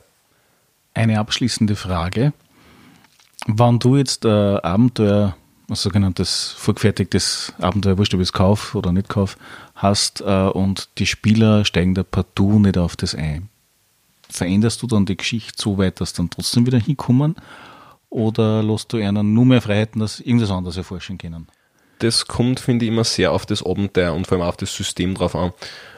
Eine 0.94 1.20
abschließende 1.20 1.76
Frage. 1.76 2.34
Wann 3.48 3.80
du 3.80 3.98
jetzt 3.98 4.24
äh, 4.26 4.30
Abenteuer, 4.30 5.36
ein 5.68 5.76
sogenanntes 5.76 6.54
vorgefertigtes 6.58 7.54
Abenteuer, 7.60 7.98
wurscht 7.98 8.14
ob 8.14 8.22
ich 8.22 8.28
es 8.28 8.34
kauf 8.34 8.76
oder 8.76 8.92
nicht 8.92 9.10
kauf, 9.10 9.38
hast 9.76 10.22
äh, 10.22 10.48
und 10.48 10.90
die 11.00 11.08
Spieler 11.08 11.66
steigen 11.66 11.96
da 11.96 12.04
partout 12.04 12.60
nicht 12.60 12.78
auf 12.78 12.96
das 12.96 13.16
ein, 13.16 13.50
veränderst 14.30 14.82
du 14.82 14.88
dann 14.88 15.06
die 15.06 15.18
Geschichte 15.18 15.62
so 15.62 15.78
weit, 15.78 16.02
dass 16.02 16.14
dann 16.14 16.30
trotzdem 16.30 16.66
wieder 16.66 16.80
hinkommen? 16.80 17.36
Oder 18.10 18.62
lässt 18.62 18.94
du 18.94 18.98
ihnen 18.98 19.34
nur 19.34 19.46
mehr 19.46 19.62
Freiheiten, 19.62 20.00
dass 20.00 20.20
irgendwas 20.20 20.52
anderes 20.52 20.78
erforschen 20.78 21.18
können? 21.18 21.48
Das 22.04 22.28
kommt, 22.28 22.60
finde 22.60 22.84
ich, 22.84 22.92
immer 22.92 23.06
sehr 23.06 23.32
auf 23.32 23.46
das 23.46 23.66
Abenteuer 23.66 24.13
und 24.13 24.28
vor 24.28 24.38
allem 24.38 24.48
auf 24.48 24.58
das 24.58 24.76
System 24.76 25.16
drauf 25.16 25.36
an. 25.36 25.54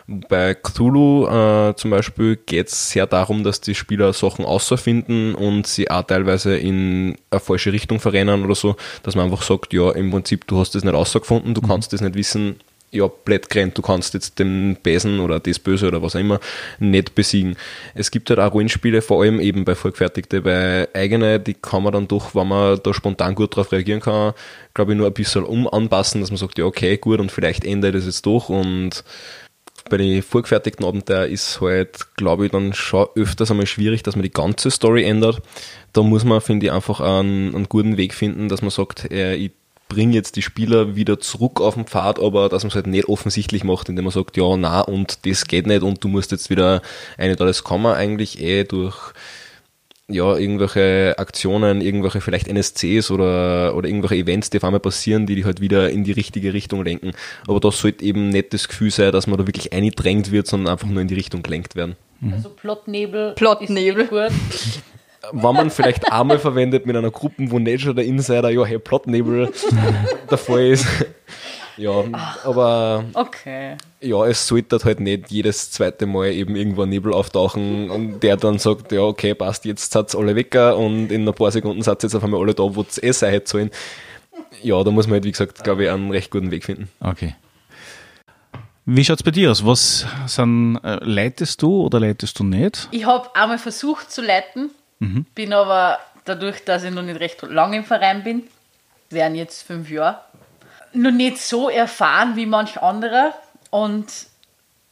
Bei 0.08 0.54
Cthulhu 0.54 1.26
äh, 1.26 1.76
zum 1.76 1.89
Beispiel 1.89 2.36
geht 2.36 2.68
es 2.68 2.91
sehr 2.91 3.08
darum, 3.08 3.44
dass 3.44 3.60
die 3.60 3.74
Spieler 3.74 4.13
Sachen 4.13 4.46
außerfinden 4.46 5.34
und 5.34 5.65
sie 5.65 5.89
auch 5.89 6.04
teilweise 6.04 6.56
in 6.58 7.18
eine 7.32 7.39
falsche 7.39 7.74
Richtung 7.74 8.00
verrennen 8.00 8.46
oder 8.46 8.54
so, 8.54 8.76
dass 9.02 9.15
man 9.15 9.26
einfach 9.26 9.41
sagt, 9.41 9.74
ja, 9.74 9.89
im 9.94 10.12
Prinzip, 10.12 10.46
du 10.46 10.60
hast 10.60 10.76
das 10.76 10.84
nicht 10.84 10.94
außergefunden, 10.94 11.56
du 11.56 11.62
mhm. 11.62 11.68
kannst 11.68 11.91
das 11.91 12.02
nicht 12.02 12.13
wissen, 12.13 12.60
ja, 12.91 13.08
blöd 13.08 13.50
gerannt, 13.50 13.78
du 13.78 13.82
kannst 13.82 14.13
jetzt 14.13 14.39
den 14.39 14.78
Besen 14.82 15.19
oder 15.19 15.39
das 15.39 15.60
Böse 15.60 15.88
oder 15.88 16.02
was 16.02 16.15
auch 16.15 16.19
immer 16.19 16.39
nicht 16.80 17.15
besiegen. 17.15 17.58
Es 17.93 18.12
gibt 18.12 18.30
halt 18.30 18.39
auch 18.39 18.54
Rollenspiele, 18.54 19.02
vor 19.02 19.24
allem 19.24 19.39
eben 19.39 19.65
bei 19.65 19.76
Vorgefertigte, 19.76 20.41
bei 20.41 20.88
eigene, 20.93 21.39
die 21.39 21.56
kann 21.56 21.84
man 21.84 21.93
dann 21.93 22.08
doch, 22.08 22.36
wenn 22.36 22.48
man 22.48 22.80
da 22.82 22.93
spontan 22.93 23.36
gut 23.36 23.56
drauf 23.56 23.71
reagieren 23.71 24.02
kann, 24.02 24.34
glaube 24.74 24.93
ich, 24.93 24.98
nur 24.98 25.08
ein 25.08 25.13
bisschen 25.13 25.43
um 25.43 25.67
anpassen, 25.67 26.21
dass 26.21 26.32
man 26.32 26.38
sagt, 26.38 26.58
ja, 26.58 26.65
okay, 26.65 26.98
gut, 26.98 27.19
und 27.19 27.32
vielleicht 27.32 27.65
ändere 27.65 27.91
ich 27.91 27.98
das 27.98 28.06
jetzt 28.06 28.26
doch 28.26 28.50
und 28.50 29.04
bei 29.89 29.98
den 29.98 30.24
vorgefertigten 30.24 30.86
Abenteuern 30.86 31.30
ist 31.30 31.62
halt, 31.62 32.15
glaube 32.15 32.45
ich, 32.45 32.52
dann 32.52 32.74
schon 32.74 33.08
öfters 33.15 33.52
einmal 33.52 33.67
schwierig, 33.67 34.02
dass 34.02 34.15
man 34.15 34.24
die 34.24 34.32
ganze 34.32 34.71
Story 34.71 35.04
ändert. 35.04 35.41
Da 35.93 36.02
muss 36.02 36.24
man, 36.24 36.41
finde 36.41 36.65
ich, 36.65 36.71
einfach 36.71 37.02
einen, 37.02 37.54
einen 37.54 37.69
guten 37.69 37.95
Weg 37.98 38.15
finden, 38.15 38.50
dass 38.50 38.62
man 38.62 38.71
sagt, 38.71 39.12
äh, 39.12 39.36
ich 39.36 39.52
bringe 39.95 40.13
jetzt 40.13 40.36
die 40.36 40.41
Spieler 40.41 40.97
wieder 40.97 41.21
zurück 41.21 41.62
auf 41.62 41.75
den 41.75 41.86
Pfad, 41.86 42.19
aber 42.19 42.49
dass 42.49 42.63
man 42.63 42.69
es 42.69 42.75
halt 42.75 42.88
nicht 42.88 43.08
offensichtlich 43.08 43.63
macht, 43.63 43.88
indem 43.88 44.03
man 44.03 44.12
sagt, 44.12 44.36
ja, 44.36 44.58
na 44.58 44.81
und 44.81 45.25
das 45.25 45.45
geht 45.45 45.67
nicht 45.67 45.84
und 45.84 46.03
du 46.03 46.10
musst 46.10 46.31
jetzt 46.31 46.49
wieder 46.49 46.81
eine 47.17 47.38
da. 47.38 47.45
Das 47.45 47.63
kann 47.63 47.81
man 47.81 47.95
eigentlich 47.95 48.41
eh 48.41 48.65
durch 48.65 49.13
ja, 50.10 50.36
irgendwelche 50.38 51.15
Aktionen, 51.17 51.79
irgendwelche 51.79 52.19
vielleicht 52.19 52.49
NSCs 52.49 53.10
oder, 53.10 53.73
oder 53.75 53.88
irgendwelche 53.88 54.17
Events, 54.17 54.49
die 54.49 54.58
auf 54.58 54.65
einmal 54.65 54.81
passieren, 54.81 55.25
die 55.25 55.36
die 55.36 55.45
halt 55.45 55.62
wieder 55.62 55.89
in 55.89 56.03
die 56.03 56.12
richtige 56.12 56.53
Richtung 56.53 56.84
lenken. 56.84 57.13
Aber 57.47 57.62
das 57.62 57.79
sollte 57.79 58.03
eben 58.03 58.29
nicht 58.29 58.53
das 58.53 58.67
Gefühl 58.67 58.91
sein, 58.91 59.13
dass 59.13 59.27
man 59.27 59.39
da 59.39 59.47
wirklich 59.47 59.71
eingedrängt 59.71 60.31
wird, 60.31 60.45
sondern 60.45 60.73
einfach 60.73 60.88
nur 60.88 61.01
in 61.01 61.08
die 61.08 61.15
Richtung 61.15 61.41
gelenkt 61.41 61.75
werden. 61.75 61.95
Also 62.34 62.49
Plotnebel. 62.49 63.34
Plotnebel. 63.36 64.29
Wenn 65.32 65.56
man 65.56 65.70
vielleicht 65.70 66.12
einmal 66.12 66.40
verwendet 66.40 66.86
mit 66.86 66.96
einer 66.96 67.12
Gruppe, 67.12 67.50
wo 67.52 67.60
nicht 67.60 67.82
schon 67.82 67.96
der 67.96 68.06
Insider, 68.06 68.50
ja, 68.50 68.66
hey, 68.66 68.80
Plotnebel 68.80 69.52
der 70.30 70.38
Fall 70.38 70.68
ist. 70.68 70.88
Ja, 71.78 72.06
aber 72.46 73.04
okay. 73.14 73.76
ja, 74.00 74.26
es 74.26 74.48
sollte 74.48 74.80
halt 74.84 75.02
nicht 75.02 75.30
jedes 75.30 75.72
zweite 75.72 76.06
Mal 76.06 76.32
eben 76.32 76.56
irgendwo 76.56 76.84
ein 76.84 76.90
Nebel 76.90 77.14
auftauchen 77.14 77.90
und 77.90 78.22
der 78.22 78.38
dann 78.38 78.60
sagt, 78.60 78.92
ja, 78.94 79.02
okay, 79.02 79.34
passt, 79.34 79.66
jetzt 79.66 79.92
seid 79.92 80.16
alle 80.16 80.36
weg 80.36 80.56
und 80.56 81.12
in 81.12 81.28
ein 81.28 81.34
paar 81.34 81.52
Sekunden 81.52 81.82
seid 81.82 82.02
jetzt 82.04 82.16
auf 82.16 82.24
einmal 82.24 82.40
alle 82.40 82.54
da, 82.54 82.64
wo 82.64 82.82
es 82.82 83.02
eh 83.02 83.12
sein 83.12 83.42
sollen. 83.44 83.72
Ja, 84.62 84.82
da 84.84 84.92
muss 84.92 85.08
man 85.08 85.16
halt, 85.16 85.26
wie 85.26 85.32
gesagt, 85.32 85.64
glaube 85.64 85.84
ich, 85.84 85.90
einen 85.90 86.12
recht 86.12 86.32
guten 86.32 86.52
Weg 86.52 86.64
finden. 86.64 86.90
Okay. 87.02 87.36
Wie 88.86 89.04
schaut 89.04 89.18
es 89.18 89.24
bei 89.24 89.32
dir 89.32 89.52
aus? 89.52 89.66
Was 89.66 90.06
sind, 90.28 90.78
äh, 90.84 91.00
leitest 91.04 91.62
du 91.62 91.82
oder 91.82 92.00
leitest 92.00 92.40
du 92.40 92.44
nicht? 92.44 92.88
Ich 92.92 93.06
habe 93.06 93.36
einmal 93.36 93.58
versucht 93.58 94.12
zu 94.12 94.21
leiten, 94.21 94.69
Mhm. 95.00 95.25
Bin 95.35 95.54
aber 95.54 96.00
dadurch, 96.25 96.63
dass 96.63 96.83
ich 96.83 96.91
noch 96.91 97.04
nicht 97.04 97.19
recht 97.19 97.41
lang 97.43 97.73
im 97.73 97.85
Verein 97.85 98.23
bin, 98.23 98.48
wären 99.10 99.35
jetzt 99.35 99.63
fünf 99.63 99.89
Jahre, 99.89 100.21
noch 100.93 101.12
nicht 101.12 101.39
so 101.39 101.69
erfahren 101.69 102.35
wie 102.35 102.46
manch 102.46 102.81
anderer. 102.81 103.33
Und 103.69 104.08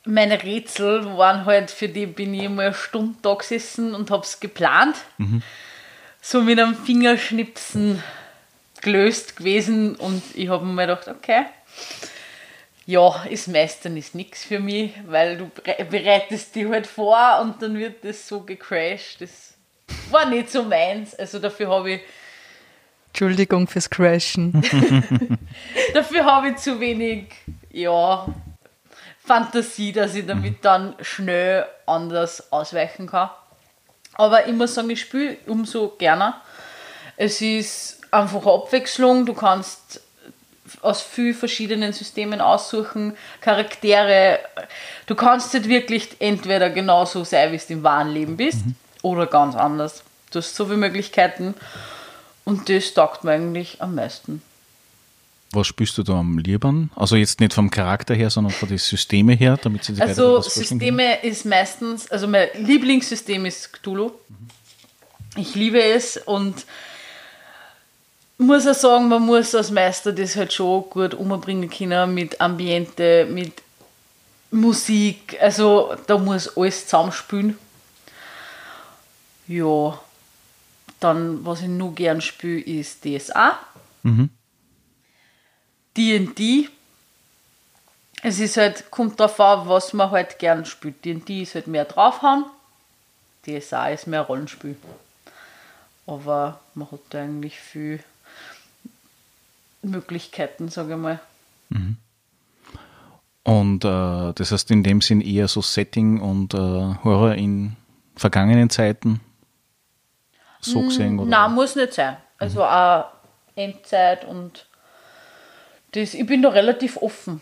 meine 0.05 0.43
Rätsel 0.43 1.17
waren 1.17 1.45
halt, 1.45 1.71
für 1.71 1.87
die 1.87 2.05
bin 2.05 2.33
ich 2.33 2.43
immer 2.43 2.63
eine 2.63 2.73
Stunde 2.73 3.17
da 3.21 3.33
gesessen 3.35 3.95
und 3.95 4.11
habe 4.11 4.23
es 4.23 4.39
geplant. 4.39 4.97
Mhm. 5.17 5.41
So 6.21 6.41
mit 6.41 6.59
einem 6.59 6.75
Fingerschnipsen 6.75 8.01
gelöst 8.81 9.37
gewesen 9.37 9.95
und 9.95 10.21
ich 10.35 10.49
habe 10.49 10.65
mir 10.65 10.87
gedacht, 10.87 11.07
okay, 11.07 11.45
ja, 12.85 13.23
ist 13.29 13.47
meistens 13.47 13.97
ist 13.97 14.15
nichts 14.15 14.43
für 14.43 14.59
mich, 14.59 14.91
weil 15.07 15.37
du 15.37 15.51
bereitest 15.89 16.53
dich 16.55 16.67
halt 16.67 16.85
vor 16.85 17.39
und 17.41 17.61
dann 17.61 17.77
wird 17.77 18.03
das 18.03 18.27
so 18.27 18.41
gecrashed. 18.41 19.21
Das 19.21 19.52
war 20.11 20.29
nicht 20.29 20.51
so 20.51 20.63
meins. 20.63 21.15
Also 21.15 21.39
dafür 21.39 21.69
habe 21.69 21.91
ich, 21.91 22.01
Entschuldigung 23.07 23.67
fürs 23.67 23.89
Crashen. 23.89 24.63
dafür 25.93 26.25
habe 26.25 26.49
ich 26.49 26.57
zu 26.57 26.79
wenig, 26.79 27.33
ja, 27.71 28.27
Fantasie, 29.25 29.91
dass 29.91 30.15
ich 30.15 30.25
damit 30.25 30.65
dann 30.65 30.95
schnell 31.01 31.65
anders 31.85 32.51
ausweichen 32.51 33.07
kann. 33.07 33.29
Aber 34.15 34.47
ich 34.47 34.53
muss 34.53 34.75
sagen, 34.75 34.89
ich 34.89 35.01
spiele 35.01 35.37
umso 35.47 35.89
gerne. 35.97 36.35
Es 37.15 37.41
ist 37.41 38.01
einfach 38.11 38.41
eine 38.41 38.51
Abwechslung. 38.53 39.25
Du 39.25 39.33
kannst 39.33 40.01
aus 40.81 41.01
vielen 41.01 41.33
verschiedenen 41.33 41.93
Systemen 41.93 42.41
aussuchen, 42.41 43.15
Charaktere. 43.41 44.39
Du 45.05 45.15
kannst 45.15 45.53
nicht 45.53 45.67
wirklich 45.67 46.09
entweder 46.19 46.69
genauso 46.69 47.23
sein, 47.23 47.51
wie 47.51 47.57
du 47.57 47.73
im 47.73 47.83
wahren 47.83 48.11
Leben 48.11 48.37
bist, 48.37 48.59
oder 49.03 49.27
ganz 49.27 49.55
anders. 49.55 50.03
Du 50.31 50.39
hast 50.39 50.55
so 50.55 50.65
viele 50.65 50.77
Möglichkeiten 50.77 51.53
und 52.43 52.67
das 52.69 52.95
taugt 52.95 53.23
mir 53.23 53.33
eigentlich 53.33 53.79
am 53.83 53.93
meisten. 53.93 54.41
Was 55.51 55.67
spielst 55.67 55.95
du 55.99 56.03
da 56.03 56.13
am 56.13 56.39
liebsten? 56.39 56.89
Also 56.95 57.15
jetzt 57.15 57.39
nicht 57.39 57.53
vom 57.53 57.69
Charakter 57.69 58.15
her, 58.15 58.31
sondern 58.31 58.51
von 58.51 58.67
den 58.67 58.79
Systemen 58.79 59.37
her, 59.37 59.59
damit 59.61 59.83
sie 59.83 59.93
sich 59.93 60.01
Also 60.01 60.41
vorstellen 60.41 60.79
können? 60.79 60.79
Systeme 60.79 61.23
ist 61.23 61.45
meistens, 61.45 62.09
also 62.11 62.27
mein 62.27 62.47
Lieblingssystem 62.57 63.45
ist 63.45 63.71
Cthulhu. 63.71 64.11
Ich 65.35 65.53
liebe 65.53 65.81
es 65.81 66.17
und 66.17 66.65
muss 68.39 68.65
auch 68.65 68.73
sagen, 68.73 69.09
man 69.09 69.21
muss 69.21 69.53
als 69.53 69.69
Meister 69.69 70.11
das 70.11 70.35
halt 70.35 70.53
schon 70.53 70.89
gut 70.89 71.13
umbringen 71.13 71.69
können 71.69 72.15
mit 72.15 72.41
Ambiente, 72.41 73.27
mit 73.29 73.53
Musik. 74.49 75.37
Also 75.39 75.93
da 76.07 76.17
muss 76.17 76.57
alles 76.57 76.85
zusammenspielen. 76.85 77.57
Ja, 79.47 79.99
dann 80.99 81.45
was 81.45 81.61
ich 81.61 81.67
nur 81.67 81.93
gern 81.93 82.21
spiele 82.21 82.61
ist 82.61 83.03
DSA. 83.03 83.59
D&D. 85.97 86.69
Es 88.21 88.39
ist 88.39 88.57
halt, 88.57 88.89
kommt 88.89 89.19
darauf 89.19 89.39
an, 89.39 89.67
was 89.67 89.93
man 89.93 90.11
halt 90.11 90.39
gern 90.39 90.65
spielt. 90.65 91.03
D&D 91.03 91.41
ist 91.41 91.55
halt 91.55 91.67
mehr 91.67 91.85
draufhauen. 91.85 92.45
DSA 93.45 93.89
ist 93.89 94.07
mehr 94.07 94.21
Rollenspiel. 94.21 94.77
Aber 96.07 96.61
man 96.73 96.89
hat 96.91 97.01
da 97.09 97.21
eigentlich 97.21 97.59
viel 97.59 98.01
Möglichkeiten, 99.81 100.69
sage 100.69 100.93
ich 100.93 100.99
mal. 100.99 101.19
Und 103.43 103.83
äh, 103.83 104.33
das 104.33 104.51
heißt 104.51 104.71
in 104.71 104.83
dem 104.83 105.01
Sinn 105.01 105.19
eher 105.19 105.49
so 105.49 105.61
Setting 105.61 106.21
und 106.21 106.53
äh, 106.53 106.57
Horror 106.57 107.35
in 107.35 107.75
vergangenen 108.15 108.69
Zeiten 108.69 109.19
so 110.65 110.81
gesehen? 110.81 111.19
Oder? 111.19 111.29
Nein, 111.29 111.53
muss 111.53 111.75
nicht 111.75 111.93
sein. 111.93 112.17
Also 112.37 112.63
auch 112.63 113.05
Endzeit 113.55 114.25
und 114.25 114.65
das, 115.91 116.13
ich 116.13 116.25
bin 116.25 116.41
da 116.41 116.49
relativ 116.49 116.97
offen. 116.97 117.41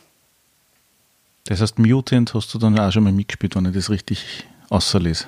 Das 1.45 1.61
heißt, 1.61 1.79
Mutant 1.79 2.33
hast 2.33 2.53
du 2.53 2.59
dann 2.59 2.77
auch 2.77 2.91
schon 2.91 3.03
mal 3.03 3.13
mitgespielt, 3.13 3.55
wenn 3.55 3.65
ich 3.65 3.73
das 3.73 3.89
richtig 3.89 4.45
außerlese. 4.69 5.25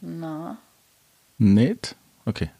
Na. 0.00 0.56
Nicht? 1.38 1.94
Okay. 2.24 2.50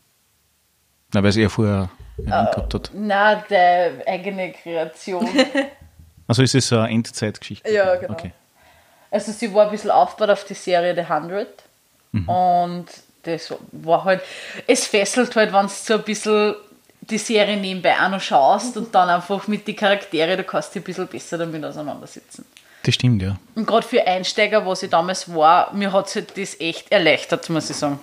Na, 1.12 1.22
weil 1.22 1.30
es 1.30 1.36
eher 1.36 1.50
vorher 1.50 1.88
einen 2.18 2.26
gehabt 2.26 2.74
hat. 2.74 2.90
Na, 2.94 3.36
der 3.36 4.02
eigene 4.06 4.52
Kreation. 4.52 5.28
Also 6.28 6.42
ist 6.42 6.56
es 6.56 6.66
so 6.66 6.78
eine 6.80 6.92
Endzeitgeschichte? 6.92 7.70
Ja, 7.72 7.94
genau. 7.94 8.12
Okay. 8.12 8.32
Also 9.12 9.30
sie 9.30 9.54
war 9.54 9.66
ein 9.66 9.70
bisschen 9.70 9.92
aufgebaut 9.92 10.30
auf 10.30 10.44
die 10.44 10.54
Serie 10.54 10.92
The 10.92 11.02
100 11.02 11.46
und 12.26 12.86
das 13.26 13.52
war 13.72 14.04
halt, 14.04 14.22
es 14.66 14.86
fesselt 14.86 15.34
halt, 15.36 15.52
wenn 15.52 15.66
du 15.66 15.68
so 15.68 15.94
ein 15.94 16.02
bisschen 16.02 16.54
die 17.00 17.18
Serie 17.18 17.56
nebenbei 17.56 17.94
auch 18.00 18.08
noch 18.10 18.20
schaust 18.20 18.76
und 18.76 18.94
dann 18.94 19.08
einfach 19.08 19.46
mit 19.48 19.66
den 19.66 19.76
Charaktere, 19.76 20.36
da 20.36 20.42
kannst 20.42 20.74
du 20.74 20.80
dich 20.80 20.84
ein 20.84 20.86
bisschen 20.86 21.06
besser 21.06 21.38
damit 21.38 21.64
auseinandersetzen. 21.64 22.44
Das 22.82 22.94
stimmt, 22.94 23.22
ja. 23.22 23.36
Und 23.54 23.66
gerade 23.66 23.86
für 23.86 24.06
Einsteiger, 24.06 24.64
was 24.64 24.82
ich 24.82 24.90
damals 24.90 25.32
war, 25.34 25.72
mir 25.74 25.92
hat 25.92 26.06
es 26.06 26.14
halt 26.14 26.38
das 26.38 26.58
echt 26.60 26.90
erleichtert, 26.90 27.48
muss 27.50 27.70
ich 27.70 27.76
sagen. 27.76 27.98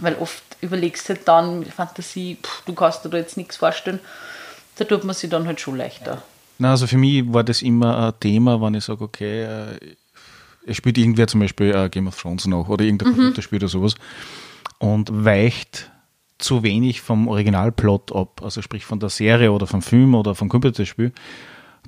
Weil 0.00 0.16
oft 0.16 0.42
überlegst 0.60 1.08
du 1.08 1.14
halt 1.14 1.28
dann 1.28 1.60
mit 1.60 1.68
Fantasie, 1.68 2.38
pff, 2.42 2.62
du 2.64 2.72
kannst 2.74 3.04
dir 3.04 3.10
da 3.10 3.18
jetzt 3.18 3.36
nichts 3.36 3.56
vorstellen, 3.56 4.00
da 4.76 4.84
tut 4.84 5.04
man 5.04 5.14
sich 5.14 5.30
dann 5.30 5.46
halt 5.46 5.60
schon 5.60 5.76
leichter. 5.76 6.22
Na, 6.58 6.70
also 6.70 6.86
für 6.86 6.96
mich 6.96 7.24
war 7.32 7.44
das 7.44 7.62
immer 7.62 8.08
ein 8.08 8.20
Thema, 8.20 8.60
wenn 8.60 8.74
ich 8.74 8.84
sage, 8.84 9.04
okay, 9.04 9.42
äh, 9.42 9.96
es 10.66 10.76
spielt 10.76 10.98
irgendwer 10.98 11.26
zum 11.26 11.40
Beispiel 11.40 11.74
äh, 11.74 11.88
Game 11.88 12.06
of 12.06 12.20
Thrones 12.20 12.46
noch 12.46 12.68
oder 12.68 12.84
irgendein 12.84 13.14
Computerspiel 13.14 13.58
oder 13.58 13.68
sowas 13.68 13.94
und 14.78 15.10
weicht 15.24 15.90
zu 16.38 16.62
wenig 16.62 17.00
vom 17.00 17.28
Originalplot 17.28 18.14
ab, 18.14 18.40
also 18.42 18.60
sprich 18.60 18.84
von 18.84 18.98
der 19.00 19.08
Serie 19.08 19.52
oder 19.52 19.66
vom 19.66 19.82
Film 19.82 20.14
oder 20.14 20.34
vom 20.34 20.48
Computerspiel, 20.48 21.12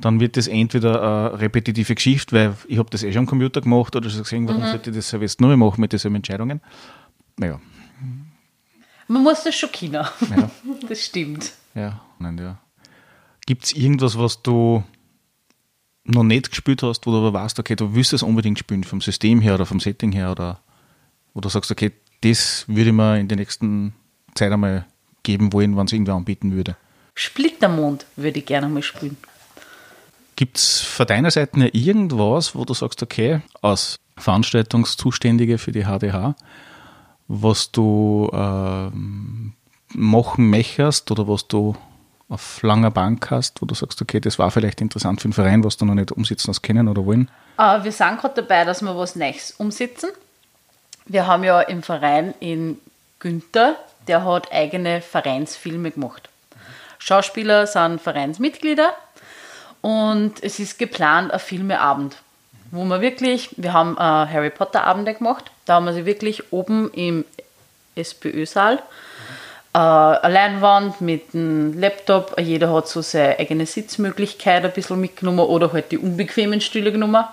dann 0.01 0.21
wird 0.21 0.37
das 0.37 0.47
entweder 0.47 1.31
eine 1.33 1.41
repetitive 1.41 1.95
Geschichte, 1.95 2.35
weil 2.35 2.55
ich 2.69 2.79
habe 2.79 2.89
das 2.91 3.03
eh 3.03 3.13
schon 3.13 3.21
am 3.21 3.27
Computer 3.27 3.61
gemacht 3.61 3.97
oder 3.97 4.09
schon 4.09 4.23
gesehen, 4.23 4.47
warum 4.49 4.63
sollte 4.63 4.91
ich 4.91 4.97
das 4.97 5.11
jetzt 5.13 5.41
nur 5.41 5.49
mehr 5.49 5.57
machen 5.57 5.81
mit 5.81 5.93
diesen 5.93 6.15
Entscheidungen. 6.15 6.61
Naja, 7.39 7.61
Man 9.09 9.23
muss 9.23 9.43
das 9.43 9.55
schon 9.55 9.71
können. 9.73 9.93
ja. 9.95 10.11
Das 10.89 11.05
stimmt. 11.05 11.53
Ja, 11.75 12.01
nein, 12.19 12.39
ja. 12.39 12.59
Gibt 13.47 13.65
es 13.65 13.73
irgendwas, 13.75 14.19
was 14.19 14.43
du 14.43 14.83
noch 16.07 16.23
nicht 16.23 16.51
gespielt 16.51 16.83
hast, 16.83 17.07
wo 17.07 17.11
du 17.11 17.19
aber 17.19 17.33
weißt, 17.33 17.59
okay, 17.59 17.77
du 17.77 17.95
willst 17.95 18.13
es 18.13 18.23
unbedingt 18.23 18.59
spielen, 18.59 18.85
vom 18.85 19.01
System 19.01 19.41
her 19.41 19.55
oder 19.55 19.67
vom 19.67 19.81
Setting 19.81 20.13
her, 20.13 20.31
oder 20.31 20.61
wo 21.35 21.41
du 21.41 21.49
sagst, 21.49 21.71
okay, 21.71 21.93
das 22.23 22.65
würde 22.69 22.91
ich 22.91 22.97
mir 22.97 23.19
in 23.19 23.29
der 23.29 23.37
nächsten 23.37 23.95
Zeit 24.35 24.53
einmal 24.53 24.87
geben 25.23 25.53
wollen, 25.53 25.77
wenn 25.77 25.87
es 25.87 25.93
irgendwer 25.93 26.15
anbieten 26.15 26.53
würde. 26.53 26.77
Splittermond 27.15 28.07
würde 28.17 28.39
ich 28.39 28.47
gerne 28.47 28.69
mal 28.69 28.83
spielen. 28.83 29.17
Gibt 30.37 30.59
es 30.59 30.81
von 30.81 31.07
deiner 31.07 31.31
Seite 31.31 31.59
her 31.61 31.75
irgendwas, 31.75 32.55
wo 32.55 32.65
du 32.65 32.75
sagst, 32.75 33.03
okay, 33.03 33.41
als 33.63 33.97
Veranstaltungszuständige 34.19 35.59
für 35.59 35.73
die 35.73 35.85
HDH, 35.85 36.37
was 37.29 37.73
du 37.73 38.31
ähm, 38.33 39.55
machen 39.95 40.51
möchtest 40.51 41.11
oder 41.11 41.27
was 41.27 41.49
du 41.49 41.75
auf 42.29 42.63
langer 42.63 42.91
Bank 42.91 43.31
hast, 43.31 43.63
wo 43.63 43.67
du 43.67 43.75
sagst, 43.75 44.03
okay, 44.03 44.21
das 44.21 44.39
war 44.39 44.51
vielleicht 44.51 44.81
interessant 44.81 45.21
für 45.21 45.29
den 45.29 45.33
Verein, 45.33 45.63
was 45.63 45.77
du 45.77 45.85
noch 45.85 45.95
nicht 45.95 46.13
umsetzen 46.13 46.49
hast 46.49 46.63
können 46.63 46.89
oder 46.89 47.07
wollen? 47.07 47.31
Äh, 47.59 47.85
wir 47.85 47.93
sind 47.93 48.21
gerade 48.21 48.43
dabei, 48.43 48.65
dass 48.65 48.83
wir 48.83 48.97
was 48.97 49.17
Neues 49.17 49.53
umsetzen. 49.59 50.11
Wir 51.07 51.27
haben 51.27 51.45
ja 51.45 51.61
im 51.61 51.83
Verein 51.83 52.35
in 52.41 52.79
Günther, 53.21 53.77
der 54.09 54.25
hat 54.25 54.53
eigene 54.53 55.01
Vereinsfilme 55.01 55.93
gemacht. 55.93 56.29
Schauspieler 56.99 57.67
sind 57.67 58.01
Vereinsmitglieder 58.01 58.93
und 59.81 60.43
es 60.43 60.59
ist 60.59 60.79
geplant 60.79 61.31
ein 61.31 61.39
Filmeabend, 61.39 62.17
wo 62.73 62.85
wir 62.85 63.01
wirklich, 63.01 63.51
wir 63.57 63.73
haben 63.73 63.97
äh, 63.97 64.01
Harry 64.01 64.51
Potter 64.51 64.85
Abende 64.85 65.15
gemacht, 65.15 65.45
da 65.65 65.75
haben 65.75 65.85
wir 65.85 65.93
sie 65.93 66.07
wirklich 66.07 66.53
oben 66.53 66.91
im 66.93 67.25
SPÖ-Saal 67.95 68.83
eine 69.77 70.33
Leinwand 70.33 71.01
mit 71.01 71.35
einem 71.35 71.79
Laptop, 71.79 72.41
jeder 72.41 72.73
hat 72.73 72.89
so 72.89 73.03
seine 73.03 73.39
eigene 73.39 73.67
Sitzmöglichkeit 73.67 74.65
ein 74.65 74.73
bisschen 74.73 75.01
mitgenommen 75.01 75.41
oder 75.41 75.73
halt 75.73 75.93
die 75.93 75.99
unbequemen 75.99 76.61
Stühle 76.61 76.93
genommen. 76.93 77.25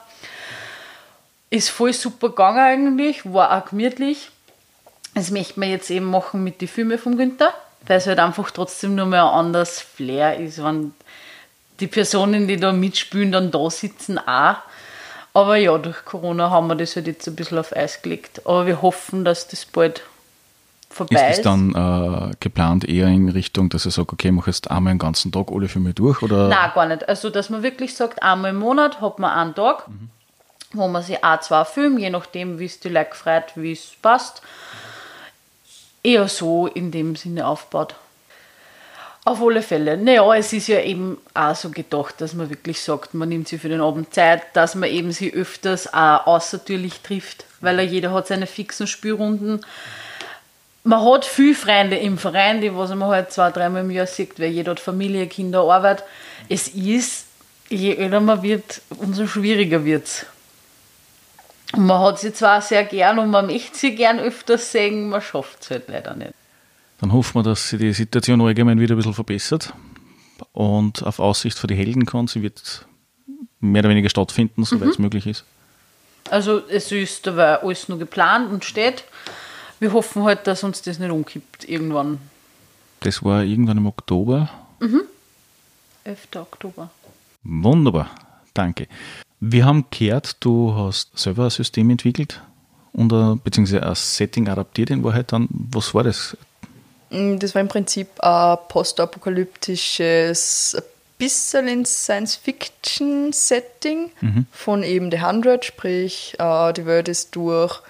Ist 1.49 1.69
voll 1.69 1.93
super 1.93 2.29
gegangen 2.29 2.97
eigentlich, 2.97 3.31
war 3.31 3.57
auch 3.57 3.69
gemütlich. 3.69 4.29
Das 5.15 5.31
möchten 5.31 5.61
wir 5.61 5.69
jetzt 5.69 5.89
eben 5.89 6.07
machen 6.07 6.43
mit 6.43 6.59
den 6.59 6.67
Filmen 6.67 6.97
von 6.97 7.17
Günther, 7.17 7.53
weil 7.85 7.97
es 7.97 8.07
halt 8.07 8.19
einfach 8.19 8.51
trotzdem 8.51 8.95
nur 8.95 9.05
ein 9.05 9.13
anderes 9.13 9.79
Flair 9.79 10.37
ist, 10.37 10.61
wenn 10.61 10.93
die 11.79 11.87
Personen, 11.87 12.47
die 12.47 12.57
da 12.57 12.71
mitspielen, 12.71 13.31
dann 13.31 13.51
da 13.51 13.69
sitzen 13.69 14.17
auch. 14.17 14.57
Aber 15.33 15.55
ja, 15.55 15.77
durch 15.77 16.03
Corona 16.05 16.49
haben 16.49 16.67
wir 16.67 16.75
das 16.75 16.95
halt 16.95 17.07
jetzt 17.07 17.27
ein 17.27 17.35
bisschen 17.35 17.57
auf 17.57 17.75
Eis 17.75 18.01
gelegt. 18.01 18.45
Aber 18.45 18.65
wir 18.65 18.81
hoffen, 18.81 19.23
dass 19.23 19.47
das 19.47 19.65
bald 19.65 20.03
vorbei 20.93 21.15
Ist 21.15 21.21
ist. 21.21 21.37
das 21.37 21.43
dann 21.43 22.31
äh, 22.31 22.35
geplant 22.39 22.87
eher 22.87 23.07
in 23.07 23.29
Richtung, 23.29 23.69
dass 23.69 23.85
ich 23.85 23.93
sage, 23.93 24.13
okay, 24.13 24.31
mach 24.31 24.47
jetzt 24.47 24.69
einmal 24.71 24.93
den 24.93 24.99
ganzen 24.99 25.31
Tag 25.31 25.47
alle 25.51 25.67
Filme 25.67 25.93
durch? 25.93 26.21
Oder? 26.21 26.47
Nein, 26.47 26.71
gar 26.73 26.85
nicht. 26.85 27.07
Also, 27.09 27.29
dass 27.29 27.49
man 27.49 27.63
wirklich 27.63 27.95
sagt, 27.95 28.21
einmal 28.23 28.51
im 28.51 28.57
Monat 28.57 29.01
hat 29.01 29.19
man 29.19 29.31
einen 29.31 29.55
Tag, 29.55 29.85
wo 30.73 30.87
man 30.87 31.01
sich 31.03 31.23
auch 31.23 31.39
zwei 31.41 31.65
filmt, 31.65 31.99
je 31.99 32.09
nachdem, 32.09 32.59
wie 32.59 32.65
es 32.65 32.79
die 32.79 32.89
Leute 32.89 33.15
freut, 33.15 33.55
wie 33.55 33.71
es 33.71 33.91
passt. 34.01 34.41
Eher 36.03 36.27
so 36.27 36.67
in 36.67 36.91
dem 36.91 37.15
Sinne 37.15 37.47
aufbaut. 37.47 37.95
Auf 39.25 39.41
alle 39.41 39.61
Fälle. 39.61 39.95
Naja, 39.95 40.35
es 40.35 40.51
ist 40.51 40.67
ja 40.67 40.81
eben 40.81 41.17
auch 41.33 41.55
so 41.55 41.69
gedacht, 41.69 42.19
dass 42.19 42.33
man 42.33 42.49
wirklich 42.49 42.81
sagt, 42.81 43.13
man 43.13 43.29
nimmt 43.29 43.47
sich 43.47 43.61
für 43.61 43.69
den 43.69 43.79
Abend 43.79 44.13
Zeit, 44.13 44.41
dass 44.53 44.75
man 44.75 44.89
eben 44.89 45.13
sie 45.13 45.33
öfters 45.33 45.93
auch 45.93 46.27
außertürlich 46.27 46.99
trifft, 46.99 47.45
weil 47.61 47.79
jeder 47.79 48.11
hat 48.11 48.27
seine 48.27 48.47
fixen 48.47 48.85
Spielrunden. 48.85 49.61
Man 50.83 51.01
hat 51.01 51.23
viele 51.23 51.55
Freunde 51.55 51.95
im 51.97 52.17
Verein, 52.17 52.59
die 52.59 52.75
was 52.75 52.89
man 52.89 53.09
halt 53.09 53.31
zwei, 53.31 53.51
dreimal 53.51 53.83
im 53.83 53.91
Jahr 53.91 54.07
sieht, 54.07 54.39
weil 54.39 54.51
jeder 54.51 54.71
hat 54.71 54.79
Familie, 54.79 55.27
Kinder, 55.27 55.61
Arbeit. 55.61 56.03
Es 56.49 56.67
ist, 56.67 57.25
je 57.69 57.95
älter 57.95 58.19
man 58.19 58.43
wird, 58.43 58.81
umso 58.97 59.25
schwieriger 59.27 59.85
wird 59.85 60.05
es. 60.05 60.25
Man 61.75 61.99
hat 62.01 62.19
sie 62.19 62.33
zwar 62.33 62.61
sehr 62.61 62.83
gern 62.83 63.17
und 63.17 63.31
man 63.31 63.47
möchte 63.47 63.77
sie 63.77 63.95
gern 63.95 64.19
öfters 64.19 64.71
sehen, 64.71 65.09
man 65.09 65.21
schafft 65.21 65.63
es 65.63 65.71
halt 65.71 65.87
leider 65.87 66.15
nicht. 66.15 66.33
Dann 66.99 67.13
hoffen 67.13 67.35
wir, 67.35 67.43
dass 67.43 67.69
sich 67.69 67.79
die 67.79 67.93
Situation 67.93 68.41
allgemein 68.41 68.79
wieder 68.79 68.93
ein 68.95 68.97
bisschen 68.97 69.13
verbessert 69.13 69.73
und 70.51 71.03
auf 71.03 71.19
Aussicht 71.19 71.57
für 71.57 71.67
die 71.67 71.75
Helden 71.75 72.05
kann. 72.05 72.27
Sie 72.27 72.43
wird 72.43 72.85
mehr 73.59 73.79
oder 73.81 73.89
weniger 73.89 74.09
stattfinden, 74.09 74.65
soweit 74.65 74.89
es 74.89 74.99
möglich 74.99 75.25
ist. 75.25 75.45
Also 76.29 76.61
es 76.69 76.91
ist 76.91 77.25
dabei 77.25 77.61
alles 77.61 77.89
nur 77.89 77.99
geplant 77.99 78.51
und 78.51 78.65
steht. 78.65 79.03
Wir 79.83 79.91
hoffen 79.91 80.23
halt, 80.23 80.47
dass 80.47 80.63
uns 80.63 80.81
das 80.81 80.97
nicht 80.97 81.11
umkippt 81.11 81.67
irgendwann. 81.67 82.19
Das 83.01 83.21
war 83.21 83.43
irgendwann 83.43 83.79
im 83.79 83.85
Oktober. 83.85 84.49
11. 86.05 86.19
Oktober. 86.37 86.89
Wunderbar, 87.43 88.09
danke. 88.53 88.87
Wir 89.41 89.65
haben 89.65 89.83
gehört, 89.91 90.37
du 90.39 90.73
hast 90.73 91.09
selber 91.19 91.43
ein 91.43 91.49
System 91.49 91.89
entwickelt 91.89 92.39
und 92.93 93.11
ein, 93.11 93.41
beziehungsweise 93.43 93.85
ein 93.85 93.93
Setting 93.95 94.47
adaptiert 94.47 94.89
in 94.89 95.03
Wahrheit 95.03 95.33
dann. 95.33 95.49
Was 95.51 95.93
war 95.93 96.03
das? 96.03 96.37
Mm, 97.09 97.39
Das 97.39 97.53
war 97.53 97.61
im 97.61 97.67
Prinzip 97.67 98.07
ein 98.21 98.57
postapokalyptisches, 98.69 100.75
ein 100.77 100.83
bisschen 101.17 101.67
in 101.67 101.83
Science-Fiction-Setting 101.83 104.11
von 104.53 104.83
eben 104.83 105.11
The 105.11 105.17
100, 105.17 105.65
sprich, 105.65 106.35
äh, 106.39 106.71
die 106.71 106.85
Welt 106.85 107.09
ist 107.09 107.35
durch, 107.35 107.81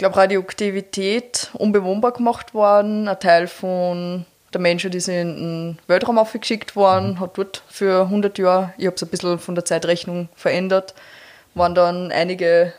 glaube, 0.00 0.16
Radioaktivität 0.16 1.50
unbewohnbar 1.52 2.12
gemacht 2.12 2.54
worden. 2.54 3.06
Ein 3.06 3.20
Teil 3.20 3.46
von 3.46 4.24
der 4.52 4.60
Menschen, 4.60 4.90
die 4.90 4.98
sind 4.98 5.36
in 5.36 5.36
den 5.36 5.78
Weltraum 5.86 6.18
aufgeschickt 6.18 6.74
worden, 6.74 7.20
hat 7.20 7.38
dort 7.38 7.62
für 7.68 8.02
100 8.02 8.36
Jahre, 8.38 8.72
ich 8.78 8.86
habe 8.86 8.96
es 8.96 9.02
ein 9.02 9.08
bisschen 9.08 9.38
von 9.38 9.54
der 9.54 9.64
Zeitrechnung 9.64 10.28
verändert, 10.34 10.94
waren 11.54 11.74
dann 11.74 12.10
einige 12.10 12.72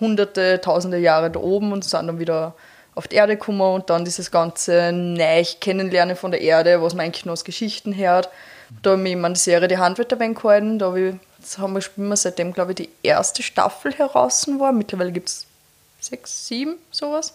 hunderte, 0.00 0.60
tausende 0.60 0.98
Jahre 0.98 1.30
da 1.30 1.38
oben 1.38 1.72
und 1.72 1.84
sind 1.84 2.08
dann 2.08 2.18
wieder 2.18 2.54
auf 2.96 3.06
die 3.08 3.16
Erde 3.16 3.36
gekommen 3.36 3.60
und 3.60 3.90
dann 3.90 4.04
dieses 4.04 4.30
ganze 4.30 4.90
Neich 4.92 5.60
kennenlernen 5.60 6.16
von 6.16 6.30
der 6.30 6.40
Erde, 6.40 6.82
was 6.82 6.94
man 6.94 7.06
eigentlich 7.06 7.26
nur 7.26 7.34
aus 7.34 7.44
Geschichten 7.44 7.94
hört. 7.94 8.28
Da 8.82 8.92
habe 8.92 9.08
ich 9.08 9.16
an 9.16 9.34
die 9.34 9.40
Serie 9.40 9.68
Die 9.68 9.78
Handwetter 9.78 10.16
gehalten. 10.16 10.78
Da 10.78 10.86
habe 10.86 11.00
ich, 11.00 11.14
das 11.40 11.58
haben 11.58 11.74
wir, 11.74 11.80
spielen 11.80 12.08
wir 12.08 12.16
seitdem, 12.16 12.52
glaube 12.52 12.72
ich, 12.72 12.76
die 12.76 12.88
erste 13.02 13.42
Staffel 13.42 13.92
heraus 13.92 14.48
war. 14.58 14.72
Mittlerweile 14.72 15.12
gibt 15.12 15.28
es 15.28 15.43
sechs, 16.06 16.46
sieben, 16.46 16.76
sowas. 16.90 17.34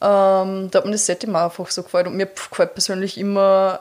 Ähm, 0.00 0.70
da 0.70 0.78
hat 0.78 0.84
mir 0.84 0.92
das 0.92 1.06
Setting 1.06 1.34
auch 1.34 1.44
einfach 1.44 1.70
so 1.70 1.82
gefallen. 1.82 2.08
Und 2.08 2.16
mir 2.16 2.26
gefällt 2.26 2.74
persönlich 2.74 3.18
immer 3.18 3.80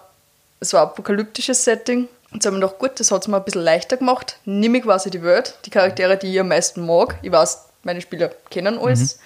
so 0.61 0.77
ein 0.77 0.83
apokalyptisches 0.83 1.63
Setting. 1.63 2.07
Und 2.31 2.41
so 2.41 2.47
habe 2.47 2.57
ich 2.57 2.61
mir 2.61 2.67
gedacht, 2.67 2.79
gut, 2.79 2.99
das 2.99 3.11
hat 3.11 3.21
es 3.21 3.27
mir 3.27 3.37
ein 3.37 3.43
bisschen 3.43 3.63
leichter 3.63 3.97
gemacht. 3.97 4.37
Nimm 4.45 4.75
ich 4.75 4.83
quasi 4.83 5.09
die 5.09 5.23
Welt, 5.23 5.55
die 5.65 5.69
Charaktere, 5.69 6.17
die 6.17 6.33
ich 6.33 6.39
am 6.39 6.47
meisten 6.47 6.85
mag. 6.85 7.17
Ich 7.21 7.31
weiß, 7.31 7.65
meine 7.83 8.01
Spieler 8.01 8.29
kennen 8.49 8.77
alles. 8.77 9.19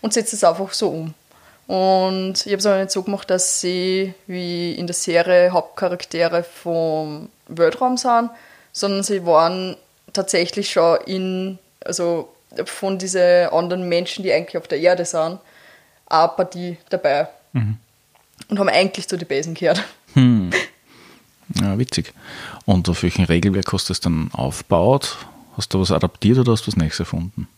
Und 0.00 0.12
setze 0.12 0.36
es 0.36 0.44
einfach 0.44 0.72
so 0.72 0.90
um. 0.90 1.14
Und 1.66 2.46
ich 2.46 2.52
habe 2.52 2.56
es 2.56 2.66
aber 2.66 2.78
nicht 2.78 2.92
so 2.92 3.02
gemacht, 3.02 3.28
dass 3.28 3.60
sie 3.60 4.14
wie 4.26 4.74
in 4.74 4.86
der 4.86 4.94
Serie 4.94 5.50
Hauptcharaktere 5.50 6.42
vom 6.42 7.28
Weltraum 7.48 7.96
sind, 7.96 8.30
sondern 8.72 9.02
sie 9.02 9.26
waren 9.26 9.76
tatsächlich 10.14 10.70
schon 10.70 10.98
in, 11.04 11.58
also 11.84 12.32
von 12.64 12.98
diesen 12.98 13.48
anderen 13.50 13.88
Menschen, 13.88 14.22
die 14.22 14.32
eigentlich 14.32 14.56
auf 14.56 14.68
der 14.68 14.78
Erde 14.78 15.04
sind, 15.04 15.38
eine 16.06 16.28
Partie 16.28 16.78
dabei. 16.88 17.28
Und 17.52 18.58
haben 18.58 18.68
eigentlich 18.68 19.08
zu 19.08 19.16
den 19.16 19.28
Besen 19.28 19.54
gehört. 19.54 19.84
Ja, 21.60 21.78
witzig. 21.78 22.12
Und 22.66 22.88
auf 22.88 23.02
welchem 23.02 23.24
Regelwerk 23.24 23.72
hast 23.72 23.88
du 23.88 23.92
das 23.92 24.00
dann 24.00 24.30
aufgebaut? 24.34 25.16
Hast 25.56 25.72
du 25.72 25.80
was 25.80 25.90
adaptiert 25.90 26.38
oder 26.38 26.52
hast 26.52 26.66
du 26.66 26.68
was 26.68 26.76
Neues 26.76 27.00
erfunden? 27.00 27.48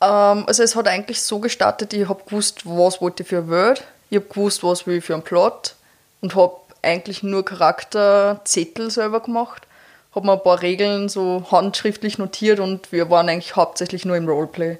Ähm, 0.00 0.44
also 0.46 0.62
es 0.62 0.74
hat 0.74 0.88
eigentlich 0.88 1.22
so 1.22 1.38
gestartet, 1.38 1.92
ich 1.92 2.08
habe 2.08 2.22
gewusst, 2.24 2.66
was 2.66 3.00
wollte 3.00 3.22
ich 3.22 3.28
für 3.28 3.38
eine 3.38 3.50
Welt, 3.50 3.84
ich 4.10 4.16
habe 4.16 4.26
gewusst, 4.28 4.62
was 4.62 4.86
will 4.86 4.98
ich 4.98 5.04
für 5.04 5.14
einen 5.14 5.22
Plot 5.22 5.76
und 6.20 6.34
habe 6.34 6.54
eigentlich 6.82 7.22
nur 7.22 7.44
Charakterzettel 7.44 8.90
selber 8.90 9.20
gemacht, 9.20 9.66
habe 10.14 10.26
mir 10.26 10.32
ein 10.32 10.42
paar 10.42 10.62
Regeln 10.62 11.08
so 11.08 11.44
handschriftlich 11.50 12.18
notiert 12.18 12.60
und 12.60 12.90
wir 12.92 13.10
waren 13.10 13.28
eigentlich 13.28 13.56
hauptsächlich 13.56 14.04
nur 14.04 14.16
im 14.16 14.28
Roleplay. 14.28 14.78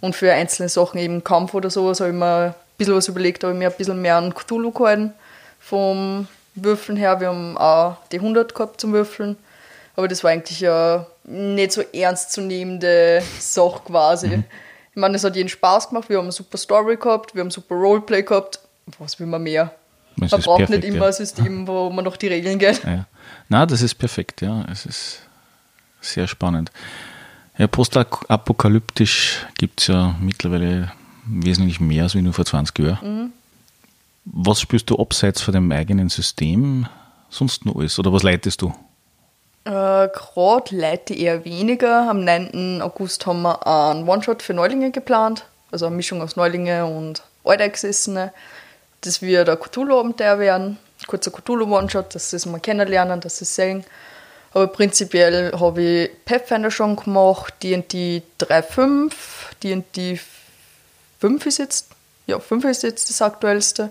Und 0.00 0.14
für 0.14 0.32
einzelne 0.32 0.68
Sachen 0.68 0.98
eben 0.98 1.24
Kampf 1.24 1.54
oder 1.54 1.70
sowas 1.70 2.00
habe 2.00 2.10
ich 2.10 2.16
mir 2.16 2.46
ein 2.46 2.54
bisschen 2.76 2.94
was 2.94 3.08
überlegt, 3.08 3.42
habe 3.44 3.52
ich 3.52 3.58
mir 3.58 3.70
ein 3.70 3.76
bisschen 3.76 4.00
mehr 4.00 4.16
an 4.16 4.34
Cthulhu 4.34 4.70
gehalten 4.70 5.14
vom 5.60 6.28
Würfeln 6.54 6.96
her. 6.96 7.20
Wir 7.20 7.28
haben 7.28 7.56
auch 7.56 7.96
die 8.12 8.18
100 8.18 8.54
gehabt 8.54 8.80
zum 8.80 8.92
Würfeln. 8.92 9.36
Aber 9.96 10.08
das 10.08 10.22
war 10.22 10.30
eigentlich 10.30 10.60
ja 10.60 11.06
nicht 11.24 11.72
so 11.72 11.80
ernstzunehmende 11.80 13.22
Sache 13.38 13.80
quasi. 13.86 14.42
Ich 14.90 15.00
meine, 15.00 15.16
es 15.16 15.24
hat 15.24 15.36
jeden 15.36 15.48
Spaß 15.48 15.88
gemacht. 15.88 16.08
Wir 16.08 16.18
haben 16.18 16.26
eine 16.26 16.32
super 16.32 16.58
Story 16.58 16.96
gehabt, 16.96 17.34
wir 17.34 17.40
haben 17.40 17.50
super 17.50 17.74
Roleplay 17.74 18.22
gehabt. 18.22 18.60
Was 18.98 19.18
will 19.18 19.26
man 19.26 19.42
mehr? 19.42 19.72
Das 20.16 20.30
man 20.30 20.42
braucht 20.42 20.58
perfekt, 20.58 20.84
nicht 20.84 20.88
immer 20.88 21.04
ja. 21.04 21.06
ein 21.06 21.12
System, 21.12 21.66
wo 21.66 21.90
man 21.90 22.04
noch 22.04 22.16
die 22.16 22.28
Regeln 22.28 22.58
geht. 22.58 22.84
Ja. 22.84 23.06
Na, 23.48 23.66
das 23.66 23.82
ist 23.82 23.94
perfekt, 23.94 24.40
ja. 24.40 24.64
Es 24.70 24.86
ist 24.86 25.22
sehr 26.00 26.26
spannend. 26.26 26.70
Ja, 27.56 27.66
postapokalyptisch 27.66 29.46
gibt 29.58 29.80
es 29.80 29.86
ja 29.86 30.16
mittlerweile 30.20 30.92
wesentlich 31.26 31.80
mehr 31.80 32.04
als 32.04 32.14
wie 32.14 32.22
nur 32.22 32.32
vor 32.32 32.44
20 32.44 32.78
Jahren. 32.78 33.32
Was 34.24 34.60
spürst 34.60 34.90
du 34.90 34.96
abseits 34.98 35.42
von 35.42 35.54
dem 35.54 35.70
eigenen 35.70 36.08
System 36.08 36.86
sonst 37.28 37.64
noch 37.64 37.76
alles? 37.76 37.98
Oder 37.98 38.12
was 38.12 38.22
leitest 38.22 38.62
du? 38.62 38.74
Äh, 39.64 40.08
Gerade 40.08 40.76
leite 40.76 41.14
ich 41.14 41.20
eher 41.20 41.44
weniger. 41.44 42.08
Am 42.10 42.24
9. 42.24 42.82
August 42.82 43.26
haben 43.26 43.42
wir 43.42 43.66
einen 43.66 44.08
One-Shot 44.08 44.42
für 44.42 44.54
Neulinge 44.54 44.90
geplant. 44.90 45.46
Also 45.70 45.86
eine 45.86 45.96
Mischung 45.96 46.22
aus 46.22 46.36
Neulinge 46.36 46.86
und 46.86 47.22
Alteingesessene. 47.44 48.32
Das 49.00 49.22
wird 49.22 49.48
ein 49.48 49.58
Cthulhu-Abenteuer 49.58 50.38
werden. 50.38 50.78
Kurzer 51.06 51.30
Cthulhu-One-Shot, 51.30 52.14
dass 52.14 52.30
sie 52.30 52.36
es 52.36 52.46
mal 52.46 52.60
kennenlernen, 52.60 53.20
dass 53.20 53.38
sie 53.38 53.44
es 53.44 53.54
sehen. 53.54 53.84
Aber 54.52 54.68
prinzipiell 54.68 55.52
habe 55.58 55.82
ich 55.82 56.10
Pathfinder 56.24 56.70
schon 56.70 56.94
gemacht, 56.94 57.54
D&D 57.62 58.22
3.5, 58.38 59.12
D&D 59.62 60.20
5 61.20 61.46
ist 61.46 61.58
jetzt, 61.58 61.88
ja, 62.26 62.38
5 62.38 62.64
ist 62.66 62.84
jetzt 62.84 63.10
das 63.10 63.20
aktuellste. 63.20 63.90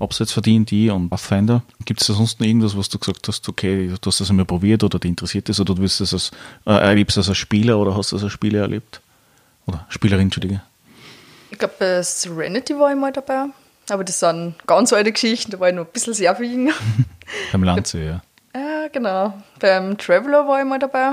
Abseits 0.00 0.32
von 0.32 0.42
D&D 0.42 0.90
und 0.90 1.08
Pathfinder, 1.08 1.62
gibt 1.84 2.00
es 2.00 2.08
da 2.08 2.14
sonst 2.14 2.40
noch 2.40 2.46
irgendwas, 2.46 2.76
was 2.76 2.88
du 2.88 2.98
gesagt 2.98 3.28
hast, 3.28 3.48
okay, 3.48 3.86
du 3.88 4.06
hast 4.06 4.20
das 4.20 4.28
einmal 4.28 4.44
probiert 4.44 4.82
oder 4.82 4.98
dich 4.98 5.08
interessiert 5.08 5.48
das 5.48 5.60
oder 5.60 5.76
du 5.76 5.82
willst 5.82 6.00
das 6.00 6.12
als, 6.12 6.32
äh, 6.66 6.72
erlebst 6.72 7.16
das 7.16 7.28
als 7.28 7.38
Spieler 7.38 7.78
oder 7.78 7.96
hast 7.96 8.10
du 8.10 8.16
das 8.16 8.24
als 8.24 8.32
Spieler 8.32 8.62
erlebt? 8.62 9.00
Oder 9.66 9.86
Spielerin, 9.88 10.24
Entschuldige. 10.24 10.62
Ich 11.50 11.58
glaube, 11.58 11.74
bei 11.78 12.02
Serenity 12.02 12.76
war 12.76 12.90
ich 12.90 12.98
mal 12.98 13.12
dabei. 13.12 13.46
Aber 13.90 14.04
das 14.04 14.20
sind 14.20 14.54
ganz 14.66 14.92
alte 14.92 15.12
Geschichten, 15.12 15.52
da 15.52 15.60
war 15.60 15.68
ich 15.68 15.74
noch 15.74 15.86
ein 15.86 15.92
bisschen 15.92 16.14
sehr 16.14 16.34
viel 16.36 16.52
jünger. 16.52 16.74
Beim 17.52 17.62
Lanze, 17.62 17.98
ja. 17.98 18.22
Ja, 18.54 18.88
genau. 18.88 19.34
Beim 19.60 19.96
Traveler 19.98 20.46
war 20.46 20.60
ich 20.60 20.66
mal 20.66 20.78
dabei. 20.78 21.12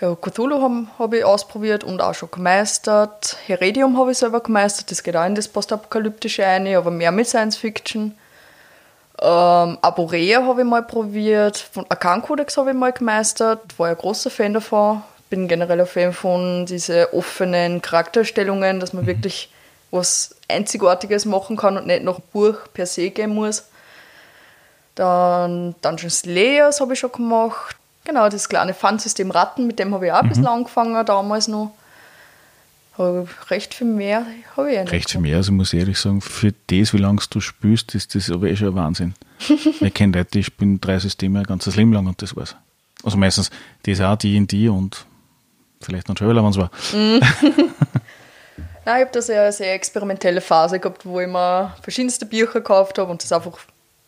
Ja, 0.00 0.14
Cthulhu 0.14 0.60
habe 0.60 0.86
hab 0.98 1.14
ich 1.14 1.24
ausprobiert 1.24 1.82
und 1.82 2.02
auch 2.02 2.14
schon 2.14 2.30
gemeistert. 2.30 3.38
Heredium 3.46 3.98
habe 3.98 4.12
ich 4.12 4.18
selber 4.18 4.40
gemeistert, 4.40 4.90
das 4.90 5.02
geht 5.02 5.16
auch 5.16 5.24
in 5.24 5.34
das 5.34 5.48
Postapokalyptische 5.48 6.44
ein, 6.44 6.66
aber 6.74 6.90
mehr 6.90 7.12
mit 7.12 7.26
Science 7.26 7.56
Fiction. 7.56 8.14
Ähm, 9.22 9.78
Aborea 9.80 10.44
habe 10.44 10.60
ich 10.60 10.66
mal 10.66 10.82
probiert, 10.82 11.56
von 11.56 11.86
Arcan 11.88 12.20
Codex 12.20 12.58
habe 12.58 12.70
ich 12.70 12.76
mal 12.76 12.92
gemeistert, 12.92 13.78
war 13.78 13.88
ja 13.88 13.94
ein 13.94 13.98
großer 13.98 14.28
Fan 14.28 14.52
davon. 14.52 15.02
Bin 15.30 15.48
generell 15.48 15.80
ein 15.80 15.86
Fan 15.86 16.12
von 16.12 16.66
diesen 16.66 17.06
offenen 17.12 17.80
Charakterstellungen, 17.80 18.78
dass 18.78 18.92
man 18.92 19.06
wirklich 19.06 19.50
was 19.96 20.34
Einzigartiges 20.48 21.24
machen 21.24 21.56
kann 21.56 21.76
und 21.76 21.86
nicht 21.86 22.04
noch 22.04 22.18
ein 22.18 22.24
Buch 22.32 22.56
per 22.72 22.86
se 22.86 23.10
gehen 23.10 23.34
muss. 23.34 23.64
Dann 24.94 25.74
Dungeons 25.82 26.24
Layers 26.24 26.80
habe 26.80 26.94
ich 26.94 27.00
schon 27.00 27.12
gemacht. 27.12 27.76
Genau, 28.04 28.28
das 28.28 28.48
kleine 28.48 28.72
Fun-System 28.72 29.30
Ratten, 29.30 29.66
mit 29.66 29.78
dem 29.78 29.92
habe 29.92 30.06
ich 30.06 30.12
auch 30.12 30.22
ein 30.22 30.28
bisschen 30.28 30.46
angefangen 30.46 31.04
damals 31.04 31.48
noch. 31.48 31.72
Aber 32.96 33.26
recht 33.50 33.74
viel 33.74 33.86
mehr 33.86 34.24
habe 34.56 34.70
ich 34.70 34.76
ja 34.76 34.82
nicht. 34.82 34.92
Recht 34.92 35.10
viel 35.10 35.20
mehr, 35.20 35.36
also 35.36 35.52
muss 35.52 35.72
ich 35.72 35.80
ehrlich 35.80 35.98
sagen, 35.98 36.22
für 36.22 36.54
das, 36.68 36.94
wie 36.94 36.98
lange 36.98 37.20
du 37.28 37.40
spielst, 37.40 37.94
ist 37.94 38.14
das 38.14 38.30
aber 38.30 38.46
eh 38.46 38.56
schon 38.56 38.68
ein 38.68 38.74
Wahnsinn. 38.74 39.14
ich 39.80 39.94
kenne 39.94 40.16
Leute, 40.16 40.30
die 40.32 40.44
spielen 40.44 40.80
drei 40.80 40.98
Systeme 40.98 41.40
ein 41.40 41.44
ganzes 41.44 41.76
Leben 41.76 41.92
lang 41.92 42.06
und 42.06 42.22
das 42.22 42.34
war's. 42.36 42.56
Also 43.04 43.18
meistens 43.18 43.50
das 43.82 44.00
auch, 44.00 44.16
die 44.16 44.36
in 44.36 44.46
die 44.46 44.68
und 44.68 45.04
vielleicht 45.82 46.08
noch 46.08 46.14
Traveler, 46.14 46.42
wenn 46.42 46.50
es 46.50 46.56
war. 46.56 46.70
Nein, 48.86 48.98
ich 48.98 49.00
habe 49.00 49.10
da 49.14 49.20
sehr, 49.20 49.42
eine 49.42 49.52
sehr 49.52 49.74
experimentelle 49.74 50.40
Phase 50.40 50.78
gehabt, 50.78 51.04
wo 51.04 51.18
ich 51.18 51.26
mir 51.26 51.74
verschiedenste 51.82 52.24
Bücher 52.24 52.60
gekauft 52.60 52.98
habe 52.98 53.10
und 53.10 53.20
das 53.20 53.32
einfach 53.32 53.58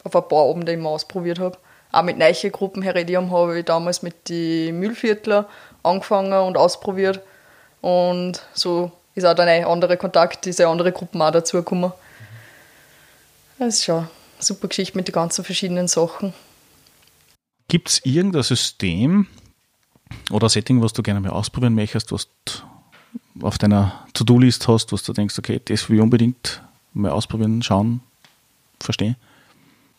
auf 0.04 0.14
ein 0.14 0.28
paar 0.28 0.48
Abende 0.48 0.70
immer 0.70 0.90
ausprobiert 0.90 1.40
habe. 1.40 1.58
Auch 1.90 2.04
mit 2.04 2.16
neuen 2.16 2.52
Gruppen 2.52 2.82
Heredium 2.82 3.32
habe 3.32 3.58
ich 3.58 3.64
damals 3.64 4.02
mit 4.02 4.28
den 4.28 4.78
Mühlviertler 4.78 5.48
angefangen 5.82 6.32
und 6.32 6.56
ausprobiert. 6.56 7.20
Und 7.80 8.40
so 8.52 8.92
ist 9.16 9.24
auch 9.24 9.34
dann 9.34 9.48
ein 9.48 9.64
anderer 9.64 9.96
Kontakt, 9.96 10.44
diese 10.44 10.68
andere 10.68 10.92
Gruppen 10.92 11.20
auch 11.22 11.32
dazugekommen. 11.32 11.92
Das 13.58 13.74
ist 13.74 13.84
schon 13.84 13.96
eine 13.96 14.08
super 14.38 14.68
Geschichte 14.68 14.96
mit 14.96 15.08
den 15.08 15.12
ganzen 15.12 15.44
verschiedenen 15.44 15.88
Sachen. 15.88 16.32
Gibt 17.66 17.88
es 17.88 18.00
irgendein 18.04 18.44
System, 18.44 19.26
Oder 20.30 20.48
Setting, 20.48 20.80
was 20.82 20.92
du 20.92 21.02
gerne 21.02 21.18
mal 21.18 21.30
ausprobieren 21.30 21.74
möchtest, 21.74 22.12
was 22.12 22.28
du 22.44 22.52
auf 23.42 23.58
deiner 23.58 24.04
To-Do-List 24.14 24.68
hast, 24.68 24.92
was 24.92 25.02
du 25.02 25.12
denkst, 25.12 25.38
okay, 25.38 25.60
das 25.64 25.88
will 25.88 25.96
ich 25.96 26.02
unbedingt 26.02 26.62
mal 26.94 27.10
ausprobieren, 27.12 27.62
schauen, 27.62 28.00
verstehen? 28.80 29.16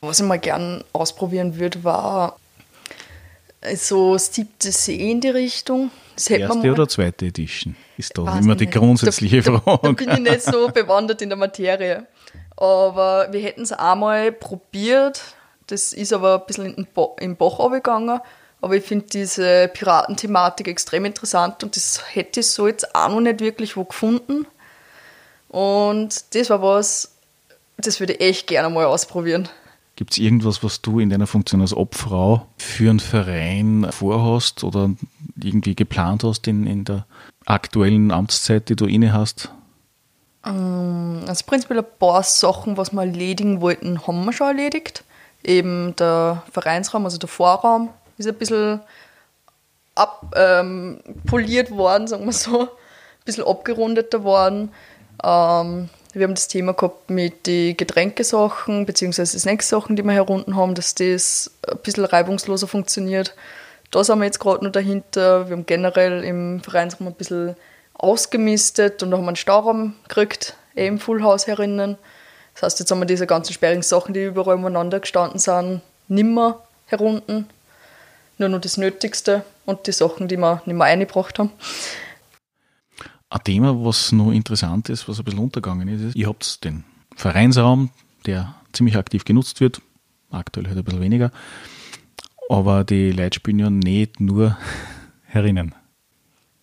Was 0.02 0.20
ich 0.20 0.26
mal 0.26 0.40
gern 0.40 0.84
ausprobieren 0.94 1.58
würde, 1.58 1.84
war 1.84 2.38
so 3.76 4.14
das 4.14 4.34
siebte 4.34 4.72
See 4.72 5.12
in 5.12 5.20
die 5.22 5.30
Richtung. 5.30 5.92
Das 6.16 6.30
Erste 6.30 6.72
oder 6.72 6.88
zweite 6.88 7.26
Edition? 7.28 7.76
Ist 7.98 8.18
da 8.18 8.26
Weiß 8.26 8.44
immer 8.44 8.56
die 8.56 8.66
nicht. 8.66 8.78
grundsätzliche 8.78 9.42
da, 9.42 9.52
Da, 9.52 9.58
da 9.60 9.78
Frage. 9.78 9.94
bin 9.94 10.10
ich 10.12 10.20
nicht 10.20 10.42
so 10.44 10.68
bewandert 10.70 11.22
in 11.22 11.30
der 11.30 11.38
Materie. 11.38 12.08
Aber 12.58 13.28
wir 13.32 13.42
hätten 13.42 13.62
es 13.62 13.72
einmal 13.72 14.32
probiert. 14.32 15.22
Das 15.68 15.94
ist 15.94 16.12
aber 16.14 16.36
ein 16.40 16.46
bisschen 16.48 16.66
in 16.74 16.88
den 17.22 17.36
Bach 17.38 17.60
runtergegangen. 17.60 18.20
Aber 18.62 18.76
ich 18.76 18.84
finde 18.84 19.06
diese 19.06 19.70
Piratenthematik 19.74 20.68
extrem 20.68 21.06
interessant 21.06 21.64
und 21.64 21.76
das 21.76 22.02
hätte 22.14 22.42
ich 22.42 22.48
so 22.48 22.68
jetzt 22.68 22.94
auch 22.94 23.10
noch 23.10 23.22
nicht 23.22 23.40
wirklich 23.40 23.78
wo 23.78 23.86
gefunden. 23.86 24.46
Und 25.48 26.36
das 26.36 26.50
war 26.50 26.62
was, 26.62 27.12
das 27.78 28.00
würde 28.00 28.14
ich 28.14 28.22
echt 28.22 28.48
gerne 28.48 28.70
mal 28.70 28.86
ausprobieren. 28.86 29.50
Gibt 29.96 30.12
es 30.12 30.18
irgendwas, 30.18 30.64
was 30.64 30.82
du 30.82 31.00
in 31.00 31.10
deiner 31.10 31.28
Funktion 31.28 31.60
als 31.60 31.74
Obfrau 31.74 32.46
für 32.58 32.90
einen 32.90 33.00
Verein 33.00 33.88
vorhast 33.92 34.64
oder 34.64 34.92
irgendwie 35.42 35.76
geplant 35.76 36.24
hast 36.24 36.48
in, 36.48 36.66
in 36.68 36.86
der 36.86 37.06
aktuellen 37.46 38.12
Amtszeit, 38.12 38.70
die 38.70 38.76
du 38.76 38.86
inne 38.86 39.12
hast? 39.12 39.50
Also 40.42 41.44
prinzipiell 41.46 41.80
ein 41.80 41.86
paar 42.00 42.24
Sachen, 42.24 42.78
was 42.78 42.94
wir 42.94 43.02
erledigen 43.02 43.60
wollten, 43.60 44.08
haben 44.08 44.24
wir 44.24 44.32
schon 44.32 44.48
erledigt. 44.48 45.04
Eben 45.44 45.96
der 45.98 46.44
Vereinsraum, 46.52 47.06
also 47.06 47.18
der 47.18 47.30
Vorraum, 47.30 47.90
ist 48.20 48.28
ein 48.28 48.36
bisschen 48.36 48.82
abpoliert 49.96 51.70
ähm, 51.70 51.78
worden, 51.78 52.08
sagen 52.08 52.26
wir 52.26 52.34
so. 52.34 52.62
Ein 52.62 53.26
bisschen 53.26 53.46
abgerundeter 53.46 54.24
worden. 54.24 54.72
Ähm, 55.24 55.90
wir 56.14 56.24
haben 56.24 56.36
das 56.36 56.48
Thema 56.48 56.74
gehabt 56.74 57.10
mit 57.10 57.46
den 57.46 57.78
Getränkesachen 57.78 58.86
bzw. 58.86 59.26
Snacksachen, 59.26 59.96
die 59.96 60.04
wir 60.04 60.14
hier 60.14 60.30
unten 60.30 60.56
haben, 60.56 60.74
dass 60.76 60.96
das 60.96 61.52
ein 61.68 61.78
bisschen 61.84 62.06
reibungsloser 62.06 62.68
funktioniert. 62.68 63.36
Da 63.92 64.04
sind 64.04 64.20
wir 64.20 64.26
jetzt 64.26 64.40
gerade 64.40 64.64
noch 64.64 64.72
dahinter. 64.72 65.48
Wir 65.48 65.56
haben 65.56 65.66
generell 65.66 66.24
im 66.24 66.62
Vereinsraum 66.62 67.08
ein 67.08 67.14
bisschen 67.14 67.56
ausgemistet 67.94 69.04
und 69.04 69.14
haben 69.14 69.28
einen 69.28 69.36
Stauraum 69.36 69.96
gekriegt, 70.08 70.56
eh 70.76 70.88
im 70.88 71.00
Fullhaus 71.00 71.48
herinnen. 71.48 71.98
Das 72.54 72.64
heißt, 72.64 72.80
jetzt 72.80 72.92
haben 72.92 73.00
wir 73.00 73.06
diese 73.06 73.28
ganzen 73.28 73.54
Sperrungssachen, 73.54 74.14
die 74.14 74.24
überall 74.24 74.56
umeinander 74.56 75.00
gestanden 75.00 75.40
sind, 75.40 75.82
nimmer 76.08 76.62
herunten. 76.88 77.48
Nur 78.40 78.50
noch 78.50 78.62
das 78.62 78.78
Nötigste 78.78 79.44
und 79.66 79.86
die 79.86 79.92
Sachen, 79.92 80.28
die 80.28 80.38
wir 80.38 80.62
nicht 80.66 80.76
mehr 80.76 80.88
eingebracht 80.88 81.38
haben. 81.38 81.52
Ein 83.30 83.44
Thema, 83.44 83.86
was 83.86 84.12
noch 84.12 84.32
interessant 84.32 84.90
ist, 84.90 85.08
was 85.08 85.20
ein 85.20 85.26
bisschen 85.26 85.42
untergegangen 85.42 85.88
ist, 85.88 86.02
ist, 86.02 86.16
ihr 86.16 86.28
habt 86.28 86.64
den 86.64 86.84
Vereinsraum, 87.16 87.92
der 88.26 88.56
ziemlich 88.74 88.98
aktiv 88.98 89.26
genutzt 89.26 89.60
wird, 89.62 89.82
aktuell 90.32 90.68
halt 90.68 90.78
ein 90.78 90.84
bisschen 90.84 91.02
weniger, 91.02 91.32
aber 92.50 92.84
die 92.84 93.12
Leute 93.12 93.36
spielen 93.36 93.60
ja 93.60 93.70
nicht 93.70 94.20
nur 94.20 94.58
herinnen. 95.26 95.76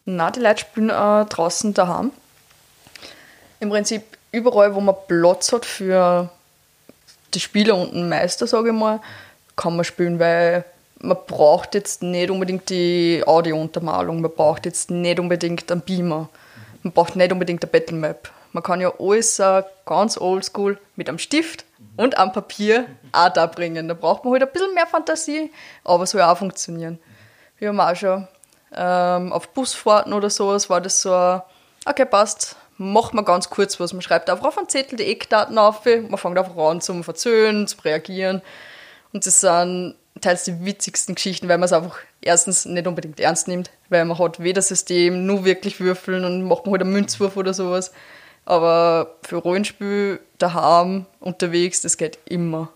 Na, 0.07 0.31
die 0.31 0.41
Leute 0.41 0.61
spielen 0.61 0.91
äh, 0.91 1.25
draußen 1.27 1.75
daheim. 1.75 2.11
Im 3.61 3.69
Prinzip 3.69 4.03
überall, 4.33 4.75
wo 4.75 4.81
man 4.81 4.95
Platz 5.07 5.53
hat 5.53 5.67
für 5.67 6.31
die 7.35 7.41
Spieler 7.41 7.77
und 7.77 7.93
den 7.93 8.09
Meister, 8.09 8.47
sage 8.47 8.71
ich 8.71 8.75
mal, 8.75 9.01
kann 9.57 9.77
man 9.77 9.85
spielen, 9.85 10.19
weil 10.19 10.65
man 11.01 11.17
braucht 11.27 11.75
jetzt 11.75 12.03
nicht 12.03 12.31
unbedingt 12.31 12.71
die 12.71 13.23
Audiountermalung, 13.27 14.21
man 14.21 14.33
braucht 14.33 14.67
jetzt 14.67 14.91
nicht 14.91 15.21
unbedingt 15.21 15.71
einen 15.71 15.83
Beamer, 15.83 16.29
man 16.83 16.93
braucht 16.93 17.17
nicht 17.17 17.33
unbedingt 17.33 17.63
eine 17.63 17.71
Battlemap. 17.71 18.31
Man 18.53 18.63
kann 18.63 18.81
ja 18.81 18.91
alles 18.99 19.39
äh, 19.39 19.63
ganz 19.85 20.19
oldschool 20.19 20.79
mit 20.95 21.09
einem 21.09 21.19
Stift 21.19 21.67
und 21.99 22.17
am 22.17 22.33
Papier 22.33 22.87
auch 23.13 23.29
da 23.29 23.47
bringen. 23.47 23.87
Da 23.87 23.93
braucht 23.93 24.25
man 24.25 24.33
halt 24.33 24.45
ein 24.45 24.53
bisschen 24.53 24.73
mehr 24.73 24.87
Fantasie, 24.87 25.53
aber 25.85 26.05
es 26.05 26.13
soll 26.13 26.23
auch 26.23 26.39
funktionieren. 26.39 26.99
Wir 27.59 27.69
haben 27.69 27.81
auch 27.81 27.95
schon 27.95 28.27
ähm, 28.75 29.33
auf 29.33 29.49
Busfahrten 29.49 30.15
oder 30.15 30.31
sowas 30.31 30.71
war 30.71 30.81
das 30.81 31.03
so, 31.03 31.13
ein, 31.13 31.43
okay, 31.85 32.07
passt, 32.07 32.57
machen 32.79 33.17
wir 33.19 33.25
ganz 33.25 33.51
kurz 33.51 33.79
was. 33.79 33.93
Man 33.93 34.01
schreibt 34.03 34.31
einfach 34.31 34.47
auf 34.47 34.59
einen 34.59 34.71
Zettel 34.71 34.97
die 34.97 35.05
Eckdaten 35.05 35.59
auf, 35.59 35.85
man 35.85 36.17
fängt 36.17 36.39
einfach 36.39 36.57
an 36.57 36.81
zum 36.81 37.05
Verzöhnen, 37.05 37.67
zum 37.67 37.81
Reagieren. 37.81 38.41
Und 39.13 39.27
das 39.27 39.41
sind 39.41 39.97
teils 40.21 40.45
die 40.45 40.65
witzigsten 40.65 41.15
Geschichten, 41.15 41.49
weil 41.49 41.59
man 41.59 41.67
es 41.67 41.73
einfach 41.73 41.99
erstens 42.21 42.65
nicht 42.65 42.87
unbedingt 42.87 43.21
ernst 43.21 43.49
nimmt, 43.49 43.71
weil 43.89 44.05
man 44.05 44.19
hat 44.19 44.41
weder 44.41 44.63
System, 44.63 45.27
nur 45.27 45.45
wirklich 45.45 45.81
würfeln 45.81 46.25
und 46.25 46.45
macht 46.45 46.67
man 46.67 46.73
halt 46.73 46.83
einen 46.83 46.93
Münzwurf 46.93 47.37
oder 47.37 47.55
sowas. 47.55 47.93
Aber 48.45 49.17
für 49.23 49.37
Rollenspiel 49.37 50.21
daheim 50.39 51.07
unterwegs, 51.21 51.81
das 51.81 51.97
geht 51.97 52.19
immer. 52.27 52.71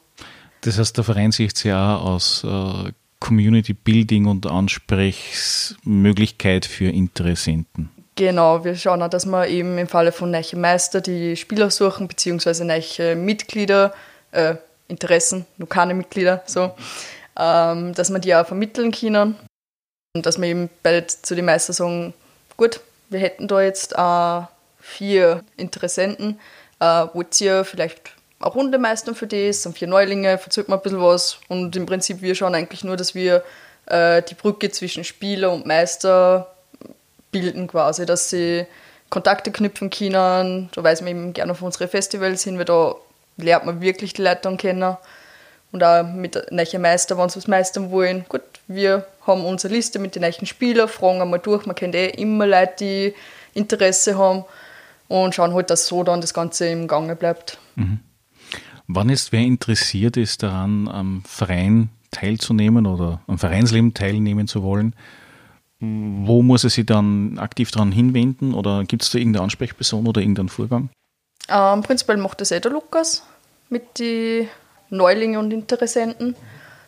Das 0.62 0.78
heißt, 0.78 0.96
der 0.96 1.04
Verein 1.04 1.32
sieht 1.32 1.56
sich 1.56 1.72
auch 1.72 2.04
aus 2.04 2.44
äh, 2.44 2.92
Community 3.20 3.72
Building 3.72 4.26
und 4.26 4.46
Ansprechmöglichkeit 4.46 6.66
für 6.66 6.86
Interessenten. 6.86 7.90
Genau, 8.16 8.64
wir 8.64 8.74
schauen 8.74 9.00
auch, 9.02 9.08
dass 9.08 9.24
wir 9.24 9.46
eben 9.48 9.78
im 9.78 9.86
Falle 9.86 10.10
von 10.12 10.30
neue 10.30 10.56
Meister 10.56 11.00
die 11.00 11.36
Spieler 11.36 11.70
suchen, 11.70 12.06
beziehungsweise 12.08 12.66
neue 12.66 13.16
Mitglieder, 13.16 13.94
äh, 14.32 14.56
Interessen, 14.88 15.46
nur 15.56 15.68
keine 15.68 15.94
Mitglieder, 15.94 16.42
so, 16.46 16.72
ähm, 17.40 17.94
dass 17.94 18.10
wir 18.10 18.18
die 18.18 18.34
auch 18.34 18.46
vermitteln 18.46 18.92
können. 18.92 19.36
Und 20.14 20.26
dass 20.26 20.38
wir 20.40 20.48
eben 20.48 20.68
bei, 20.82 21.00
zu 21.00 21.34
den 21.34 21.46
Meister 21.46 21.72
sagen, 21.72 22.12
gut, 22.56 22.80
wir 23.08 23.20
hätten 23.20 23.48
da 23.48 23.62
jetzt 23.62 23.94
äh, 23.96 24.42
vier 24.78 25.42
Interessenten, 25.56 26.38
äh, 26.80 27.06
wollt 27.12 27.40
ihr 27.40 27.64
vielleicht 27.64 28.12
eine 28.40 28.50
Runde 28.50 28.78
meistern 28.78 29.14
für 29.14 29.26
das, 29.26 29.62
sind 29.62 29.78
vier 29.78 29.88
Neulinge, 29.88 30.38
verzögert 30.38 30.68
man 30.68 30.78
ein 30.78 30.82
bisschen 30.82 31.00
was 31.00 31.38
und 31.48 31.76
im 31.76 31.86
Prinzip 31.86 32.22
wir 32.22 32.34
schauen 32.34 32.54
eigentlich 32.54 32.84
nur, 32.84 32.96
dass 32.96 33.14
wir 33.14 33.44
äh, 33.86 34.22
die 34.22 34.34
Brücke 34.34 34.70
zwischen 34.70 35.04
Spieler 35.04 35.52
und 35.52 35.66
Meister 35.66 36.54
bilden 37.30 37.68
quasi, 37.68 38.06
dass 38.06 38.30
sie 38.30 38.66
Kontakte 39.10 39.52
knüpfen 39.52 39.90
können. 39.90 40.70
Da 40.74 40.82
weiß 40.82 41.02
man 41.02 41.10
eben 41.10 41.32
gerne 41.32 41.52
auf 41.52 41.62
unsere 41.62 41.88
Festivals 41.88 42.44
hin, 42.44 42.58
weil 42.58 42.64
da 42.64 42.94
lernt 43.36 43.66
man 43.66 43.80
wirklich 43.80 44.14
die 44.14 44.22
dann 44.22 44.56
kennen. 44.56 44.96
Und 45.72 45.84
auch 45.84 46.02
mit 46.02 46.50
neuen 46.50 46.82
Meister, 46.82 47.16
wenn 47.16 47.28
sie 47.28 47.36
was 47.36 47.46
meistern 47.46 47.90
wollen. 47.90 48.24
Gut, 48.28 48.42
wir 48.66 49.06
haben 49.26 49.44
unsere 49.44 49.72
Liste 49.72 49.98
mit 49.98 50.14
den 50.14 50.22
neuen 50.22 50.46
Spielern, 50.46 50.88
fragen 50.88 51.22
einmal 51.22 51.38
durch. 51.38 51.66
Man 51.66 51.76
kennt 51.76 51.94
eh 51.94 52.08
immer 52.10 52.46
Leute, 52.46 52.74
die 52.80 53.14
Interesse 53.54 54.18
haben 54.18 54.44
und 55.08 55.34
schauen 55.34 55.54
halt, 55.54 55.70
dass 55.70 55.86
so 55.86 56.02
dann 56.02 56.20
das 56.20 56.34
Ganze 56.34 56.66
im 56.68 56.88
Gange 56.88 57.16
bleibt. 57.16 57.58
Wann 58.86 59.08
ist 59.08 59.32
wer 59.32 59.40
interessiert 59.40 60.16
ist 60.16 60.42
daran, 60.42 60.88
am 60.88 61.22
Verein 61.26 61.90
teilzunehmen 62.10 62.86
oder 62.86 63.20
am 63.26 63.38
Vereinsleben 63.38 63.94
teilnehmen 63.94 64.48
zu 64.48 64.62
wollen, 64.62 64.94
wo 65.80 66.42
muss 66.42 66.64
er 66.64 66.70
sich 66.70 66.86
dann 66.86 67.38
aktiv 67.38 67.70
daran 67.70 67.92
hinwenden 67.92 68.52
oder 68.54 68.84
gibt 68.84 69.02
es 69.02 69.10
da 69.10 69.18
irgendeine 69.18 69.44
Ansprechperson 69.44 70.06
oder 70.06 70.20
irgendeinen 70.20 70.48
Vorgang? 70.48 70.90
Ähm, 71.48 71.82
prinzipiell 71.82 72.18
macht 72.18 72.40
das 72.40 72.50
eh 72.50 72.60
der 72.60 72.70
Lukas 72.70 73.24
mit 73.68 73.98
den 73.98 74.48
Neulingen 74.90 75.38
und 75.40 75.52
Interessenten. 75.52 76.36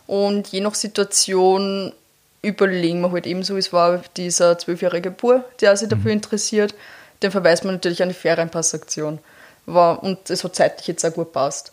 Und 0.07 0.49
je 0.49 0.61
nach 0.61 0.75
Situation 0.75 1.93
überlegen 2.43 3.01
wir 3.01 3.13
halt 3.13 3.27
ebenso, 3.27 3.57
es 3.57 3.73
war 3.73 4.03
dieser 4.17 4.59
zwölfjährige 4.59 5.11
Bur, 5.11 5.45
der 5.61 5.77
sich 5.77 5.89
dafür 5.89 6.11
interessiert, 6.13 6.75
den 7.23 7.31
verweist 7.31 7.65
man 7.65 7.75
natürlich 7.75 8.03
an 8.03 8.09
die 8.09 8.15
Ferienpassaktion. 8.15 9.21
War, 9.65 10.03
und 10.03 10.29
es 10.29 10.43
hat 10.43 10.57
zeitlich 10.57 10.89
jetzt 10.89 11.07
auch 11.07 11.15
gut 11.15 11.33
passt. 11.33 11.71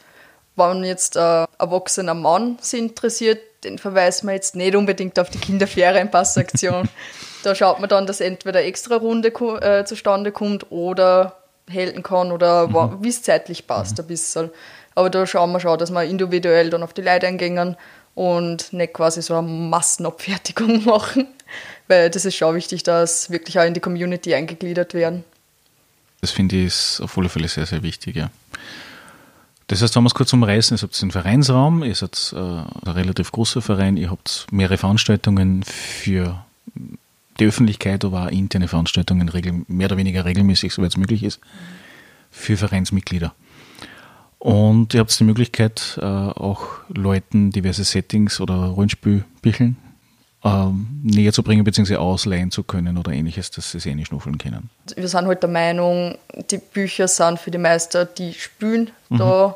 Wenn 0.56 0.84
jetzt 0.84 1.18
ein 1.18 1.48
erwachsener 1.58 2.14
Mann 2.14 2.58
sich 2.62 2.80
interessiert, 2.80 3.40
den 3.64 3.80
verweisen 3.80 4.28
wir 4.28 4.36
jetzt 4.36 4.56
nicht 4.56 4.76
unbedingt 4.76 5.18
auf 5.20 5.30
die 5.32 5.40
Kinderferienpassaktion. 5.40 6.88
da 7.44 7.56
schaut 7.56 7.80
man 7.80 7.90
dann, 7.90 8.06
dass 8.06 8.22
entweder 8.22 8.64
extra 8.64 8.96
Runde 8.98 9.30
äh, 9.30 9.86
zustande 9.86 10.32
kommt 10.32 10.72
oder 10.72 11.36
helfen 11.68 12.04
kann 12.04 12.32
oder 12.32 12.74
wa- 12.74 12.98
wie 13.02 13.10
es 13.10 13.24
zeitlich 13.24 13.66
passt 13.68 14.00
ein 14.00 14.08
bisschen. 14.08 14.50
Aber 14.96 15.10
da 15.10 15.26
schauen 15.26 15.52
wir 15.52 15.60
schon, 15.60 15.78
dass 15.78 15.92
wir 15.92 16.04
individuell 16.04 16.70
dann 16.70 16.84
auf 16.84 16.94
die 16.94 17.02
Leute 17.02 17.28
eingehen 17.28 17.76
und 18.16 18.74
nicht 18.74 18.94
quasi 18.94 19.22
so 19.22 19.36
eine 19.36 19.48
Massenabfertigung 19.48 20.84
machen. 20.86 21.28
Weil 21.88 22.10
das 22.10 22.26
ist 22.26 22.36
schon 22.36 22.56
wichtig, 22.56 22.84
dass 22.84 23.30
wirklich 23.30 23.60
auch 23.60 23.66
in 23.66 23.74
die 23.74 23.80
Community 23.80 24.34
eingegliedert 24.34 24.94
werden. 24.94 25.24
Das 26.22 26.32
finde 26.32 26.58
ich 26.58 26.68
ist 26.68 27.02
auf 27.02 27.18
alle 27.18 27.30
Fälle 27.30 27.48
sehr, 27.48 27.66
sehr 27.66 27.82
wichtig, 27.82 28.16
ja. 28.16 28.30
Das 29.68 29.84
heißt, 29.84 29.96
wenn 29.96 30.04
wir 30.04 30.08
es 30.08 30.16
kurz 30.16 30.34
umreißen, 30.34 30.78
ihr 30.78 30.82
habt 30.82 31.00
einen 31.02 31.12
Vereinsraum, 31.12 31.84
ihr 31.84 31.94
seid 31.94 32.34
äh, 32.36 32.40
ein 32.40 32.92
relativ 32.92 33.32
großer 33.32 33.62
Verein, 33.62 33.98
ihr 33.98 34.10
habt 34.10 34.48
mehrere 34.52 34.78
Veranstaltungen 34.78 35.64
für 35.64 36.44
die 37.40 37.46
Öffentlichkeit, 37.46 38.04
aber 38.04 38.26
auch 38.26 38.32
interne 38.32 38.68
Veranstaltungen 38.68 39.32
mehr 39.68 39.86
oder 39.86 39.98
weniger 39.98 40.26
regelmäßig, 40.26 40.74
soweit 40.74 40.90
es 40.90 40.98
möglich 40.98 41.24
ist, 41.24 41.40
für 42.32 42.58
Vereinsmitglieder. 42.58 43.34
Und 44.40 44.94
ihr 44.94 45.02
habt 45.02 45.20
die 45.20 45.24
Möglichkeit, 45.26 46.00
äh, 46.02 46.06
auch 46.06 46.64
Leuten 46.88 47.52
diverse 47.52 47.84
Settings 47.84 48.40
oder 48.40 48.56
Rollenspielbücheln 48.56 49.76
ähm, 50.46 50.88
näher 51.04 51.34
zu 51.34 51.44
bringen 51.44 51.66
bzw. 51.66 51.98
ausleihen 51.98 52.50
zu 52.50 52.64
können 52.64 52.98
oder 52.98 53.12
ähnliches, 53.12 53.52
dass 53.52 53.72
sie 53.72 53.80
es 53.80 53.86
eh 53.86 53.94
nicht 53.94 54.08
schnuffeln 54.08 54.38
können. 54.38 54.70
Wir 54.96 55.10
sind 55.10 55.28
halt 55.28 55.44
der 55.44 55.50
Meinung, 55.50 56.18
die 56.50 56.58
Bücher 56.58 57.10
sind 57.10 57.40
für 57.40 57.52
die 57.52 57.58
Meister, 57.58 58.06
die 58.06 58.34
spülen 58.34 58.92
da. 59.10 59.56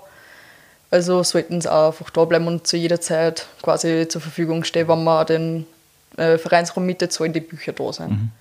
Also 0.91 1.23
sollten 1.23 1.61
sie 1.61 1.71
auch 1.71 1.87
einfach 1.87 2.09
da 2.09 2.25
bleiben 2.25 2.47
und 2.47 2.67
zu 2.67 2.77
jeder 2.77 2.99
Zeit 3.01 3.47
quasi 3.61 4.07
zur 4.09 4.21
Verfügung 4.21 4.63
stehen, 4.63 4.87
wenn 4.89 5.03
man 5.03 5.25
den 5.25 5.65
äh, 6.17 6.37
Vereinsraum 6.37 6.85
mietet, 6.85 7.13
sollen 7.13 7.33
die 7.33 7.39
Bücher 7.39 7.71
da 7.71 7.91
sein. 7.93 8.31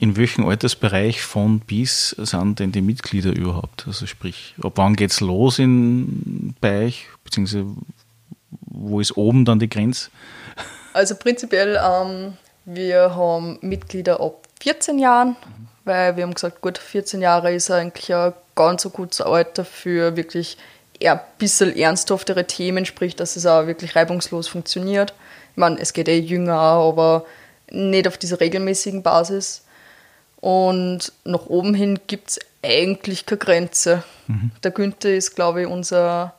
In 0.00 0.16
welchem 0.16 0.46
Altersbereich 0.46 1.20
von 1.20 1.60
bis 1.60 2.10
sind 2.10 2.58
denn 2.58 2.72
die 2.72 2.80
Mitglieder 2.80 3.36
überhaupt? 3.36 3.84
Also 3.86 4.06
sprich, 4.06 4.54
ab 4.62 4.72
wann 4.76 4.96
geht's 4.96 5.20
los 5.20 5.58
in, 5.58 6.54
bei 6.58 6.86
euch, 6.86 7.06
beziehungsweise 7.22 7.66
wo 8.50 8.98
ist 8.98 9.14
oben 9.18 9.44
dann 9.44 9.58
die 9.58 9.68
Grenze? 9.68 10.08
Also 10.94 11.14
prinzipiell, 11.16 11.78
ähm, 11.84 12.32
wir 12.64 13.14
haben 13.14 13.58
Mitglieder 13.60 14.20
ab 14.20 14.48
14 14.62 14.98
Jahren, 14.98 15.36
weil 15.84 16.16
wir 16.16 16.24
haben 16.24 16.32
gesagt, 16.32 16.62
gut, 16.62 16.78
14 16.78 17.20
Jahre 17.20 17.52
ist 17.52 17.70
eigentlich 17.70 18.14
ein 18.14 18.32
ganz 18.54 18.82
so 18.82 18.88
gutes 18.88 19.20
Alter 19.20 19.66
für 19.66 20.16
wirklich 20.16 20.56
eher 20.98 21.12
ein 21.12 21.20
bisschen 21.36 21.76
ernsthaftere 21.76 22.46
Themen, 22.46 22.86
sprich, 22.86 23.16
dass 23.16 23.36
es 23.36 23.44
auch 23.44 23.66
wirklich 23.66 23.94
reibungslos 23.96 24.48
funktioniert. 24.48 25.12
Ich 25.52 25.58
meine, 25.58 25.78
es 25.78 25.92
geht 25.92 26.08
eh 26.08 26.18
jünger, 26.18 26.54
aber 26.54 27.26
nicht 27.70 28.08
auf 28.08 28.16
dieser 28.16 28.40
regelmäßigen 28.40 29.02
Basis. 29.02 29.64
Und 30.40 31.12
nach 31.24 31.46
oben 31.46 31.74
hin 31.74 32.00
gibt 32.06 32.30
es 32.30 32.38
eigentlich 32.62 33.26
keine 33.26 33.38
Grenze. 33.38 34.04
Der 34.62 34.70
Günther 34.70 35.14
ist, 35.14 35.34
glaube 35.34 35.62
ich, 35.62 35.66
unser, 35.66 36.34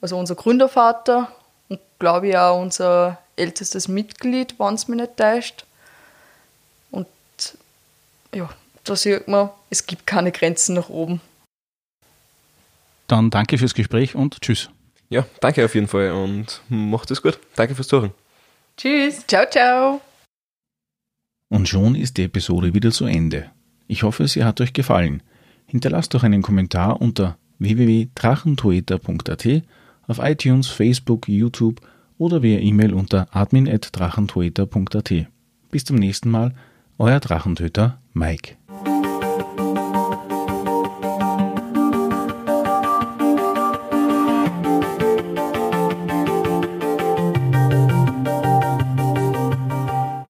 also 0.00 0.18
unser 0.18 0.34
Gründervater 0.34 1.30
und 1.68 1.80
glaube 1.98 2.28
ich 2.28 2.36
auch 2.36 2.60
unser 2.60 3.18
ältestes 3.36 3.88
Mitglied, 3.88 4.58
wenn 4.58 4.74
es 4.74 4.88
mich 4.88 5.00
nicht 5.00 5.16
täuscht. 5.16 5.64
Und 6.90 7.06
ja, 8.34 8.48
da 8.84 8.96
sieht 8.96 9.28
man, 9.28 9.50
es 9.70 9.86
gibt 9.86 10.06
keine 10.06 10.32
Grenzen 10.32 10.74
nach 10.74 10.88
oben. 10.88 11.20
Dann 13.06 13.30
danke 13.30 13.56
fürs 13.58 13.74
Gespräch 13.74 14.14
und 14.14 14.40
tschüss. 14.40 14.68
Ja, 15.10 15.24
danke 15.40 15.64
auf 15.64 15.74
jeden 15.74 15.88
Fall 15.88 16.12
und 16.12 16.60
macht 16.68 17.10
es 17.10 17.22
gut. 17.22 17.38
Danke 17.56 17.74
fürs 17.74 17.88
Zuhören. 17.88 18.12
Tschüss. 18.76 19.26
Ciao, 19.26 19.46
ciao! 19.50 20.00
Und 21.48 21.68
schon 21.68 21.94
ist 21.94 22.16
die 22.16 22.24
Episode 22.24 22.74
wieder 22.74 22.90
zu 22.90 23.06
Ende. 23.06 23.46
Ich 23.86 24.02
hoffe, 24.02 24.28
sie 24.28 24.44
hat 24.44 24.60
euch 24.60 24.72
gefallen. 24.72 25.22
Hinterlasst 25.66 26.14
doch 26.14 26.22
einen 26.22 26.42
Kommentar 26.42 27.00
unter 27.00 27.38
www.drachentoeta.at 27.58 29.62
auf 30.06 30.18
iTunes, 30.20 30.68
Facebook, 30.68 31.28
YouTube 31.28 31.80
oder 32.18 32.42
via 32.42 32.58
E-Mail 32.58 32.94
unter 32.94 33.34
admin.drachentoeta.at. 33.34 35.14
Bis 35.70 35.84
zum 35.84 35.96
nächsten 35.96 36.30
Mal, 36.30 36.54
euer 36.98 37.20
Drachentöter 37.20 37.98
Mike. 38.12 38.56